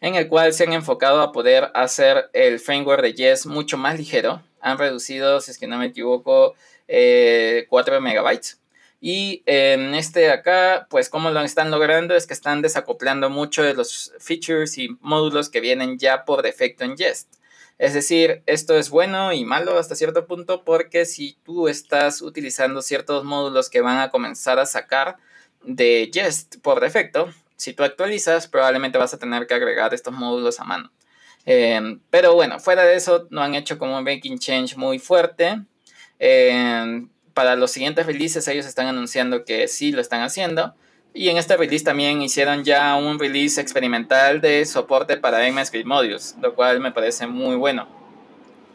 en 0.00 0.14
el 0.14 0.28
cual 0.28 0.52
se 0.52 0.64
han 0.64 0.74
enfocado 0.74 1.22
a 1.22 1.32
poder 1.32 1.70
hacer 1.74 2.28
el 2.34 2.60
framework 2.60 3.02
de 3.02 3.14
Jest 3.14 3.46
mucho 3.46 3.78
más 3.78 3.98
ligero. 3.98 4.42
Han 4.60 4.76
reducido, 4.76 5.40
si 5.40 5.50
es 5.52 5.58
que 5.58 5.66
no 5.66 5.78
me 5.78 5.86
equivoco, 5.86 6.50
4 6.50 6.56
eh, 6.88 7.66
megabytes. 8.00 8.60
Y 9.00 9.42
en 9.46 9.94
este 9.94 10.30
acá, 10.30 10.86
pues 10.90 11.08
como 11.08 11.30
lo 11.30 11.40
están 11.40 11.70
logrando 11.70 12.14
es 12.14 12.26
que 12.26 12.34
están 12.34 12.60
desacoplando 12.60 13.30
mucho 13.30 13.62
de 13.62 13.74
los 13.74 14.12
features 14.18 14.76
y 14.76 14.88
módulos 15.00 15.48
que 15.48 15.60
vienen 15.60 15.98
ya 15.98 16.24
por 16.24 16.42
defecto 16.42 16.84
en 16.84 16.96
Jest. 16.96 17.36
Es 17.78 17.94
decir, 17.94 18.42
esto 18.46 18.76
es 18.76 18.90
bueno 18.90 19.32
y 19.32 19.44
malo 19.44 19.78
hasta 19.78 19.94
cierto 19.94 20.26
punto 20.26 20.64
porque 20.64 21.06
si 21.06 21.38
tú 21.44 21.68
estás 21.68 22.20
utilizando 22.20 22.82
ciertos 22.82 23.24
módulos 23.24 23.70
que 23.70 23.82
van 23.82 23.98
a 23.98 24.10
comenzar 24.10 24.58
a 24.58 24.66
sacar, 24.66 25.16
de 25.66 26.10
Jest 26.12 26.56
por 26.62 26.80
defecto, 26.80 27.28
si 27.56 27.72
tú 27.72 27.82
actualizas, 27.84 28.48
probablemente 28.48 28.98
vas 28.98 29.14
a 29.14 29.18
tener 29.18 29.46
que 29.46 29.54
agregar 29.54 29.92
estos 29.94 30.14
módulos 30.14 30.60
a 30.60 30.64
mano. 30.64 30.92
Em, 31.46 32.00
pero 32.10 32.34
bueno, 32.34 32.58
fuera 32.58 32.84
de 32.84 32.96
eso, 32.96 33.26
no 33.30 33.42
han 33.42 33.54
hecho 33.54 33.78
como 33.78 33.96
un 33.96 34.04
breaking 34.04 34.38
change 34.38 34.76
muy 34.76 34.98
fuerte. 34.98 35.60
Em, 36.18 37.08
para 37.34 37.56
los 37.56 37.70
siguientes 37.70 38.06
releases, 38.06 38.46
ellos 38.48 38.66
están 38.66 38.86
anunciando 38.86 39.44
que 39.44 39.68
sí 39.68 39.92
lo 39.92 40.00
están 40.00 40.22
haciendo. 40.22 40.74
Y 41.14 41.30
en 41.30 41.38
este 41.38 41.56
release 41.56 41.84
también 41.84 42.20
hicieron 42.20 42.62
ya 42.62 42.94
un 42.96 43.18
release 43.18 43.60
experimental 43.60 44.40
de 44.40 44.66
soporte 44.66 45.16
para 45.16 45.46
ECMAScript 45.46 45.86
Modules, 45.86 46.36
lo 46.42 46.54
cual 46.54 46.80
me 46.80 46.92
parece 46.92 47.26
muy 47.26 47.56
bueno. 47.56 47.88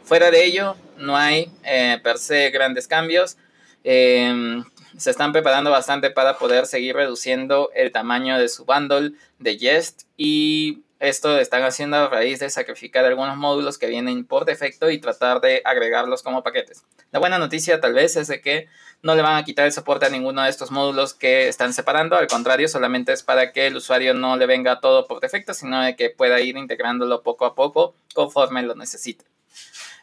Fuera 0.02 0.30
de 0.32 0.44
ello, 0.44 0.76
no 0.98 1.16
hay 1.16 1.52
eh, 1.64 2.00
per 2.02 2.18
se 2.18 2.50
grandes 2.50 2.88
cambios. 2.88 3.36
Em, 3.84 4.64
se 4.96 5.10
están 5.10 5.32
preparando 5.32 5.70
bastante 5.70 6.10
para 6.10 6.38
poder 6.38 6.66
seguir 6.66 6.94
reduciendo 6.94 7.70
el 7.74 7.92
tamaño 7.92 8.38
de 8.38 8.48
su 8.48 8.64
bundle 8.64 9.12
de 9.38 9.58
Jest 9.58 10.02
y 10.16 10.82
esto 11.00 11.36
están 11.38 11.64
haciendo 11.64 11.96
a 11.96 12.08
raíz 12.08 12.38
de 12.38 12.48
sacrificar 12.48 13.04
algunos 13.04 13.36
módulos 13.36 13.76
que 13.76 13.88
vienen 13.88 14.24
por 14.24 14.44
defecto 14.44 14.88
y 14.88 15.00
tratar 15.00 15.40
de 15.40 15.60
agregarlos 15.64 16.22
como 16.22 16.44
paquetes. 16.44 16.84
La 17.10 17.18
buena 17.18 17.38
noticia 17.38 17.80
tal 17.80 17.94
vez 17.94 18.16
es 18.16 18.28
de 18.28 18.40
que 18.40 18.68
no 19.02 19.16
le 19.16 19.22
van 19.22 19.34
a 19.34 19.44
quitar 19.44 19.66
el 19.66 19.72
soporte 19.72 20.06
a 20.06 20.10
ninguno 20.10 20.42
de 20.42 20.50
estos 20.50 20.70
módulos 20.70 21.12
que 21.12 21.48
están 21.48 21.72
separando, 21.72 22.16
al 22.16 22.28
contrario, 22.28 22.68
solamente 22.68 23.12
es 23.12 23.24
para 23.24 23.50
que 23.50 23.66
el 23.66 23.76
usuario 23.76 24.14
no 24.14 24.36
le 24.36 24.46
venga 24.46 24.78
todo 24.78 25.08
por 25.08 25.18
defecto, 25.18 25.54
sino 25.54 25.82
de 25.82 25.96
que 25.96 26.10
pueda 26.10 26.40
ir 26.40 26.56
integrándolo 26.56 27.22
poco 27.22 27.46
a 27.46 27.56
poco 27.56 27.96
conforme 28.14 28.62
lo 28.62 28.76
necesite. 28.76 29.31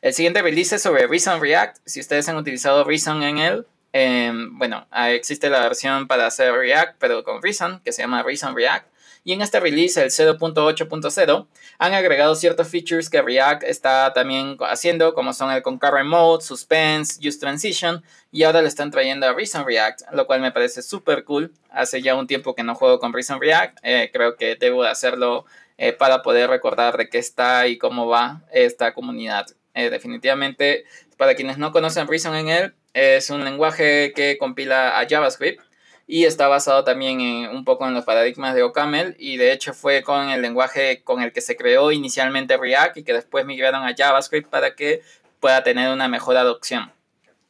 El 0.01 0.13
siguiente 0.13 0.41
release 0.41 0.75
es 0.75 0.81
sobre 0.81 1.07
Reason 1.07 1.41
React. 1.41 1.77
Si 1.85 1.99
ustedes 1.99 2.27
han 2.29 2.37
utilizado 2.37 2.83
Reason 2.83 3.21
en 3.23 3.37
él, 3.37 3.65
Em, 3.91 4.57
bueno, 4.57 4.87
ah, 4.91 5.11
existe 5.11 5.49
la 5.49 5.61
versión 5.61 6.07
para 6.07 6.27
hacer 6.27 6.53
React, 6.53 6.97
pero 6.99 7.23
con 7.23 7.41
Reason, 7.41 7.81
que 7.83 7.91
se 7.91 8.01
llama 8.01 8.23
Reason 8.23 8.55
React. 8.55 8.87
Y 9.23 9.33
en 9.33 9.41
este 9.41 9.59
release, 9.59 10.01
el 10.01 10.11
0.8.0, 10.11 11.47
han 11.77 11.93
agregado 11.93 12.35
ciertos 12.35 12.69
features 12.69 13.09
que 13.09 13.21
React 13.21 13.63
está 13.63 14.13
también 14.13 14.57
haciendo, 14.61 15.13
como 15.13 15.33
son 15.33 15.51
el 15.51 15.61
Concurrent 15.61 16.07
Mode, 16.07 16.43
Suspense, 16.43 17.19
Use 17.27 17.37
Transition, 17.39 18.03
y 18.31 18.43
ahora 18.43 18.61
lo 18.61 18.67
están 18.67 18.91
trayendo 18.91 19.27
a 19.27 19.33
Reason 19.33 19.65
React, 19.65 20.03
lo 20.13 20.25
cual 20.25 20.41
me 20.41 20.51
parece 20.51 20.81
súper 20.81 21.25
cool. 21.25 21.51
Hace 21.69 22.01
ya 22.01 22.15
un 22.15 22.27
tiempo 22.27 22.55
que 22.55 22.63
no 22.63 22.75
juego 22.75 22.99
con 22.99 23.11
Reason 23.11 23.41
React, 23.41 23.79
eh, 23.83 24.09
creo 24.13 24.35
que 24.37 24.55
debo 24.55 24.83
de 24.83 24.89
hacerlo 24.89 25.45
eh, 25.77 25.93
para 25.93 26.21
poder 26.21 26.49
recordar 26.49 26.97
de 26.97 27.09
qué 27.09 27.17
está 27.17 27.67
y 27.67 27.77
cómo 27.77 28.07
va 28.07 28.41
esta 28.51 28.93
comunidad. 28.93 29.47
Eh, 29.73 29.89
definitivamente, 29.89 30.85
para 31.17 31.35
quienes 31.35 31.57
no 31.57 31.71
conocen 31.71 32.07
Reason 32.07 32.35
en 32.35 32.49
él, 32.49 32.73
es 32.93 33.29
un 33.29 33.43
lenguaje 33.43 34.13
que 34.15 34.37
compila 34.37 34.99
a 34.99 35.07
JavaScript 35.07 35.61
y 36.07 36.25
está 36.25 36.47
basado 36.47 36.83
también 36.83 37.21
en, 37.21 37.49
un 37.49 37.63
poco 37.63 37.87
en 37.87 37.93
los 37.93 38.03
paradigmas 38.03 38.55
de 38.55 38.63
OCaml 38.63 39.15
y 39.19 39.37
de 39.37 39.51
hecho 39.51 39.75
fue 39.75 40.01
con 40.01 40.29
el 40.29 40.41
lenguaje 40.41 41.03
con 41.03 41.21
el 41.21 41.31
que 41.31 41.39
se 41.39 41.55
creó 41.55 41.91
inicialmente 41.91 42.57
React 42.57 42.97
y 42.97 43.03
que 43.03 43.13
después 43.13 43.45
migraron 43.45 43.83
a 43.83 43.93
JavaScript 43.95 44.49
para 44.49 44.73
que 44.73 45.03
pueda 45.39 45.63
tener 45.63 45.91
una 45.93 46.07
mejor 46.07 46.35
adopción. 46.35 46.91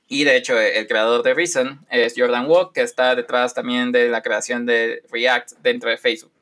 Y 0.09 0.25
de 0.25 0.35
hecho 0.35 0.59
el 0.59 0.87
creador 0.87 1.23
de 1.23 1.33
Reason 1.33 1.85
es 1.89 2.15
Jordan 2.17 2.49
Walk, 2.49 2.73
que 2.73 2.81
está 2.81 3.15
detrás 3.15 3.53
también 3.53 3.93
de 3.93 4.09
la 4.09 4.21
creación 4.21 4.65
de 4.65 5.03
React 5.09 5.53
dentro 5.61 5.89
de 5.89 5.97
Facebook. 5.97 6.33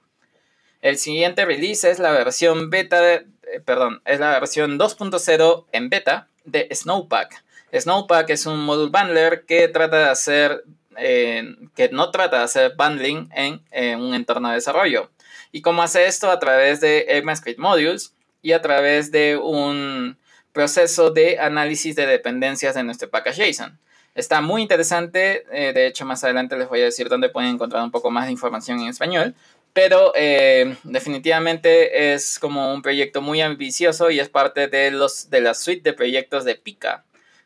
El 0.82 0.98
siguiente 0.98 1.46
release 1.46 1.88
es 1.90 2.00
la 2.00 2.12
versión 2.12 2.72
beta, 2.72 3.24
eh, 3.54 3.60
perdón, 3.60 4.02
es 4.06 4.20
la 4.20 4.40
versión 4.40 4.78
2.0 4.78 5.66
en 5.72 5.90
beta 5.90 6.28
de 6.46 6.68
Snowpack. 6.74 7.44
Snowpack 7.74 8.30
es 8.30 8.46
un 8.46 8.60
module 8.60 8.92
bundler 8.92 9.46
que 9.46 9.68
trata 9.68 9.98
de 9.98 10.10
hacer, 10.10 10.64
eh, 10.98 11.56
que 11.76 11.90
no 11.90 12.12
trata 12.12 12.38
de 12.38 12.44
hacer 12.44 12.74
bundling 12.78 13.30
en, 13.34 14.00
un 14.00 14.14
entorno 14.14 14.50
de 14.50 14.56
desarrollo. 14.56 15.12
¿Y 15.52 15.62
cómo 15.62 15.84
hace 15.84 16.06
esto? 16.06 16.32
A 16.32 16.40
través 16.40 16.82
de 16.82 17.06
ECMAScript 17.10 17.60
Modules 17.60 18.14
y 18.42 18.54
a 18.54 18.62
través 18.62 19.12
de 19.12 19.38
un 19.38 20.18
proceso 20.54 21.12
de 21.12 21.40
análisis 21.40 21.96
de 21.96 22.08
dependencias 22.08 22.76
de 22.76 22.84
nuestro 22.84 23.10
package 23.10 23.52
JSON. 23.52 23.80
Está 24.16 24.42
muy 24.42 24.64
interesante, 24.64 25.46
eh, 25.52 25.74
de 25.74 25.86
hecho 25.86 26.04
más 26.04 26.24
adelante 26.24 26.58
les 26.58 26.68
voy 26.68 26.82
a 26.82 26.86
decir 26.86 27.08
dónde 27.08 27.30
pueden 27.30 27.52
encontrar 27.52 27.84
un 27.84 27.92
poco 27.92 28.10
más 28.10 28.26
de 28.26 28.32
información 28.32 28.80
en 28.80 28.88
español, 28.88 29.36
pero 29.78 30.12
eh, 30.16 30.76
definitivamente 30.82 32.12
es 32.12 32.40
como 32.40 32.74
un 32.74 32.82
proyecto 32.82 33.22
muy 33.22 33.42
ambicioso 33.42 34.10
y 34.10 34.20
es 34.20 34.28
parte 34.28 34.68
de, 34.68 34.90
los, 34.90 35.30
de 35.30 35.40
la 35.40 35.54
suite 35.54 35.88
de 35.88 35.94
proyectos 35.94 36.46
de 36.46 36.56
Pika 36.56 37.06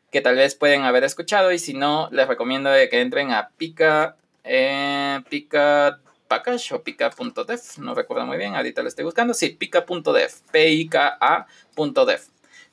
que 0.10 0.22
tal 0.22 0.38
vez 0.38 0.56
pueden 0.56 0.84
haber 0.84 1.04
escuchado 1.04 1.52
y 1.52 1.60
si 1.60 1.74
no, 1.74 2.08
les 2.14 2.30
recomiendo 2.30 2.70
que 2.90 3.02
entren 3.02 3.34
a 3.34 3.50
pica, 3.58 4.16
eh, 4.46 5.20
pica.io 5.30 6.00
package 6.30 6.74
o 6.74 6.82
pica.dev, 6.82 7.60
no 7.80 7.96
recuerdo 7.96 8.26
muy 8.26 8.38
bien, 8.38 8.56
ahorita 8.56 8.82
lo 8.82 8.88
estoy 8.88 9.04
buscando, 9.04 9.34
sí, 9.34 9.50
pica.dev, 9.50 10.32
P-I-K-A.dev. 10.54 12.22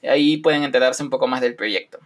Ahí 0.08 0.36
pueden 0.36 0.62
enterarse 0.62 1.02
un 1.02 1.10
poco 1.10 1.26
más 1.26 1.40
del 1.40 1.56
proyecto. 1.56 1.98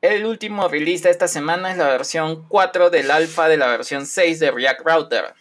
El 0.00 0.26
último 0.26 0.66
release 0.66 1.04
de 1.04 1.10
esta 1.10 1.28
semana 1.28 1.70
es 1.70 1.78
la 1.78 1.86
versión 1.86 2.48
4 2.48 2.90
del 2.90 3.12
alfa 3.12 3.48
de 3.48 3.58
la 3.58 3.68
versión 3.68 4.06
6 4.06 4.40
de 4.40 4.50
React 4.50 4.80
Router. 4.84 5.34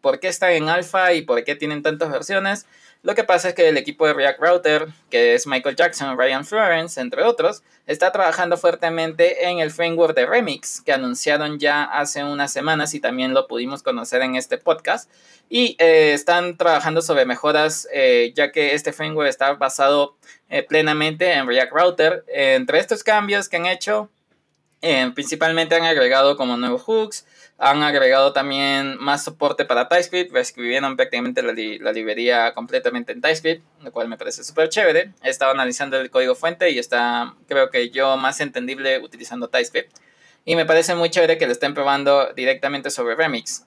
¿Por 0.00 0.20
qué 0.20 0.28
están 0.28 0.52
en 0.52 0.68
alfa 0.68 1.12
y 1.12 1.22
por 1.22 1.42
qué 1.44 1.54
tienen 1.54 1.82
tantas 1.82 2.10
versiones? 2.10 2.66
Lo 3.02 3.14
que 3.14 3.22
pasa 3.22 3.50
es 3.50 3.54
que 3.54 3.68
el 3.68 3.76
equipo 3.76 4.06
de 4.06 4.12
React 4.12 4.40
Router, 4.40 4.88
que 5.08 5.34
es 5.34 5.46
Michael 5.46 5.76
Jackson, 5.76 6.18
Ryan 6.18 6.44
Florence, 6.44 7.00
entre 7.00 7.22
otros, 7.22 7.62
está 7.86 8.10
trabajando 8.10 8.56
fuertemente 8.56 9.46
en 9.48 9.60
el 9.60 9.70
framework 9.70 10.16
de 10.16 10.26
Remix, 10.26 10.80
que 10.80 10.92
anunciaron 10.92 11.60
ya 11.60 11.84
hace 11.84 12.24
unas 12.24 12.52
semanas 12.52 12.94
y 12.94 13.00
también 13.00 13.34
lo 13.34 13.46
pudimos 13.46 13.84
conocer 13.84 14.22
en 14.22 14.34
este 14.34 14.58
podcast. 14.58 15.08
Y 15.48 15.76
eh, 15.78 16.12
están 16.12 16.56
trabajando 16.56 17.00
sobre 17.00 17.24
mejoras, 17.24 17.88
eh, 17.92 18.32
ya 18.34 18.50
que 18.50 18.74
este 18.74 18.92
framework 18.92 19.28
está 19.28 19.54
basado 19.54 20.16
eh, 20.50 20.64
plenamente 20.64 21.32
en 21.32 21.46
React 21.46 21.72
Router. 21.72 22.24
entre 22.26 22.80
estos 22.80 23.04
cambios 23.04 23.48
que 23.48 23.58
han 23.58 23.66
hecho, 23.66 24.10
principalmente 25.14 25.74
han 25.74 25.84
agregado 25.84 26.36
como 26.36 26.56
nuevos 26.56 26.82
hooks, 26.82 27.26
han 27.58 27.82
agregado 27.82 28.32
también 28.32 28.96
más 29.00 29.24
soporte 29.24 29.64
para 29.64 29.88
TypeScript, 29.88 30.32
reescribieron 30.32 30.96
prácticamente 30.96 31.42
la, 31.42 31.52
la, 31.52 31.92
librería 31.92 32.54
completamente 32.54 33.12
en 33.12 33.20
TypeScript, 33.20 33.64
lo 33.82 33.90
cual 33.90 34.08
me 34.08 34.16
parece 34.16 34.44
súper 34.44 34.68
chévere. 34.68 35.12
He 35.24 35.30
estado 35.30 35.50
analizando 35.50 35.98
el 35.98 36.10
código 36.10 36.36
fuente 36.36 36.70
y 36.70 36.78
está, 36.78 37.34
creo 37.48 37.70
que 37.70 37.90
yo, 37.90 38.16
más 38.16 38.40
entendible 38.40 39.00
utilizando 39.00 39.48
TypeScript. 39.48 39.96
Y 40.44 40.54
me 40.54 40.66
parece 40.66 40.94
muy 40.94 41.10
chévere 41.10 41.36
que 41.36 41.46
lo 41.46 41.52
estén 41.52 41.74
probando 41.74 42.32
directamente 42.34 42.90
sobre 42.90 43.16
Remix. 43.16 43.64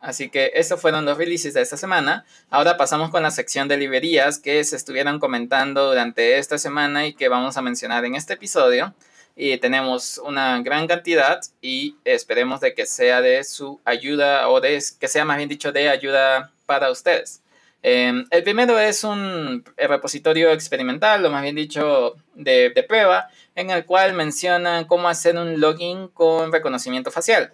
Así 0.00 0.30
que 0.30 0.52
estos 0.54 0.80
fueron 0.80 1.04
los 1.04 1.16
releases 1.16 1.54
de 1.54 1.62
esta 1.62 1.76
semana. 1.76 2.24
Ahora 2.50 2.76
pasamos 2.76 3.10
con 3.10 3.22
la 3.22 3.30
sección 3.30 3.68
de 3.68 3.76
librerías 3.76 4.38
que 4.38 4.62
se 4.64 4.76
estuvieron 4.76 5.18
comentando 5.20 5.88
durante 5.88 6.38
esta 6.38 6.58
semana 6.58 7.06
y 7.06 7.14
que 7.14 7.28
vamos 7.28 7.56
a 7.56 7.62
mencionar 7.62 8.04
en 8.04 8.14
este 8.14 8.34
episodio 8.34 8.94
y 9.40 9.56
tenemos 9.58 10.18
una 10.18 10.60
gran 10.62 10.88
cantidad 10.88 11.40
y 11.62 11.94
esperemos 12.04 12.60
de 12.60 12.74
que 12.74 12.86
sea 12.86 13.20
de 13.20 13.44
su 13.44 13.80
ayuda 13.84 14.48
o 14.48 14.60
de 14.60 14.82
que 14.98 15.06
sea 15.06 15.24
más 15.24 15.36
bien 15.36 15.48
dicho 15.48 15.70
de 15.70 15.88
ayuda 15.88 16.50
para 16.66 16.90
ustedes. 16.90 17.40
Em, 17.80 18.26
el 18.32 18.42
primero 18.42 18.76
es 18.80 19.04
un 19.04 19.64
repositorio 19.76 20.50
experimental, 20.50 21.24
o 21.24 21.30
más 21.30 21.42
bien 21.42 21.54
dicho 21.54 22.16
de, 22.34 22.84
prueba, 22.88 23.28
en 23.54 23.70
el 23.70 23.86
cual 23.86 24.12
menciona 24.14 24.88
cómo 24.88 25.08
hacer 25.08 25.36
un 25.36 25.60
login 25.60 26.08
con 26.08 26.50
reconocimiento 26.50 27.12
facial. 27.12 27.52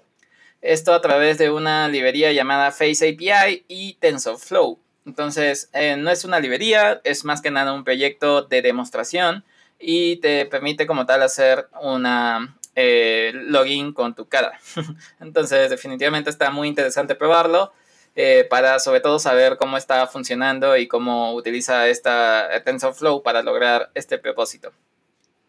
Esto 0.62 0.94
a 0.94 1.02
través 1.02 1.36
de 1.36 1.50
una 1.50 1.88
librería 1.88 2.32
llamada 2.32 2.72
Face 2.72 3.06
API 3.06 3.66
y 3.68 3.94
TensorFlow. 4.00 4.78
Entonces, 5.04 5.68
eh, 5.74 5.96
no 5.98 6.10
es 6.10 6.24
una 6.24 6.40
librería, 6.40 7.02
es 7.04 7.26
más 7.26 7.42
que 7.42 7.50
nada 7.50 7.74
un 7.74 7.84
proyecto 7.84 8.40
de 8.40 8.62
demostración 8.62 9.44
y 9.84 10.16
te 10.16 10.46
permite 10.46 10.86
como 10.86 11.06
tal 11.06 11.22
hacer 11.22 11.68
una 11.82 12.56
eh, 12.74 13.32
login 13.34 13.92
con 13.92 14.14
tu 14.14 14.26
cara. 14.28 14.58
Entonces 15.20 15.70
definitivamente 15.70 16.30
está 16.30 16.50
muy 16.50 16.68
interesante 16.68 17.14
probarlo 17.14 17.72
eh, 18.16 18.46
para 18.48 18.78
sobre 18.78 19.00
todo 19.00 19.18
saber 19.18 19.56
cómo 19.58 19.76
está 19.76 20.06
funcionando 20.06 20.76
y 20.76 20.88
cómo 20.88 21.34
utiliza 21.34 21.88
esta 21.88 22.48
TensorFlow 22.64 23.22
para 23.22 23.42
lograr 23.42 23.90
este 23.94 24.18
propósito. 24.18 24.72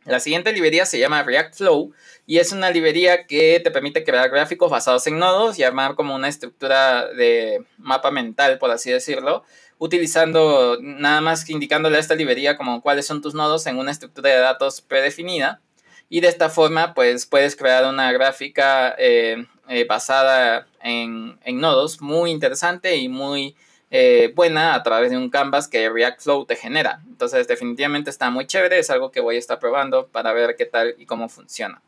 La 0.05 0.19
siguiente 0.19 0.53
librería 0.53 0.85
se 0.85 0.99
llama 0.99 1.23
React 1.23 1.55
Flow 1.55 1.91
y 2.27 2.37
es 2.37 2.51
una 2.51 2.69
librería 2.69 3.25
que 3.25 3.59
te 3.59 3.71
permite 3.71 4.03
crear 4.03 4.29
gráficos 4.29 4.69
basados 4.69 5.07
en 5.07 5.17
nodos 5.17 5.57
y 5.57 5.63
armar 5.63 5.95
como 5.95 6.13
una 6.13 6.27
estructura 6.27 7.07
de 7.07 7.65
mapa 7.79 8.11
mental, 8.11 8.59
por 8.59 8.69
así 8.69 8.91
decirlo, 8.91 9.43
utilizando 9.77 10.77
nada 10.81 11.21
más 11.21 11.43
que 11.45 11.53
indicándole 11.53 11.97
a 11.97 11.99
esta 11.99 12.15
librería 12.15 12.57
como 12.57 12.81
cuáles 12.81 13.05
son 13.05 13.21
tus 13.21 13.33
nodos 13.33 13.65
en 13.67 13.77
una 13.77 13.91
estructura 13.91 14.29
de 14.29 14.37
datos 14.37 14.81
predefinida. 14.81 15.61
Y 16.07 16.21
de 16.21 16.27
esta 16.27 16.49
forma, 16.49 16.93
pues 16.93 17.25
puedes 17.25 17.55
crear 17.55 17.85
una 17.85 18.11
gráfica 18.11 18.95
eh, 18.97 19.45
eh, 19.67 19.85
basada 19.85 20.67
en, 20.81 21.39
nodos 21.45 21.99
muy 21.99 22.29
interesante 22.29 22.95
y 22.97 23.09
muy 23.09 23.55
eh, 23.89 24.31
buena 24.35 24.75
a 24.75 24.83
través 24.83 25.09
de 25.09 25.17
un 25.17 25.29
canvas 25.31 25.67
que 25.67 25.89
React 25.89 26.21
Flow 26.21 26.45
te 26.45 26.55
genera. 26.55 27.01
Entonces, 27.07 27.47
definitivamente 27.47 28.11
está 28.11 28.29
muy 28.29 28.45
chévere, 28.45 28.77
es 28.77 28.91
algo 28.91 29.11
que 29.11 29.19
voy 29.19 29.37
a 29.37 29.39
estar 29.39 29.59
probando 29.59 30.07
para 30.07 30.31
ver 30.31 30.55
qué 30.55 30.65
tal 30.65 30.95
y 30.99 31.07
cómo 31.07 31.27
funciona. 31.27 31.81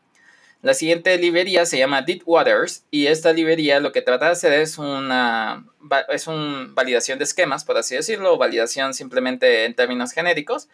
La 0.62 0.74
siguiente 0.74 1.18
librería 1.18 1.66
se 1.66 1.78
llama 1.78 2.06
Waters 2.26 2.84
y 2.90 3.08
esta 3.08 3.32
librería 3.32 3.80
lo 3.80 3.92
que 3.92 4.02
trata 4.02 4.26
de 4.26 4.32
hacer 4.32 4.54
es 4.54 4.78
una 4.78 5.66
es 6.10 6.28
un 6.28 6.74
validación 6.74 7.20
de 7.20 7.26
esquemas, 7.26 7.64
por 7.64 7.78
así 7.78 7.96
decirlo, 7.96 8.38
validación 8.38 8.94
simplemente 8.94 9.66
en 9.66 9.76
términos 9.76 10.12
genéricos. 10.12 10.68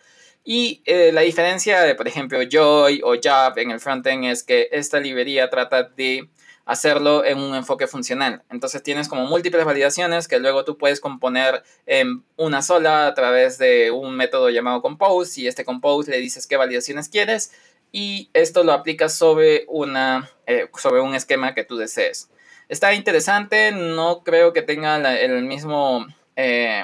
Y 0.45 0.81
eh, 0.85 1.11
la 1.13 1.21
diferencia 1.21 1.81
de, 1.81 1.95
por 1.95 2.07
ejemplo, 2.07 2.39
Joy 2.49 3.01
o 3.03 3.15
Job 3.21 3.57
en 3.57 3.71
el 3.71 3.79
frontend 3.79 4.25
es 4.25 4.43
que 4.43 4.69
esta 4.71 4.99
librería 4.99 5.49
trata 5.49 5.83
de 5.83 6.29
hacerlo 6.65 7.25
en 7.25 7.39
un 7.39 7.55
enfoque 7.55 7.87
funcional. 7.87 8.43
Entonces 8.49 8.83
tienes 8.83 9.09
como 9.09 9.25
múltiples 9.25 9.65
validaciones 9.65 10.27
que 10.27 10.39
luego 10.39 10.63
tú 10.63 10.77
puedes 10.77 10.99
componer 10.99 11.63
en 11.85 12.23
una 12.37 12.61
sola 12.61 13.07
a 13.07 13.13
través 13.13 13.57
de 13.57 13.91
un 13.91 14.15
método 14.15 14.49
llamado 14.49 14.81
compose 14.81 15.41
y 15.41 15.47
este 15.47 15.65
compose 15.65 16.11
le 16.11 16.19
dices 16.19 16.47
qué 16.47 16.55
validaciones 16.57 17.09
quieres 17.09 17.51
y 17.93 18.31
esto 18.33 18.63
lo 18.63 18.73
aplicas 18.73 19.13
sobre, 19.13 19.65
una, 19.67 20.29
eh, 20.47 20.67
sobre 20.77 20.99
un 20.99 21.13
esquema 21.15 21.53
que 21.53 21.63
tú 21.63 21.77
desees. 21.77 22.29
Está 22.67 22.93
interesante, 22.95 23.71
no 23.71 24.23
creo 24.23 24.51
que 24.51 24.63
tenga 24.63 24.97
el 25.13 25.43
mismo 25.43 26.07
eh, 26.35 26.83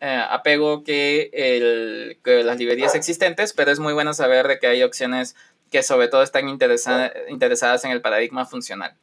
eh, 0.00 0.22
apego 0.28 0.84
que, 0.84 1.30
el, 1.32 2.18
que, 2.22 2.44
las 2.44 2.58
librerías 2.58 2.94
existentes, 2.94 3.54
pero 3.54 3.72
es 3.72 3.78
muy 3.78 3.94
bueno 3.94 4.12
saber 4.12 4.46
de 4.46 4.58
que 4.58 4.66
hay 4.66 4.82
opciones 4.82 5.34
que 5.70 5.82
sobre 5.82 6.08
todo 6.08 6.22
están 6.22 6.50
interesadas 6.50 7.84
en 7.84 7.90
el 7.90 8.02
paradigma 8.02 8.44
funcional. 8.44 8.94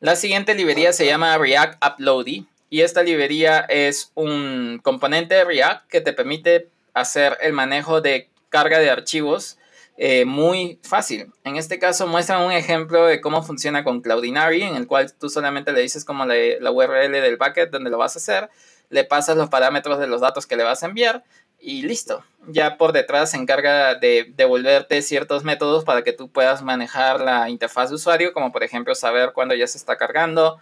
La 0.00 0.16
siguiente 0.16 0.54
librería 0.54 0.92
se 0.92 1.06
llama 1.06 1.38
React 1.38 1.82
Uploady 1.82 2.46
y 2.68 2.82
esta 2.82 3.02
librería 3.02 3.60
es 3.60 4.10
un 4.14 4.80
componente 4.82 5.34
de 5.36 5.44
React 5.44 5.88
que 5.88 6.02
te 6.02 6.12
permite 6.12 6.68
hacer 6.92 7.38
el 7.40 7.54
manejo 7.54 8.02
de 8.02 8.28
carga 8.50 8.78
de 8.78 8.90
archivos 8.90 9.56
eh, 9.98 10.26
muy 10.26 10.78
fácil. 10.82 11.32
En 11.44 11.56
este 11.56 11.78
caso 11.78 12.06
muestran 12.06 12.42
un 12.42 12.52
ejemplo 12.52 13.06
de 13.06 13.20
cómo 13.20 13.42
funciona 13.42 13.82
con 13.82 14.02
Cloudinary, 14.02 14.62
en 14.62 14.76
el 14.76 14.86
cual 14.86 15.12
tú 15.14 15.30
solamente 15.30 15.72
le 15.72 15.80
dices 15.80 16.04
como 16.04 16.26
la, 16.26 16.70
URL 16.70 17.12
del 17.12 17.38
bucket 17.38 17.70
donde 17.70 17.90
lo 17.90 17.96
vas 17.96 18.14
a 18.16 18.18
hacer, 18.18 18.50
le 18.90 19.04
pasas 19.04 19.36
los 19.36 19.48
parámetros 19.48 19.98
de 19.98 20.06
los 20.06 20.20
datos 20.20 20.46
que 20.46 20.56
le 20.56 20.64
vas 20.64 20.82
a 20.82 20.86
enviar 20.86 21.24
y 21.58 21.82
listo. 21.82 22.22
Ya 22.46 22.76
por 22.76 22.92
detrás 22.92 23.30
se 23.30 23.38
encarga 23.38 23.94
de 23.94 24.32
devolverte 24.36 25.00
ciertos 25.00 25.44
métodos 25.44 25.84
para 25.84 26.02
que 26.02 26.12
tú 26.12 26.30
puedas 26.30 26.62
manejar 26.62 27.20
la 27.20 27.48
interfaz 27.48 27.88
de 27.88 27.96
usuario, 27.96 28.32
como 28.34 28.52
por 28.52 28.62
ejemplo 28.62 28.94
saber 28.94 29.32
cuándo 29.32 29.54
ya 29.54 29.66
se 29.66 29.78
está 29.78 29.96
cargando, 29.96 30.58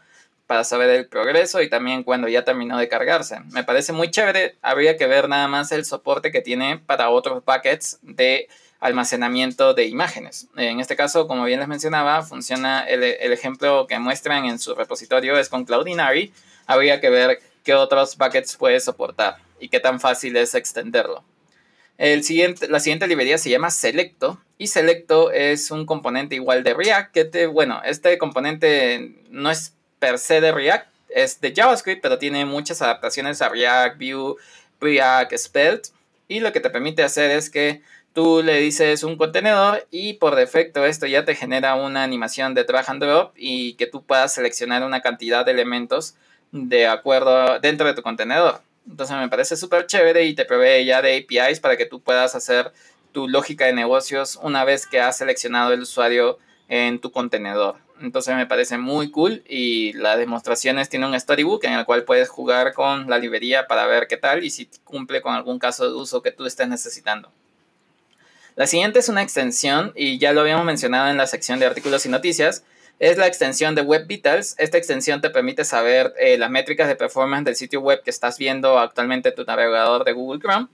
para 0.46 0.62
saber 0.62 0.90
el 0.90 1.08
progreso 1.08 1.60
y 1.62 1.68
también 1.68 2.04
cuando 2.04 2.28
ya 2.28 2.44
terminó 2.44 2.78
de 2.78 2.88
cargarse. 2.88 3.40
Me 3.52 3.64
parece 3.64 3.92
muy 3.92 4.10
chévere, 4.10 4.56
habría 4.62 4.96
que 4.96 5.06
ver 5.06 5.28
nada 5.28 5.48
más 5.48 5.72
el 5.72 5.84
soporte 5.84 6.30
que 6.30 6.40
tiene 6.42 6.78
para 6.78 7.10
otros 7.10 7.44
buckets 7.44 7.98
de 8.02 8.48
almacenamiento 8.84 9.72
de 9.72 9.86
imágenes. 9.86 10.46
En 10.58 10.78
este 10.78 10.94
caso, 10.94 11.26
como 11.26 11.46
bien 11.46 11.58
les 11.58 11.68
mencionaba, 11.68 12.22
funciona 12.22 12.84
el, 12.86 13.02
ejemplo 13.02 13.86
que 13.86 13.98
muestran 13.98 14.44
en 14.44 14.58
su 14.58 14.74
repositorio 14.74 15.38
es 15.38 15.48
con 15.48 15.64
Cloudinary. 15.64 16.34
Habría 16.66 17.00
que 17.00 17.08
ver 17.08 17.40
qué 17.64 17.72
otros 17.72 18.18
buckets 18.18 18.58
puede 18.58 18.78
soportar 18.80 19.38
y 19.58 19.70
qué 19.70 19.80
tan 19.80 20.00
fácil 20.00 20.36
es 20.36 20.54
extenderlo. 20.54 21.24
El 21.96 22.24
siguiente, 22.24 22.68
la 22.68 22.78
siguiente 22.78 23.06
librería 23.06 23.38
se 23.38 23.48
llama 23.48 23.70
Selecto 23.70 24.38
y 24.58 24.66
Selecto 24.66 25.30
es 25.30 25.70
un 25.70 25.86
componente 25.86 26.34
igual 26.34 26.62
de 26.62 26.74
React 26.74 27.14
que 27.14 27.24
te, 27.24 27.46
bueno, 27.46 27.80
este 27.86 28.18
componente 28.18 29.14
no 29.30 29.50
es 29.50 29.72
per 29.98 30.18
se 30.18 30.42
de 30.42 30.52
React, 30.52 30.86
es 31.08 31.40
de 31.40 31.54
JavaScript, 31.56 32.02
pero 32.02 32.18
tiene 32.18 32.44
muchas 32.44 32.82
adaptaciones 32.82 33.40
a 33.40 33.48
React, 33.48 33.96
Vue, 33.98 34.34
React, 34.78 35.34
Svelte 35.38 35.88
y 36.28 36.40
lo 36.40 36.52
que 36.52 36.60
te 36.60 36.68
permite 36.68 37.02
hacer 37.02 37.30
es 37.30 37.48
que 37.48 37.80
tú 38.14 38.42
le 38.42 38.60
dices 38.60 39.02
un 39.02 39.16
contenedor 39.16 39.86
y 39.90 40.14
por 40.14 40.36
defecto 40.36 40.86
esto 40.86 41.06
ya 41.06 41.24
te 41.24 41.34
genera 41.34 41.74
una 41.74 42.04
animación 42.04 42.54
de 42.54 42.62
drag 42.64 42.88
and 42.88 43.02
drop 43.02 43.32
y 43.36 43.74
que 43.74 43.88
tú 43.88 44.04
puedas 44.04 44.32
seleccionar 44.32 44.84
una 44.84 45.02
cantidad 45.02 45.44
de 45.44 45.50
elementos 45.50 46.14
de 46.52 46.86
acuerdo 46.86 47.58
dentro 47.58 47.88
de 47.88 47.94
tu 47.94 48.02
contenedor. 48.02 48.62
Entonces 48.88 49.16
me 49.16 49.28
parece 49.28 49.56
súper 49.56 49.86
chévere 49.86 50.24
y 50.24 50.34
te 50.34 50.44
provee 50.44 50.84
ya 50.84 51.02
de 51.02 51.16
APIs 51.16 51.58
para 51.58 51.76
que 51.76 51.86
tú 51.86 52.00
puedas 52.00 52.36
hacer 52.36 52.72
tu 53.10 53.28
lógica 53.28 53.66
de 53.66 53.72
negocios 53.72 54.38
una 54.40 54.64
vez 54.64 54.86
que 54.86 55.00
has 55.00 55.18
seleccionado 55.18 55.72
el 55.72 55.80
usuario 55.80 56.38
en 56.68 57.00
tu 57.00 57.10
contenedor. 57.10 57.76
Entonces 58.00 58.36
me 58.36 58.46
parece 58.46 58.78
muy 58.78 59.10
cool 59.10 59.42
y 59.48 59.92
las 59.94 60.18
demostraciones 60.18 60.88
tiene 60.88 61.06
un 61.06 61.18
storybook 61.18 61.64
en 61.64 61.72
el 61.72 61.84
cual 61.84 62.04
puedes 62.04 62.28
jugar 62.28 62.74
con 62.74 63.10
la 63.10 63.18
librería 63.18 63.66
para 63.66 63.86
ver 63.86 64.06
qué 64.06 64.16
tal 64.16 64.44
y 64.44 64.50
si 64.50 64.68
cumple 64.84 65.20
con 65.20 65.34
algún 65.34 65.58
caso 65.58 65.88
de 65.88 65.96
uso 65.96 66.22
que 66.22 66.30
tú 66.30 66.46
estés 66.46 66.68
necesitando. 66.68 67.32
La 68.56 68.68
siguiente 68.68 69.00
es 69.00 69.08
una 69.08 69.22
extensión 69.22 69.92
y 69.96 70.18
ya 70.18 70.32
lo 70.32 70.40
habíamos 70.40 70.64
mencionado 70.64 71.10
en 71.10 71.16
la 71.16 71.26
sección 71.26 71.58
de 71.58 71.66
artículos 71.66 72.06
y 72.06 72.08
noticias, 72.08 72.64
es 73.00 73.18
la 73.18 73.26
extensión 73.26 73.74
de 73.74 73.82
Web 73.82 74.06
Vitals. 74.06 74.54
Esta 74.58 74.78
extensión 74.78 75.20
te 75.20 75.30
permite 75.30 75.64
saber 75.64 76.14
eh, 76.18 76.38
las 76.38 76.50
métricas 76.50 76.86
de 76.86 76.94
performance 76.94 77.44
del 77.44 77.56
sitio 77.56 77.80
web 77.80 78.02
que 78.04 78.10
estás 78.10 78.38
viendo 78.38 78.78
actualmente 78.78 79.30
en 79.30 79.34
tu 79.34 79.44
navegador 79.44 80.04
de 80.04 80.12
Google 80.12 80.40
Chrome 80.40 80.68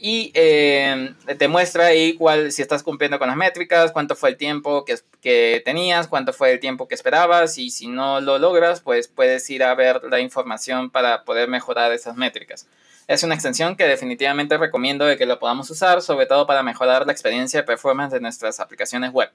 y 0.00 0.30
eh, 0.34 1.12
te 1.38 1.48
muestra 1.48 1.86
ahí 1.86 2.14
cuál, 2.14 2.52
si 2.52 2.62
estás 2.62 2.82
cumpliendo 2.82 3.18
con 3.18 3.28
las 3.28 3.36
métricas, 3.36 3.90
cuánto 3.90 4.14
fue 4.14 4.30
el 4.30 4.36
tiempo 4.36 4.84
que, 4.84 4.96
que, 5.20 5.60
tenías, 5.64 6.06
cuánto 6.06 6.32
fue 6.32 6.52
el 6.52 6.60
tiempo 6.60 6.86
que 6.86 6.94
esperabas 6.94 7.58
y 7.58 7.70
si 7.70 7.88
no 7.88 8.20
lo 8.20 8.38
logras, 8.38 8.80
pues 8.80 9.08
puedes 9.08 9.50
ir 9.50 9.64
a 9.64 9.74
ver 9.74 10.02
la 10.04 10.20
información 10.20 10.88
para 10.90 11.24
poder 11.24 11.48
mejorar 11.48 11.92
esas 11.92 12.16
métricas. 12.16 12.68
Es 13.08 13.22
una 13.22 13.34
extensión 13.34 13.74
que 13.74 13.84
definitivamente 13.84 14.58
recomiendo 14.58 15.06
de 15.06 15.16
que 15.16 15.24
lo 15.24 15.38
podamos 15.38 15.70
usar, 15.70 16.02
sobre 16.02 16.26
todo 16.26 16.46
para 16.46 16.62
mejorar 16.62 17.06
la 17.06 17.12
experiencia 17.12 17.60
de 17.60 17.66
performance 17.66 18.12
de 18.12 18.20
nuestras 18.20 18.60
aplicaciones 18.60 19.12
web. 19.12 19.30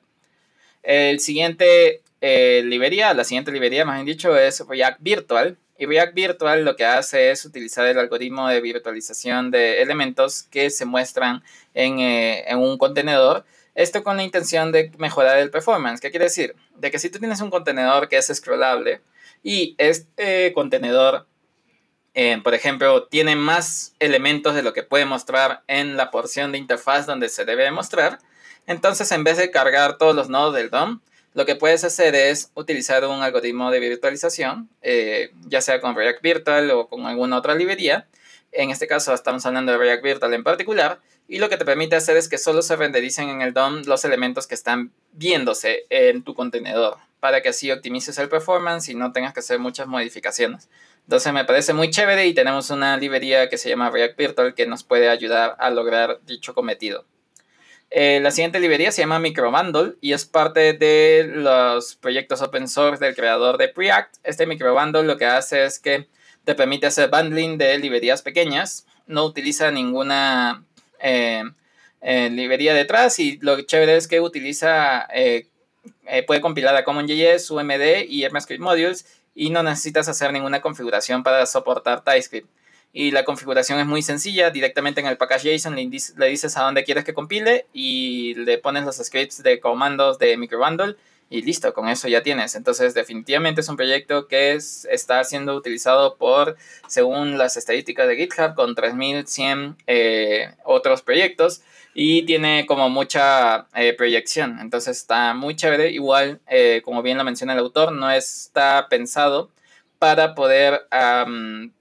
El 0.84 1.19
siguiente 1.19 2.03
eh, 2.21 2.61
librería, 2.63 3.15
la 3.15 3.24
siguiente 3.24 3.51
librería, 3.51 3.84
más 3.84 3.95
bien 3.95 4.05
dicho, 4.05 4.38
es 4.38 4.59
React 4.67 4.99
Virtual. 5.01 5.57
Y 5.80 5.88
React 5.88 6.13
Virtual 6.13 6.63
lo 6.63 6.76
que 6.76 6.86
hace 6.86 7.32
es 7.32 7.45
utilizar 7.45 7.88
el 7.88 7.97
algoritmo 7.97 8.47
de 8.47 8.61
virtualización 8.61 9.49
de 9.49 9.82
elementos 9.82 10.43
que 10.43 10.69
se 10.69 10.86
muestran 10.86 11.43
en, 11.74 11.99
eh, 11.99 12.45
un 12.55 12.78
contenedor. 12.78 13.43
Esto 13.74 14.03
con 14.03 14.17
la 14.17 14.24
intención 14.24 14.71
de 14.71 14.91
mejorar 14.99 15.39
el 15.39 15.49
performance. 15.49 15.99
¿Qué 15.99 16.11
quiere 16.11 16.26
decir? 16.26 16.55
De 16.76 16.91
que 16.91 16.99
si 16.99 17.09
tú 17.09 17.17
tienes 17.17 17.41
un 17.41 17.49
contenedor 17.49 18.07
que 18.07 18.17
es 18.17 18.28
scrollable 18.28 19.01
y 19.41 19.74
este 19.80 20.53
contenedor, 20.53 21.26
eh, 22.14 22.39
por 22.43 22.53
ejemplo, 22.53 23.05
tiene 23.07 23.36
más 23.36 23.95
elementos 23.99 24.55
de 24.55 24.64
lo 24.64 24.74
que 24.74 24.84
puede 24.84 25.05
mostrar 25.05 25.64
en 25.68 25.97
la 25.97 26.11
porción 26.11 26.51
de 26.51 26.57
interfaz 26.57 27.05
donde 27.05 27.30
se 27.30 27.45
debe 27.45 27.70
mostrar, 27.72 28.20
entonces 28.68 29.11
en 29.11 29.24
vez 29.24 29.38
de 29.38 29.51
cargar 29.51 29.97
todos 29.97 30.16
los 30.16 30.30
nodos 30.30 30.55
del 30.55 30.70
DOM, 30.70 30.99
lo 31.34 31.45
que 31.45 31.55
puedes 31.55 31.84
hacer 31.84 32.14
es 32.14 32.51
utilizar 32.53 33.05
un 33.05 33.24
algoritmo 33.24 33.72
de 33.72 33.80
virtualización, 33.80 34.70
eh, 34.82 35.32
ya 35.47 35.61
sea 35.61 35.82
con 35.82 35.95
React 35.95 36.22
Virtual 36.22 36.70
o 36.72 36.88
con 36.88 37.07
alguna 37.07 37.38
otra 37.38 37.55
librería. 37.55 38.07
En 38.51 38.70
este 38.70 38.86
caso 38.86 39.14
estamos 39.14 39.43
hablando 39.45 39.72
de 39.72 39.80
React 39.80 40.03
Virtual 40.03 40.34
en 40.34 40.43
particular. 40.43 40.99
Y 41.28 41.39
lo 41.39 41.49
que 41.49 41.57
te 41.57 41.66
permite 41.66 41.95
hacer 41.95 42.18
es 42.18 42.30
que 42.30 42.38
solo 42.38 42.61
se 42.61 42.76
rendericen 42.76 43.30
en 43.30 43.41
el 43.41 43.53
DOM 43.53 43.84
los 43.86 44.05
elementos 44.05 44.45
que 44.45 44.55
están 44.55 44.91
viéndose 45.14 45.86
en 45.89 46.22
tu 46.24 46.36
contenedor, 46.36 46.97
para 47.20 47.41
que 47.41 47.49
así 47.49 47.72
optimices 47.72 48.18
el 48.20 48.30
performance 48.30 48.89
y 48.89 48.93
no 48.93 49.11
tengas 49.11 49.34
que 49.34 49.39
hacer 49.39 49.57
muchas 49.57 49.88
modificaciones. 49.88 50.70
Entonces 51.04 51.34
me 51.34 51.43
parece 51.43 51.74
muy 51.74 51.89
chévere 51.89 52.28
y 52.28 52.34
tenemos 52.34 52.70
una 52.70 52.95
librería 52.97 53.49
que 53.49 53.58
se 53.58 53.70
llama 53.70 53.89
React 53.89 54.18
Virtual 54.18 54.54
que 54.54 54.66
nos 54.66 54.84
puede 54.84 55.10
ayudar 55.10 55.56
a 55.60 55.70
lograr 55.70 56.20
dicho 56.26 56.54
cometido. 56.54 57.06
Eh, 57.89 58.20
la 58.22 58.32
siguiente 58.32 58.60
librería 58.60 58.91
se 58.91 59.01
llama 59.01 59.20
Microbundle 59.20 59.95
y 60.01 60.14
es 60.14 60.26
parte 60.26 60.74
de 60.74 61.30
los 61.32 61.95
proyectos 61.95 62.41
open 62.41 62.68
source 62.68 63.04
del 63.04 63.16
creador 63.16 63.58
de 63.58 63.68
Preact. 63.68 64.16
Este 64.24 64.47
Microbundle 64.47 65.04
lo 65.04 65.18
que 65.18 65.26
hace 65.26 65.66
es 65.66 65.78
que 65.78 66.08
te 66.45 66.56
permite 66.56 66.88
hacer 66.88 67.10
bundling 67.10 67.58
de 67.58 67.78
librerías 67.78 68.22
pequeñas. 68.22 68.88
No 69.06 69.26
utiliza 69.26 69.72
ninguna 69.72 70.64
eh, 70.99 71.43
eh, 72.01 72.30
librería 72.32 72.74
detrás 72.74 73.20
y 73.20 73.38
lo 73.41 73.62
chévere 73.62 73.97
es 73.97 74.08
que 74.08 74.22
utiliza, 74.22 75.08
puede 76.26 76.41
compilar 76.41 76.76
a 76.76 76.86
CommonJS, 76.86 77.51
UMD 77.51 78.06
y 78.08 78.24
ECMAScript 78.24 78.62
Modules 78.62 79.06
y 79.36 79.49
no 79.49 79.63
necesitas 79.63 80.07
hacer 80.09 80.31
ninguna 80.31 80.61
configuración 80.61 81.23
para 81.23 81.45
soportar 81.45 82.03
TypeScript 82.03 82.49
y 82.93 83.09
la 83.09 83.25
configuración 83.25 83.79
es 83.79 83.88
muy 83.88 84.03
sencilla. 84.03 84.51
Directamente 84.51 85.01
en 85.01 85.07
el 85.07 85.17
package 85.17 85.57
JSON 85.57 85.75
le, 85.75 85.88
dices 86.29 86.57
a 86.57 86.63
dónde 86.63 86.84
quieres 86.84 87.03
que 87.03 87.15
compile 87.15 87.65
y 87.73 88.36
le 88.36 88.59
pones 88.59 88.86
los 88.86 88.97
scripts 88.97 89.41
de 89.41 89.59
comandos 89.59 90.19
de 90.19 90.38
microbundle 90.38 90.95
y 91.34 91.41
listo, 91.41 91.73
con 91.73 91.89
eso 91.89 92.07
ya 92.07 92.21
tienes. 92.21 92.53
Entonces, 92.53 92.93
definitivamente 92.93 93.61
es 93.61 93.67
un 93.67 93.75
proyecto 93.75 94.27
que 94.27 94.53
es, 94.53 94.88
está 94.91 95.23
siendo 95.23 95.55
utilizado 95.55 96.15
por, 96.15 96.57
según 96.88 97.39
las 97.39 97.57
estadísticas 97.57 98.07
de 98.07 98.17
GitHub, 98.17 98.53
con 98.53 98.75
3100 98.75 99.77
eh, 99.88 100.53
otros 100.63 101.01
proyectos 101.01 101.63
y 101.95 102.23
tiene 102.27 102.67
como 102.67 102.88
mucha 102.91 103.65
eh, 103.73 103.93
proyección. 103.93 104.59
Entonces, 104.61 104.95
está 104.97 105.34
muy 105.34 105.55
chévere. 105.55 105.89
Igual, 105.89 106.39
eh, 106.47 106.84
como 106.86 107.01
bien 107.01 107.17
lo 107.17 107.23
menciona 107.23 107.53
el 107.53 107.59
autor, 107.59 107.93
no 107.93 108.11
está 108.11 108.86
pensado 108.88 109.49
para 109.97 110.36
poder 110.36 110.88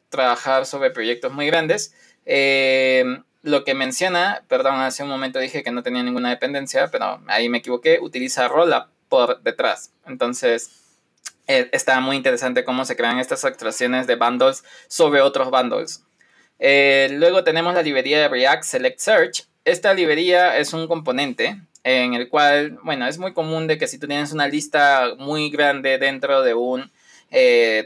trabajar 0.09 0.65
sobre 0.65 0.91
proyectos 0.91 1.31
muy 1.31 1.47
grandes. 1.47 1.95
Eh, 2.25 3.05
lo 3.43 3.65
que 3.65 3.75
menciona, 3.75 4.45
perdón, 4.49 4.77
hace 4.77 5.03
un 5.03 5.11
momento 5.11 5.41
dije 5.41 5.63
que 5.63 5.73
no 5.73 5.83
tenía 5.83 6.03
ninguna 6.03 6.31
dependencia, 6.31 6.89
pero 6.91 7.21
ahí 7.27 7.51
me 7.51 7.59
equivoqué, 7.59 7.99
utiliza 8.01 8.49
Rollup 8.49 8.87
por 9.13 9.43
detrás. 9.43 9.93
Entonces, 10.07 10.71
eh, 11.47 11.69
está 11.73 12.01
muy 12.01 12.17
interesante 12.17 12.65
cómo 12.65 12.87
se 12.87 12.97
crean 12.97 13.19
estas 13.19 13.45
extracciones 13.45 14.07
de 14.07 14.17
bundles 14.17 14.65
sobre 14.89 15.21
otros 15.21 15.51
bundles. 15.51 16.03
Eh, 16.59 17.11
luego 17.13 17.45
tenemos 17.45 17.75
la 17.75 17.83
librería 17.83 18.23
de 18.23 18.29
React 18.31 18.65
Select 18.65 19.01
Search. 19.01 19.45
Esta 19.67 19.93
librería 19.93 20.57
es 20.57 20.73
un 20.73 20.89
componente 20.89 21.61
en 21.85 22.15
el 22.15 22.31
cual, 22.31 22.79
bueno, 22.85 23.07
es 23.07 23.19
muy 23.19 23.35
común 23.35 23.67
de 23.67 23.77
que 23.77 23.87
si 23.87 23.99
tú 23.99 24.07
tienes 24.07 24.33
una 24.33 24.49
lista 24.49 25.15
muy 25.19 25.51
grande 25.51 25.99
dentro 25.99 26.41
de 26.41 26.55
un 26.55 26.91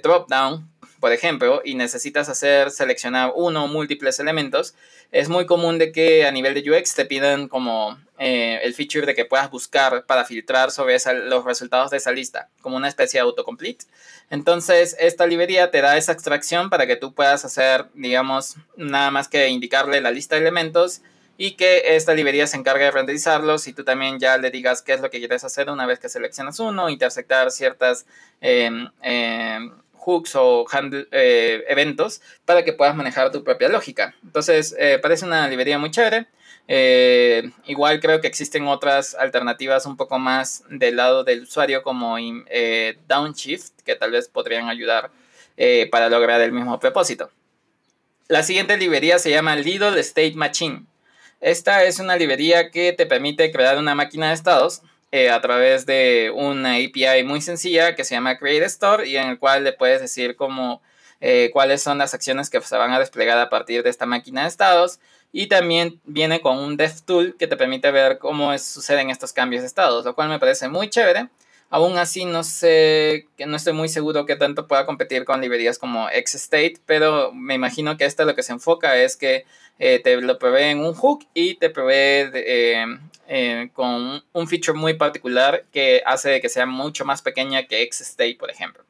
dropdown, 0.05 0.71
por 1.01 1.13
ejemplo, 1.13 1.61
y 1.65 1.75
necesitas 1.75 2.29
hacer 2.29 2.71
seleccionar 2.71 3.33
uno 3.35 3.65
o 3.65 3.69
múltiples 3.69 4.21
elementos, 4.21 4.77
es 5.13 5.29
muy 5.29 5.47
común 5.47 5.79
de 5.79 5.93
que 5.93 6.27
a 6.27 6.31
nivel 6.31 6.55
de 6.55 6.71
UX 6.71 6.95
te 6.95 7.05
pidan 7.05 7.49
como 7.49 7.99
eh, 8.19 8.61
el 8.63 8.75
feature 8.75 9.07
de 9.07 9.15
que 9.15 9.25
puedas 9.25 9.51
buscar 9.51 10.07
para 10.07 10.25
filtrar 10.25 10.71
sobre 10.71 10.97
los 11.27 11.45
resultados 11.45 11.91
de 11.91 11.99
esa 11.99 12.13
lista, 12.13 12.49
como 12.63 12.77
una 12.77 12.89
especie 12.89 13.19
de 13.19 13.23
autocomplete. 13.23 13.85
Entonces, 14.31 14.97
esta 14.99 15.27
librería 15.27 15.71
te 15.71 15.83
da 15.83 15.97
esa 15.97 16.13
extracción 16.13 16.71
para 16.71 16.87
que 16.87 16.97
tú 16.97 17.15
puedas 17.15 17.45
hacer, 17.45 17.87
digamos, 17.95 18.57
nada 18.77 19.11
más 19.11 19.29
que 19.29 19.49
indicarle 19.49 20.01
la 20.01 20.11
lista 20.11 20.35
de 20.35 20.43
elementos 20.43 21.03
y 21.39 21.53
que 21.53 21.97
esta 21.97 22.15
librería 22.15 22.47
se 22.47 22.57
encargue 22.57 22.85
de 22.85 22.91
renderizarlos 22.91 23.69
y 23.69 23.75
tú 23.75 23.85
también 23.85 24.19
ya 24.19 24.39
le 24.39 24.51
digas 24.51 24.81
qué 24.81 24.95
es 24.95 25.01
lo 25.01 25.11
que 25.11 25.19
quieres 25.19 25.45
hacer 25.45 25.69
una 25.69 25.85
vez 25.85 25.99
que 25.99 26.09
seleccionas 26.09 26.59
uno, 26.59 26.89
intersectar 26.89 27.51
ciertas... 27.51 28.07
Em, 28.41 28.89
em, 29.03 29.73
hooks 30.07 30.37
o 30.37 30.65
handle, 30.71 31.07
eh, 31.11 31.65
eventos 31.69 32.23
para 32.45 32.65
que 32.65 32.73
puedas 32.73 32.95
manejar 32.95 33.33
tu 33.33 33.43
propia 33.43 33.69
lógica. 33.69 34.15
Entonces, 34.23 34.75
eh, 34.79 34.99
parece 35.03 35.25
una 35.25 35.49
librería 35.49 35.79
muy 35.79 35.91
chévere. 35.91 36.27
Eh, 36.69 37.51
igual 37.67 38.01
creo 38.01 38.21
que 38.21 38.27
existen 38.27 38.67
otras 38.67 39.15
alternativas 39.15 39.87
un 39.87 39.97
poco 39.97 40.19
más 40.19 40.65
del 40.69 40.97
lado 40.97 41.23
del 41.25 41.43
usuario 41.43 41.83
como 41.83 42.17
Downshift 43.07 43.83
que 43.85 43.95
tal 43.95 44.11
vez 44.11 44.29
podrían 44.29 44.69
ayudar 44.69 45.11
para 45.91 46.09
lograr 46.09 46.41
el 46.41 46.53
mismo 46.53 46.79
propósito. 46.79 47.31
La 48.29 48.43
siguiente 48.43 48.77
librería 48.77 49.19
se 49.19 49.31
llama 49.31 49.55
Lidl 49.57 49.97
State 49.99 50.35
Machine. 50.35 50.87
Esta 51.41 51.85
es 51.85 52.01
una 52.01 52.17
librería 52.17 52.71
que 52.71 52.93
te 52.93 53.07
permite 53.07 53.53
crear 53.53 53.79
una 53.79 53.95
máquina 53.95 54.29
de 54.29 54.35
estados 54.35 54.83
eh, 55.17 55.31
a 55.31 55.41
través 55.41 55.87
de 55.87 56.31
una 56.35 56.75
API 56.75 57.25
muy 57.25 57.41
sencilla 57.41 57.95
que 57.95 58.05
se 58.05 58.15
llama 58.15 58.37
Create 58.37 58.67
Store 58.67 59.09
y 59.09 59.17
en 59.17 59.29
el 59.31 59.39
cual 59.39 59.65
le 59.65 59.73
puedes 59.73 60.03
decir 60.03 60.37
cómo, 60.37 60.83
eh, 61.23 61.49
cuáles 61.55 61.83
son 61.83 61.97
las 61.97 62.13
acciones 62.13 62.51
que 62.51 62.61
se 62.61 62.77
van 62.77 62.93
a 62.93 62.99
desplegar 62.99 63.39
a 63.39 63.49
partir 63.49 63.83
de 63.83 63.89
esta 63.89 64.05
máquina 64.05 64.43
de 64.43 64.49
estados. 64.49 65.01
Y 65.33 65.47
también 65.47 66.03
viene 66.05 66.43
con 66.43 66.59
un 66.59 66.77
DevTool 66.77 67.35
que 67.39 67.47
te 67.47 67.57
permite 67.57 67.91
ver 67.93 68.19
cómo 68.19 68.59
suceden 68.59 69.09
estos 69.09 69.33
cambios 69.33 69.63
de 69.63 69.69
estados, 69.69 70.05
lo 70.05 70.15
cual 70.15 70.29
me 70.29 70.39
parece 70.39 70.69
muy 70.69 70.91
chévere. 70.91 71.31
Aún 71.71 71.97
así, 71.97 72.27
no 72.27 72.45
sé, 72.45 73.27
que 73.39 73.47
no 73.47 73.57
estoy 73.57 73.73
muy 73.73 73.89
seguro 73.89 74.27
que 74.27 74.37
tanto 74.37 74.67
pueda 74.67 74.85
competir 74.85 75.25
con 75.25 75.41
librerías 75.41 75.79
como 75.79 76.09
XState, 76.11 76.75
pero 76.85 77.33
me 77.33 77.55
imagino 77.55 77.97
que 77.97 78.05
esta 78.05 78.27
lo 78.27 78.35
que 78.35 78.43
se 78.43 78.53
enfoca 78.53 78.99
es 78.99 79.17
que 79.17 79.47
eh, 79.79 79.99
te 79.99 80.21
lo 80.21 80.39
provee 80.39 80.65
en 80.65 80.81
un 80.81 80.93
hook 80.93 81.27
y 81.33 81.55
te 81.55 81.71
provee 81.71 82.31
eh, 82.35 82.85
con 83.73 84.23
un 84.33 84.49
feature 84.49 84.79
muy 84.79 84.95
particular 84.95 85.65
que 85.73 86.03
hace 86.07 86.41
que 86.41 86.49
sea 86.49 86.67
mucho 86.67 87.05
más 87.05 87.23
pequeña 87.23 87.67
que 87.67 87.89
XState, 87.91 88.37
por 88.39 88.51
ejemplo. 88.51 88.85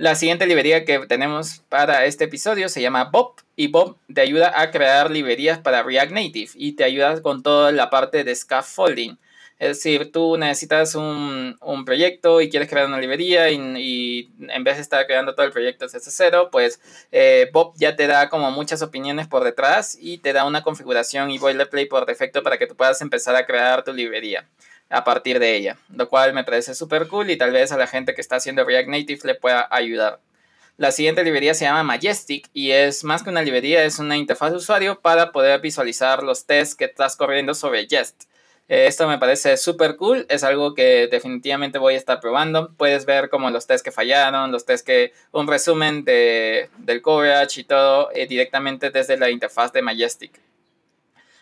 La 0.00 0.14
siguiente 0.14 0.46
librería 0.46 0.86
que 0.86 0.98
tenemos 1.00 1.62
para 1.68 2.06
este 2.06 2.24
episodio 2.24 2.70
se 2.70 2.80
llama 2.80 3.10
Bob 3.12 3.34
y 3.54 3.66
Bob 3.66 3.98
te 4.12 4.22
ayuda 4.22 4.58
a 4.58 4.70
crear 4.70 5.10
librerías 5.10 5.58
para 5.58 5.82
React 5.82 6.12
Native 6.12 6.50
y 6.54 6.72
te 6.72 6.84
ayuda 6.84 7.20
con 7.20 7.42
toda 7.42 7.70
la 7.70 7.90
parte 7.90 8.24
de 8.24 8.34
scaffolding. 8.34 9.18
Es 9.60 9.76
decir, 9.76 10.10
tú 10.10 10.38
necesitas 10.38 10.94
un, 10.94 11.58
un 11.60 11.84
proyecto 11.84 12.40
y 12.40 12.48
quieres 12.48 12.66
crear 12.66 12.86
una 12.86 12.98
librería 12.98 13.50
y, 13.50 14.30
en 14.48 14.64
vez 14.64 14.76
de 14.76 14.80
estar 14.80 15.06
creando 15.06 15.34
todo 15.34 15.44
el 15.44 15.52
proyecto 15.52 15.86
desde 15.86 16.00
cero, 16.10 16.48
pues 16.50 16.80
eh, 17.12 17.50
Bob 17.52 17.74
ya 17.76 17.94
te 17.94 18.06
da 18.06 18.30
como 18.30 18.50
muchas 18.50 18.80
opiniones 18.80 19.28
por 19.28 19.44
detrás 19.44 19.98
y 20.00 20.16
te 20.16 20.32
da 20.32 20.46
una 20.46 20.62
configuración 20.62 21.30
y 21.30 21.38
boilerplate 21.38 21.88
por 21.88 22.06
defecto 22.06 22.42
para 22.42 22.56
que 22.56 22.66
tú 22.66 22.74
puedas 22.74 23.02
empezar 23.02 23.36
a 23.36 23.44
crear 23.44 23.84
tu 23.84 23.92
librería 23.92 24.48
a 24.88 25.04
partir 25.04 25.38
de 25.38 25.54
ella, 25.54 25.76
lo 25.94 26.08
cual 26.08 26.32
me 26.32 26.42
parece 26.42 26.74
súper 26.74 27.06
cool 27.08 27.30
y 27.30 27.36
tal 27.36 27.52
vez 27.52 27.70
a 27.70 27.76
la 27.76 27.86
gente 27.86 28.14
que 28.14 28.22
está 28.22 28.36
haciendo 28.36 28.64
React 28.64 28.88
Native 28.88 29.20
le 29.24 29.34
pueda 29.34 29.68
ayudar. 29.70 30.20
La 30.78 30.90
siguiente 30.90 31.22
librería 31.22 31.52
se 31.52 31.66
llama 31.66 31.82
Majestic 31.82 32.48
y 32.54 32.70
es 32.70 33.04
más 33.04 33.22
que 33.22 33.28
una 33.28 33.42
librería, 33.42 33.84
es 33.84 33.98
una 33.98 34.16
interfaz 34.16 34.52
de 34.52 34.56
usuario 34.56 35.00
para 35.00 35.32
poder 35.32 35.60
visualizar 35.60 36.22
los 36.22 36.46
tests 36.46 36.74
que 36.74 36.86
estás 36.86 37.14
corriendo 37.14 37.52
sobre 37.52 37.86
Jest. 37.86 38.29
Eh, 38.70 38.86
esto 38.86 39.08
me 39.08 39.18
parece 39.18 39.56
súper 39.56 39.96
cool, 39.96 40.26
es 40.28 40.44
algo 40.44 40.74
que 40.76 41.08
definitivamente 41.08 41.80
voy 41.80 41.94
a 41.94 41.96
estar 41.96 42.20
probando. 42.20 42.72
Puedes 42.76 43.04
ver 43.04 43.28
como 43.28 43.50
los 43.50 43.66
test 43.66 43.84
que 43.84 43.90
fallaron, 43.90 44.52
los 44.52 44.64
test 44.64 44.86
que, 44.86 45.12
un 45.32 45.48
resumen 45.48 46.04
de, 46.04 46.70
del 46.78 47.02
coverage 47.02 47.62
y 47.62 47.64
todo 47.64 48.10
eh, 48.14 48.28
directamente 48.28 48.90
desde 48.90 49.16
la 49.16 49.28
interfaz 49.28 49.72
de 49.72 49.82
Majestic. 49.82 50.40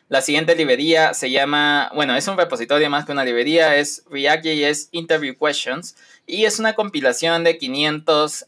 La 0.08 0.22
siguiente 0.22 0.56
librería 0.56 1.12
se 1.12 1.30
llama, 1.30 1.92
bueno, 1.94 2.16
es 2.16 2.26
un 2.28 2.38
repositorio 2.38 2.88
más 2.88 3.04
que 3.04 3.12
una 3.12 3.26
librería, 3.26 3.76
es 3.76 4.04
React.js 4.10 4.88
Interview 4.92 5.36
Questions 5.38 5.96
y 6.26 6.46
es 6.46 6.58
una 6.58 6.72
compilación 6.72 7.44
de 7.44 7.58
500, 7.58 8.46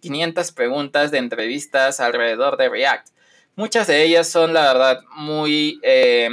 500 0.00 0.52
preguntas 0.52 1.10
de 1.10 1.18
entrevistas 1.18 1.98
alrededor 1.98 2.56
de 2.56 2.68
React. 2.68 3.08
Muchas 3.56 3.88
de 3.88 4.04
ellas 4.04 4.28
son, 4.28 4.52
la 4.52 4.72
verdad, 4.72 5.00
muy 5.16 5.80
eh, 5.82 6.28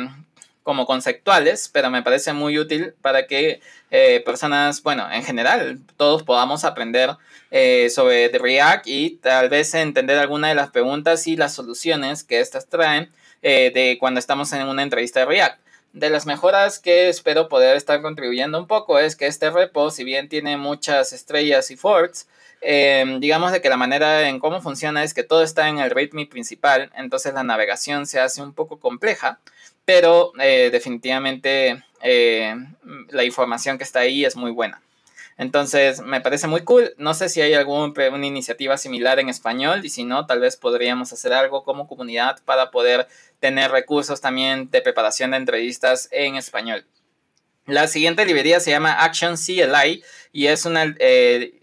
como 0.63 0.85
conceptuales, 0.85 1.69
pero 1.71 1.89
me 1.89 2.01
parece 2.01 2.33
muy 2.33 2.57
útil 2.57 2.93
para 3.01 3.27
que 3.27 3.61
eh, 3.91 4.21
personas, 4.25 4.81
bueno, 4.81 5.09
en 5.11 5.23
general, 5.23 5.79
todos 5.97 6.23
podamos 6.23 6.63
aprender 6.63 7.11
eh, 7.51 7.89
sobre 7.89 8.29
React 8.29 8.87
y 8.87 9.17
tal 9.17 9.49
vez 9.49 9.73
entender 9.73 10.17
alguna 10.17 10.49
de 10.49 10.55
las 10.55 10.71
preguntas 10.71 11.27
y 11.27 11.35
las 11.35 11.53
soluciones 11.53 12.23
que 12.23 12.39
estas 12.39 12.67
traen 12.67 13.11
de 13.41 13.97
cuando 13.99 14.21
estamos 14.21 14.53
en 14.53 14.65
una 14.69 14.83
entrevista 14.83 15.19
de 15.19 15.25
React. 15.25 15.59
De 15.91 16.09
las 16.09 16.25
mejoras 16.25 16.79
que 16.79 17.09
espero 17.09 17.49
poder 17.49 17.75
estar 17.75 18.01
contribuyendo 18.01 18.57
un 18.57 18.67
poco 18.67 18.99
es 18.99 19.17
que 19.17 19.27
este 19.27 19.49
repo, 19.49 19.91
si 19.91 20.05
bien 20.05 20.29
tiene 20.29 20.55
muchas 20.55 21.11
estrellas 21.11 21.69
y 21.69 21.75
forks, 21.75 22.25
Em, 22.65 23.19
digamos 23.19 23.51
de 23.51 23.61
que 23.61 23.67
la 23.67 23.75
manera 23.75 24.29
en 24.29 24.39
cómo 24.39 24.61
funciona 24.61 25.03
es 25.03 25.13
que 25.13 25.23
todo 25.23 25.43
está 25.43 25.67
en 25.67 25.79
el 25.79 25.91
README 25.91 26.27
principal, 26.27 26.89
entonces 26.95 27.33
la 27.33 27.43
navegación 27.43 28.05
se 28.05 28.21
hace 28.21 28.41
un 28.41 28.53
poco 28.53 28.79
compleja, 28.79 29.41
pero 29.85 30.31
eh, 30.39 30.69
definitivamente 30.71 31.83
eh, 32.01 32.55
la 33.09 33.23
información 33.23 33.77
que 33.77 33.83
está 33.83 33.99
ahí 33.99 34.25
es 34.25 34.35
muy 34.35 34.51
buena. 34.51 34.81
Entonces 35.37 36.01
me 36.01 36.21
parece 36.21 36.47
muy 36.47 36.61
cool. 36.61 36.93
No 36.97 37.13
sé 37.13 37.27
si 37.29 37.41
hay 37.41 37.53
alguna 37.53 38.27
iniciativa 38.27 38.77
similar 38.77 39.19
en 39.19 39.29
español 39.29 39.83
y 39.83 39.89
si 39.89 40.03
no, 40.03 40.25
tal 40.25 40.39
vez 40.39 40.57
podríamos 40.57 41.11
hacer 41.11 41.33
algo 41.33 41.63
como 41.63 41.87
comunidad 41.87 42.39
para 42.45 42.71
poder 42.71 43.07
tener 43.39 43.71
recursos 43.71 44.21
también 44.21 44.69
de 44.69 44.81
preparación 44.81 45.31
de 45.31 45.37
entrevistas 45.37 46.07
en 46.11 46.35
español. 46.35 46.85
La 47.65 47.87
siguiente 47.87 48.25
librería 48.25 48.59
se 48.59 48.71
llama 48.71 48.91
Action 49.05 49.35
CLI 49.37 50.03
y 50.33 50.47
es 50.47 50.65
una 50.65 50.83
eh, 50.99 51.53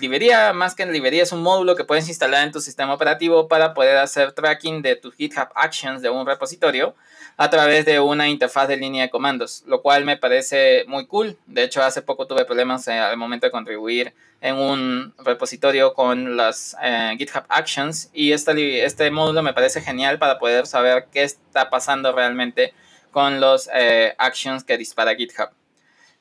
librería, 0.00 0.52
más 0.52 0.76
que 0.76 0.84
en 0.84 0.92
librería, 0.92 1.24
es 1.24 1.32
un 1.32 1.42
módulo 1.42 1.74
que 1.74 1.82
puedes 1.82 2.08
instalar 2.08 2.44
en 2.44 2.52
tu 2.52 2.60
sistema 2.60 2.94
operativo 2.94 3.48
para 3.48 3.74
poder 3.74 3.96
hacer 3.96 4.30
tracking 4.30 4.82
de 4.82 4.94
tus 4.94 5.16
GitHub 5.16 5.48
Actions 5.56 6.00
de 6.00 6.10
un 6.10 6.26
repositorio 6.26 6.94
a 7.36 7.50
través 7.50 7.84
de 7.86 7.98
una 7.98 8.28
interfaz 8.28 8.68
de 8.68 8.76
línea 8.76 9.02
de 9.02 9.10
comandos, 9.10 9.64
lo 9.66 9.82
cual 9.82 10.04
me 10.04 10.16
parece 10.16 10.84
muy 10.86 11.06
cool. 11.06 11.36
De 11.46 11.64
hecho, 11.64 11.82
hace 11.82 12.02
poco 12.02 12.28
tuve 12.28 12.44
problemas 12.44 12.86
eh, 12.86 12.92
al 12.92 13.16
momento 13.16 13.46
de 13.46 13.50
contribuir 13.50 14.14
en 14.40 14.54
un 14.54 15.12
repositorio 15.18 15.92
con 15.92 16.36
las 16.36 16.76
eh, 16.80 17.16
GitHub 17.18 17.42
Actions 17.48 18.10
y 18.12 18.30
este 18.30 19.10
módulo 19.10 19.42
me 19.42 19.54
parece 19.54 19.80
genial 19.80 20.20
para 20.20 20.38
poder 20.38 20.68
saber 20.68 21.08
qué 21.12 21.24
está 21.24 21.68
pasando 21.68 22.12
realmente 22.12 22.74
con 23.18 23.40
los 23.40 23.68
eh, 23.74 24.14
actions 24.16 24.62
que 24.62 24.78
dispara 24.78 25.16
GitHub. 25.16 25.48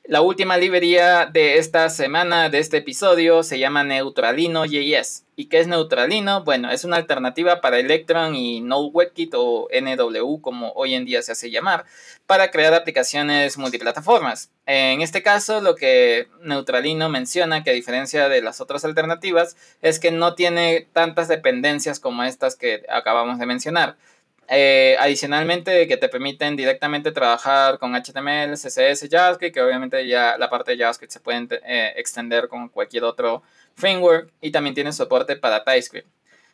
La 0.06 0.22
última 0.22 0.58
librería 0.58 1.28
de 1.28 1.60
esta 1.60 1.92
semana, 1.92 2.50
de 2.50 2.58
este 2.58 2.78
episodio, 2.78 3.44
se 3.44 3.60
llama 3.60 3.84
Neutralino.js. 3.84 5.26
¿Y 5.36 5.46
qué 5.46 5.60
es 5.60 5.68
Neutralino? 5.68 6.44
Bueno, 6.44 6.72
es 6.72 6.86
una 6.86 6.96
alternativa 6.96 7.62
para 7.62 7.78
Electron 7.78 8.34
y 8.34 8.62
NodeWebKit 8.62 9.36
o 9.36 9.68
NW, 9.72 10.42
como 10.42 10.72
hoy 10.72 10.96
en 10.96 11.06
día 11.06 11.22
se 11.22 11.34
hace 11.34 11.52
llamar, 11.52 11.86
para 12.26 12.50
crear 12.50 12.74
aplicaciones 12.74 13.60
multiplataformas. 13.60 14.50
En 14.66 15.02
este 15.02 15.22
caso, 15.22 15.62
lo 15.62 15.76
que 15.76 16.30
Neutralino 16.42 17.10
menciona, 17.10 17.64
que 17.64 17.70
a 17.70 17.74
diferencia 17.74 18.28
de 18.28 18.42
las 18.42 18.60
otras 18.60 18.86
alternativas, 18.86 19.56
es 19.84 20.00
que 20.00 20.10
no 20.10 20.34
tiene 20.34 20.88
tantas 20.94 21.28
dependencias 21.28 22.00
como 22.00 22.24
estas 22.24 22.56
que 22.56 22.88
acabamos 22.90 23.38
de 23.38 23.46
mencionar 23.46 23.98
eh, 24.50 24.96
adicionalmente, 25.00 25.88
que 25.88 25.98
te 25.98 26.08
permiten 26.08 26.56
directamente 26.56 27.12
trabajar 27.12 27.80
con 27.80 27.94
HTML, 27.94 28.54
CSS, 28.54 29.10
JavaScript, 29.10 29.54
que 29.54 29.62
obviamente 29.62 30.08
ya 30.08 30.38
la 30.38 30.50
parte 30.50 30.72
de 30.72 30.78
JavaScript 30.78 31.12
se 31.12 31.20
puede 31.20 31.48
eh, 31.66 31.94
extender 31.98 32.48
con 32.48 32.70
cualquier 32.70 33.04
otro 33.04 33.44
framework 33.76 34.32
y 34.40 34.52
también 34.52 34.74
tiene 34.74 34.94
soporte 34.94 35.36
para 35.36 35.64
TypeScript. 35.64 36.08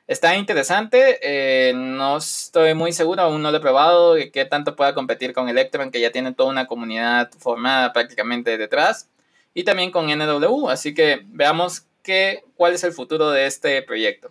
Está 0.08 0.36
interesante, 0.36 1.20
eh, 1.22 1.74
no 1.74 2.18
estoy 2.18 2.74
muy 2.74 2.92
seguro, 2.92 3.22
aún 3.22 3.42
no 3.42 3.52
lo 3.52 3.58
he 3.58 3.62
probado, 3.62 4.16
de 4.16 4.32
qué 4.32 4.44
tanto 4.44 4.76
pueda 4.76 4.94
competir 4.94 5.32
con 5.32 5.48
Electron, 5.48 5.92
que 5.92 6.02
ya 6.02 6.12
tiene 6.12 6.34
toda 6.34 6.50
una 6.50 6.68
comunidad 6.68 7.32
formada 7.40 7.94
prácticamente 7.94 8.58
detrás, 8.58 9.10
y 9.54 9.64
también 9.64 9.92
con 9.92 10.08
NW, 10.08 10.68
así 10.70 10.94
que 10.94 11.22
veamos 11.28 11.86
qué, 12.02 12.44
cuál 12.56 12.74
es 12.74 12.84
el 12.84 12.92
futuro 12.92 13.30
de 13.32 13.46
este 13.46 13.82
proyecto. 13.82 14.30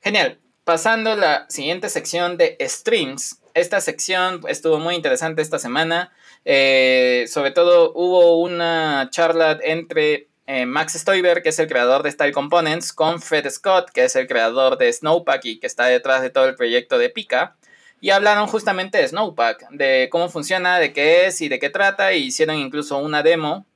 Genial, 0.00 0.38
Pasando 0.64 1.12
a 1.12 1.16
la 1.16 1.46
siguiente 1.50 1.90
sección 1.90 2.38
de 2.38 2.56
streams. 2.62 3.38
Esta 3.52 3.82
sección 3.82 4.40
estuvo 4.48 4.78
muy 4.78 4.94
interesante 4.94 5.42
esta 5.42 5.58
semana. 5.58 6.10
Eh, 6.46 7.26
sobre 7.28 7.50
todo 7.50 7.92
hubo 7.94 8.40
una 8.40 9.08
charla 9.10 9.58
entre 9.62 10.28
eh, 10.46 10.64
Max 10.64 10.94
Stoiber, 10.94 11.42
que 11.42 11.50
es 11.50 11.58
el 11.58 11.68
creador 11.68 12.02
de 12.02 12.10
Style 12.10 12.32
Components, 12.32 12.94
con 12.94 13.20
Fred 13.20 13.46
Scott, 13.50 13.90
que 13.90 14.04
es 14.04 14.16
el 14.16 14.26
creador 14.26 14.78
de 14.78 14.90
Snowpack 14.90 15.44
y 15.44 15.60
que 15.60 15.66
está 15.66 15.84
detrás 15.84 16.22
de 16.22 16.30
todo 16.30 16.46
el 16.46 16.54
proyecto 16.54 16.96
de 16.96 17.10
Pika. 17.10 17.56
Y 18.00 18.08
hablaron 18.08 18.46
justamente 18.46 18.96
de 18.96 19.06
Snowpack, 19.06 19.68
de 19.68 20.08
cómo 20.10 20.30
funciona, 20.30 20.78
de 20.78 20.94
qué 20.94 21.26
es 21.26 21.42
y 21.42 21.50
de 21.50 21.58
qué 21.58 21.68
trata. 21.68 22.14
Y 22.14 22.24
hicieron 22.24 22.56
incluso 22.56 22.96
una 22.96 23.22
demo 23.22 23.66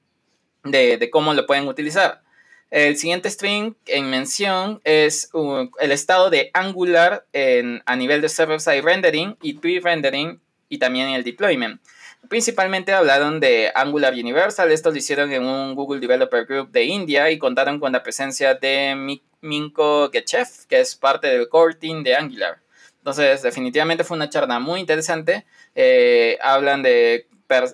de, 0.65 0.97
de 0.97 1.11
cómo 1.11 1.35
lo 1.35 1.45
pueden 1.45 1.69
utilizar. 1.69 2.23
El 2.71 2.97
siguiente 2.97 3.31
string 3.31 3.75
en 3.87 4.11
mención 4.11 4.81
es 4.85 5.31
uh, 5.33 5.69
el 5.81 5.91
estado 5.91 6.29
de 6.29 6.51
Angular 6.53 7.25
en, 7.33 7.83
a 7.87 7.97
nivel 7.97 8.21
de 8.21 8.29
server-side 8.29 8.83
rendering 8.83 9.37
y 9.41 9.55
pre-rendering 9.55 10.41
y 10.69 10.79
también 10.79 11.09
el 11.09 11.25
deployment. 11.25 11.81
Principalmente 12.29 12.93
hablaron 12.93 13.41
de 13.41 13.73
Angular 13.75 14.13
Universal, 14.13 14.71
esto 14.71 14.91
lo 14.91 14.97
hicieron 14.97 15.33
en 15.33 15.45
un 15.45 15.75
Google 15.75 16.01
Developer 16.01 16.45
Group 16.45 16.71
de 16.71 16.85
India 16.85 17.31
y 17.31 17.39
contaron 17.39 17.81
con 17.81 17.93
la 17.93 18.03
presencia 18.03 18.55
de 18.55 19.21
Minko 19.41 20.11
Gechev, 20.13 20.49
que 20.69 20.81
es 20.81 20.95
parte 20.95 21.29
del 21.29 21.49
core 21.49 21.77
team 21.77 22.03
de 22.03 22.17
Angular. 22.17 22.59
Entonces, 22.99 23.41
definitivamente 23.41 24.05
fue 24.05 24.17
una 24.17 24.29
charla 24.29 24.59
muy 24.59 24.81
interesante. 24.81 25.47
Eh, 25.75 26.37
hablan 26.43 26.83
de 26.83 27.27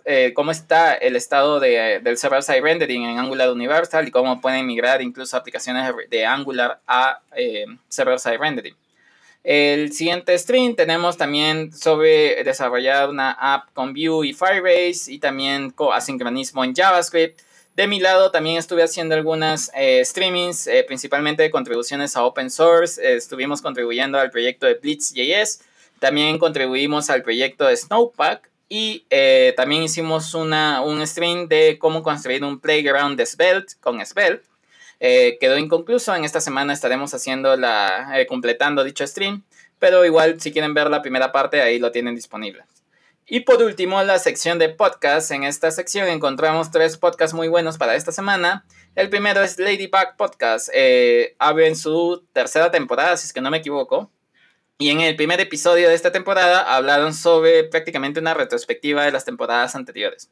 eh, 0.04 0.32
cómo 0.34 0.52
está 0.52 0.94
el 0.94 1.16
estado 1.16 1.58
de, 1.58 2.00
del 2.00 2.16
server-side 2.16 2.60
rendering 2.60 3.04
en 3.04 3.18
Angular 3.18 3.50
Universal 3.50 4.06
y 4.06 4.12
cómo 4.12 4.40
pueden 4.40 4.66
migrar 4.66 5.02
incluso 5.02 5.36
aplicaciones 5.36 5.92
de 6.08 6.24
Angular 6.24 6.80
a 6.86 7.20
eh, 7.36 7.66
server-side 7.88 8.38
rendering. 8.38 8.76
El 9.42 9.92
siguiente 9.92 10.38
stream 10.38 10.74
tenemos 10.74 11.16
también 11.16 11.72
sobre 11.72 12.42
desarrollar 12.44 13.10
una 13.10 13.32
app 13.32 13.68
con 13.74 13.92
Vue 13.92 14.28
y 14.28 14.32
Firebase 14.32 15.12
y 15.12 15.18
también 15.18 15.74
asincronismo 15.92 16.64
en 16.64 16.74
JavaScript. 16.74 17.40
De 17.74 17.88
mi 17.88 17.98
lado 17.98 18.30
también 18.30 18.56
estuve 18.56 18.84
haciendo 18.84 19.16
algunas 19.16 19.72
eh, 19.74 20.02
streamings, 20.04 20.70
principalmente 20.86 21.42
de 21.42 21.50
contribuciones 21.50 22.16
a 22.16 22.24
open 22.24 22.48
source. 22.48 23.16
estuvimos 23.16 23.60
contribuyendo 23.60 24.18
al 24.18 24.30
proyecto 24.30 24.66
de 24.66 24.74
Blitz.js. 24.74 25.60
También 25.98 26.38
contribuimos 26.38 27.10
al 27.10 27.22
proyecto 27.22 27.66
de 27.66 27.76
Snowpack 27.76 28.53
y 28.68 29.06
eh, 29.10 29.52
también 29.56 29.82
hicimos 29.82 30.34
una, 30.34 30.80
un 30.80 31.06
stream 31.06 31.48
de 31.48 31.78
cómo 31.78 32.02
construir 32.02 32.44
un 32.44 32.60
playground 32.60 33.16
de 33.16 33.26
Svelte 33.26 33.74
con 33.80 34.04
Svelte. 34.04 34.46
Eh, 35.00 35.36
quedó 35.40 35.58
inconcluso. 35.58 36.14
En 36.14 36.24
esta 36.24 36.40
semana 36.40 36.72
estaremos 36.72 37.12
haciendo 37.14 37.56
la, 37.56 38.18
eh, 38.18 38.26
completando 38.26 38.84
dicho 38.84 39.06
stream. 39.06 39.44
Pero 39.78 40.04
igual, 40.04 40.40
si 40.40 40.52
quieren 40.52 40.72
ver 40.72 40.88
la 40.88 41.02
primera 41.02 41.30
parte, 41.30 41.60
ahí 41.60 41.78
lo 41.78 41.90
tienen 41.90 42.14
disponible. 42.14 42.64
Y 43.26 43.40
por 43.40 43.62
último, 43.62 44.02
la 44.02 44.18
sección 44.18 44.58
de 44.58 44.70
podcast. 44.70 45.30
En 45.30 45.44
esta 45.44 45.70
sección 45.70 46.08
encontramos 46.08 46.70
tres 46.70 46.96
podcasts 46.96 47.34
muy 47.34 47.48
buenos 47.48 47.76
para 47.76 47.96
esta 47.96 48.12
semana. 48.12 48.64
El 48.94 49.10
primero 49.10 49.42
es 49.42 49.58
Ladybug 49.58 50.16
Podcast. 50.16 50.70
abren 51.38 51.76
su 51.76 52.24
tercera 52.32 52.70
temporada, 52.70 53.16
si 53.16 53.26
es 53.26 53.32
que 53.32 53.40
no 53.40 53.50
me 53.50 53.58
equivoco. 53.58 54.10
Y 54.76 54.90
en 54.90 55.00
el 55.00 55.14
primer 55.14 55.40
episodio 55.40 55.88
de 55.88 55.94
esta 55.94 56.10
temporada 56.10 56.74
hablaron 56.74 57.14
sobre 57.14 57.62
prácticamente 57.62 58.18
una 58.18 58.34
retrospectiva 58.34 59.04
de 59.04 59.12
las 59.12 59.24
temporadas 59.24 59.76
anteriores. 59.76 60.30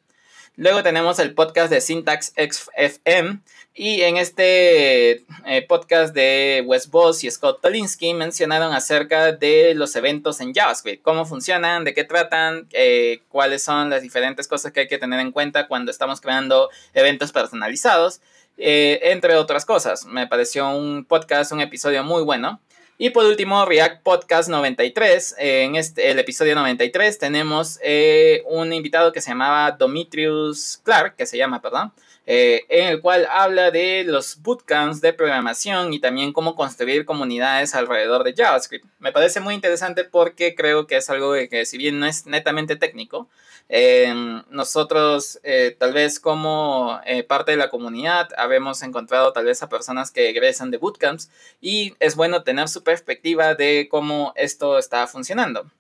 Luego 0.57 0.83
tenemos 0.83 1.21
el 1.21 1.33
podcast 1.33 1.71
de 1.71 1.81
Syntax 1.81 2.35
XFM 2.37 3.39
y 3.73 4.01
en 4.01 4.17
este 4.17 5.25
eh, 5.47 5.67
podcast 5.69 6.13
de 6.13 6.65
Wes 6.67 6.91
Boss 6.91 7.23
y 7.23 7.31
Scott 7.31 7.63
Tolinsky 7.63 8.15
mencionaron 8.15 8.75
acerca 8.75 9.31
de 9.31 9.75
los 9.77 9.95
eventos 9.95 10.41
en 10.41 10.53
JavaScript, 10.53 11.05
cómo 11.05 11.25
funcionan, 11.25 11.85
de 11.85 11.95
qué 11.95 12.03
tratan, 12.03 12.67
eh, 12.73 13.23
cuáles 13.29 13.63
son 13.63 13.91
las 13.91 14.03
diferentes 14.03 14.49
cosas 14.49 14.73
que 14.73 14.81
hay 14.81 14.89
que 14.89 14.99
tener 14.99 15.21
en 15.21 15.31
cuenta 15.31 15.69
cuando 15.69 15.93
estamos 15.93 16.21
creando 16.21 16.69
eventos 16.95 17.31
personalizados, 17.31 18.21
eh, 18.59 18.99
entre 19.05 19.37
otras 19.37 19.65
cosas. 19.65 20.05
Me 20.05 20.27
pareció 20.27 20.69
un 20.69 21.05
podcast, 21.05 21.53
un 21.53 21.61
episodio 21.61 22.03
muy 22.03 22.25
bueno. 22.25 22.61
Y 23.05 23.11
por 23.11 23.25
último, 23.25 23.65
React 23.65 24.05
Podcast 24.05 24.49
93. 24.49 25.35
En 25.39 25.75
este, 25.75 26.13
el 26.13 26.21
episodio 26.21 26.55
93 26.55 27.19
tenemos 27.19 27.81
eh, 27.83 28.45
un 28.47 28.73
invitado 28.73 29.11
que 29.11 29.21
se 29.21 29.31
llamaba 29.31 29.73
Domitrius 29.73 30.81
Clark, 30.85 31.17
que 31.17 31.27
se 31.27 31.37
llama, 31.37 31.61
perdón, 31.61 31.93
eh, 32.27 32.63
en 32.69 32.89
el 32.89 33.01
cual 33.01 33.27
habla 33.31 33.71
de 33.71 34.05
los 34.05 34.41
bootcamps 34.43 35.01
de 35.01 35.13
programación 35.13 35.93
y 35.93 36.01
también 36.01 36.33
cómo 36.33 36.55
construir 36.55 37.05
comunidades 37.05 37.75
alrededor 37.75 38.25
de 38.25 38.35
JavaScript. 38.35 38.87
Me 38.99 39.13
parece 39.13 39.41
muy 39.41 39.55
interesante 39.55 40.05
porque 40.05 40.55
creo 40.55 40.87
que 40.87 40.97
es 40.97 41.11
algo 41.11 41.35
que 41.51 41.67
si 41.67 41.79
bien 41.79 41.99
no 41.99 42.07
es 42.07 42.27
netamente 42.27 42.77
técnico, 42.77 43.29
Em, 43.75 44.43
nosotros, 44.51 45.41
eh, 45.45 45.75
tal 45.79 45.95
vez 45.95 46.21
como 46.21 47.01
eh, 47.07 47.23
parte 47.23 47.53
de 47.53 47.57
la 47.57 47.71
comunidad, 47.71 48.29
habemos 48.37 48.83
encontrado 48.83 49.33
tal 49.33 49.47
vez 49.47 49.63
a 49.63 49.71
personas 49.71 50.11
que 50.11 50.29
egresan 50.29 50.71
de 50.71 50.77
bootcamps 50.77 51.31
y 51.61 51.95
es 51.99 52.15
bueno 52.15 52.43
tener 52.43 52.69
su 52.69 52.83
perspectiva 52.83 53.55
de 53.55 53.89
cómo 53.91 54.35
esto 54.37 54.77
está 54.79 55.07
funcionando. 55.07 55.71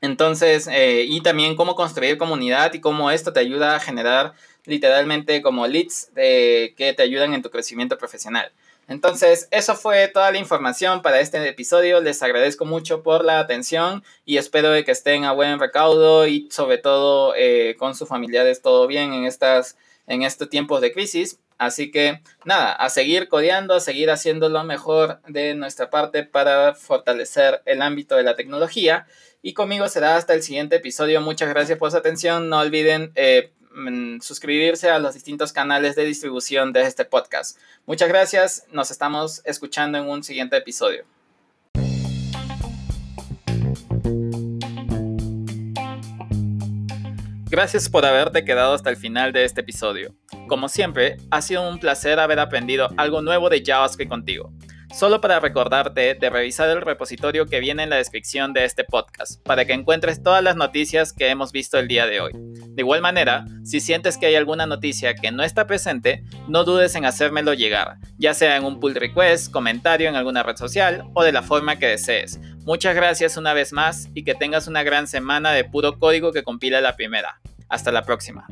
Entonces, 0.00 0.68
y 0.72 1.20
también 1.20 1.56
cómo 1.56 1.76
construir 1.76 2.16
comunidad 2.16 2.72
y 2.74 2.80
cómo 2.80 3.10
esto 3.10 3.32
te 3.32 3.40
ayuda 3.40 3.76
a 3.76 3.80
generar 3.80 4.32
literalmente 4.64 5.42
como 5.42 5.66
leads 5.66 6.10
que 6.14 6.94
te 6.96 7.02
ayudan 7.02 7.34
en 7.34 7.42
tu 7.42 7.50
crecimiento 7.50 7.98
profesional. 7.98 8.52
Entonces, 8.90 9.46
eso 9.52 9.76
fue 9.76 10.08
toda 10.08 10.32
la 10.32 10.38
información 10.38 11.00
para 11.00 11.20
este 11.20 11.48
episodio. 11.48 12.00
Les 12.00 12.24
agradezco 12.24 12.64
mucho 12.64 13.04
por 13.04 13.24
la 13.24 13.38
atención 13.38 14.02
y 14.24 14.36
espero 14.36 14.72
que 14.84 14.90
estén 14.90 15.24
a 15.24 15.30
buen 15.30 15.60
recaudo 15.60 16.26
y 16.26 16.50
sobre 16.50 16.76
todo 16.76 17.32
eh, 17.36 17.76
con 17.78 17.94
sus 17.94 18.08
familiares 18.08 18.62
todo 18.62 18.88
bien 18.88 19.12
en, 19.12 19.26
estas, 19.26 19.76
en 20.08 20.24
estos 20.24 20.50
tiempos 20.50 20.80
de 20.80 20.92
crisis. 20.92 21.38
Así 21.56 21.92
que 21.92 22.20
nada, 22.44 22.72
a 22.72 22.90
seguir 22.90 23.28
codeando, 23.28 23.74
a 23.74 23.80
seguir 23.80 24.10
haciendo 24.10 24.48
lo 24.48 24.64
mejor 24.64 25.20
de 25.28 25.54
nuestra 25.54 25.88
parte 25.88 26.24
para 26.24 26.74
fortalecer 26.74 27.62
el 27.66 27.82
ámbito 27.82 28.16
de 28.16 28.24
la 28.24 28.34
tecnología. 28.34 29.06
Y 29.40 29.54
conmigo 29.54 29.88
será 29.88 30.16
hasta 30.16 30.34
el 30.34 30.42
siguiente 30.42 30.76
episodio. 30.76 31.20
Muchas 31.20 31.48
gracias 31.48 31.78
por 31.78 31.92
su 31.92 31.96
atención. 31.96 32.48
No 32.48 32.58
olviden 32.58 33.12
eh, 33.14 33.52
suscribirse 34.20 34.90
a 34.90 34.98
los 34.98 35.14
distintos 35.14 35.52
canales 35.52 35.96
de 35.96 36.04
distribución 36.04 36.72
de 36.72 36.82
este 36.82 37.04
podcast. 37.04 37.58
Muchas 37.86 38.08
gracias, 38.08 38.66
nos 38.72 38.90
estamos 38.90 39.42
escuchando 39.44 39.98
en 39.98 40.08
un 40.08 40.22
siguiente 40.22 40.56
episodio. 40.56 41.04
Gracias 47.50 47.88
por 47.88 48.06
haberte 48.06 48.44
quedado 48.44 48.74
hasta 48.74 48.90
el 48.90 48.96
final 48.96 49.32
de 49.32 49.44
este 49.44 49.62
episodio. 49.62 50.14
Como 50.46 50.68
siempre, 50.68 51.16
ha 51.32 51.42
sido 51.42 51.68
un 51.68 51.80
placer 51.80 52.20
haber 52.20 52.38
aprendido 52.38 52.88
algo 52.96 53.22
nuevo 53.22 53.50
de 53.50 53.62
JavaScript 53.64 54.08
contigo. 54.08 54.52
Solo 54.92 55.20
para 55.20 55.40
recordarte 55.40 56.14
de 56.14 56.30
revisar 56.30 56.68
el 56.68 56.80
repositorio 56.80 57.46
que 57.46 57.60
viene 57.60 57.84
en 57.84 57.90
la 57.90 57.96
descripción 57.96 58.52
de 58.52 58.64
este 58.64 58.84
podcast, 58.84 59.40
para 59.44 59.64
que 59.64 59.72
encuentres 59.72 60.22
todas 60.22 60.42
las 60.42 60.56
noticias 60.56 61.12
que 61.12 61.28
hemos 61.28 61.52
visto 61.52 61.78
el 61.78 61.88
día 61.88 62.06
de 62.06 62.20
hoy. 62.20 62.32
De 62.34 62.82
igual 62.82 63.00
manera, 63.00 63.44
si 63.64 63.80
sientes 63.80 64.18
que 64.18 64.26
hay 64.26 64.34
alguna 64.34 64.66
noticia 64.66 65.14
que 65.14 65.30
no 65.30 65.42
está 65.42 65.66
presente, 65.66 66.24
no 66.48 66.64
dudes 66.64 66.94
en 66.96 67.04
hacérmelo 67.04 67.54
llegar, 67.54 67.98
ya 68.18 68.34
sea 68.34 68.56
en 68.56 68.64
un 68.64 68.80
pull 68.80 68.94
request, 68.94 69.52
comentario 69.52 70.08
en 70.08 70.16
alguna 70.16 70.42
red 70.42 70.56
social 70.56 71.04
o 71.14 71.22
de 71.22 71.32
la 71.32 71.42
forma 71.42 71.78
que 71.78 71.86
desees. 71.86 72.40
Muchas 72.64 72.94
gracias 72.94 73.36
una 73.36 73.54
vez 73.54 73.72
más 73.72 74.08
y 74.14 74.24
que 74.24 74.34
tengas 74.34 74.66
una 74.66 74.82
gran 74.82 75.06
semana 75.06 75.52
de 75.52 75.64
puro 75.64 75.98
código 75.98 76.32
que 76.32 76.42
compila 76.42 76.80
la 76.80 76.96
primera. 76.96 77.40
Hasta 77.68 77.92
la 77.92 78.02
próxima. 78.02 78.46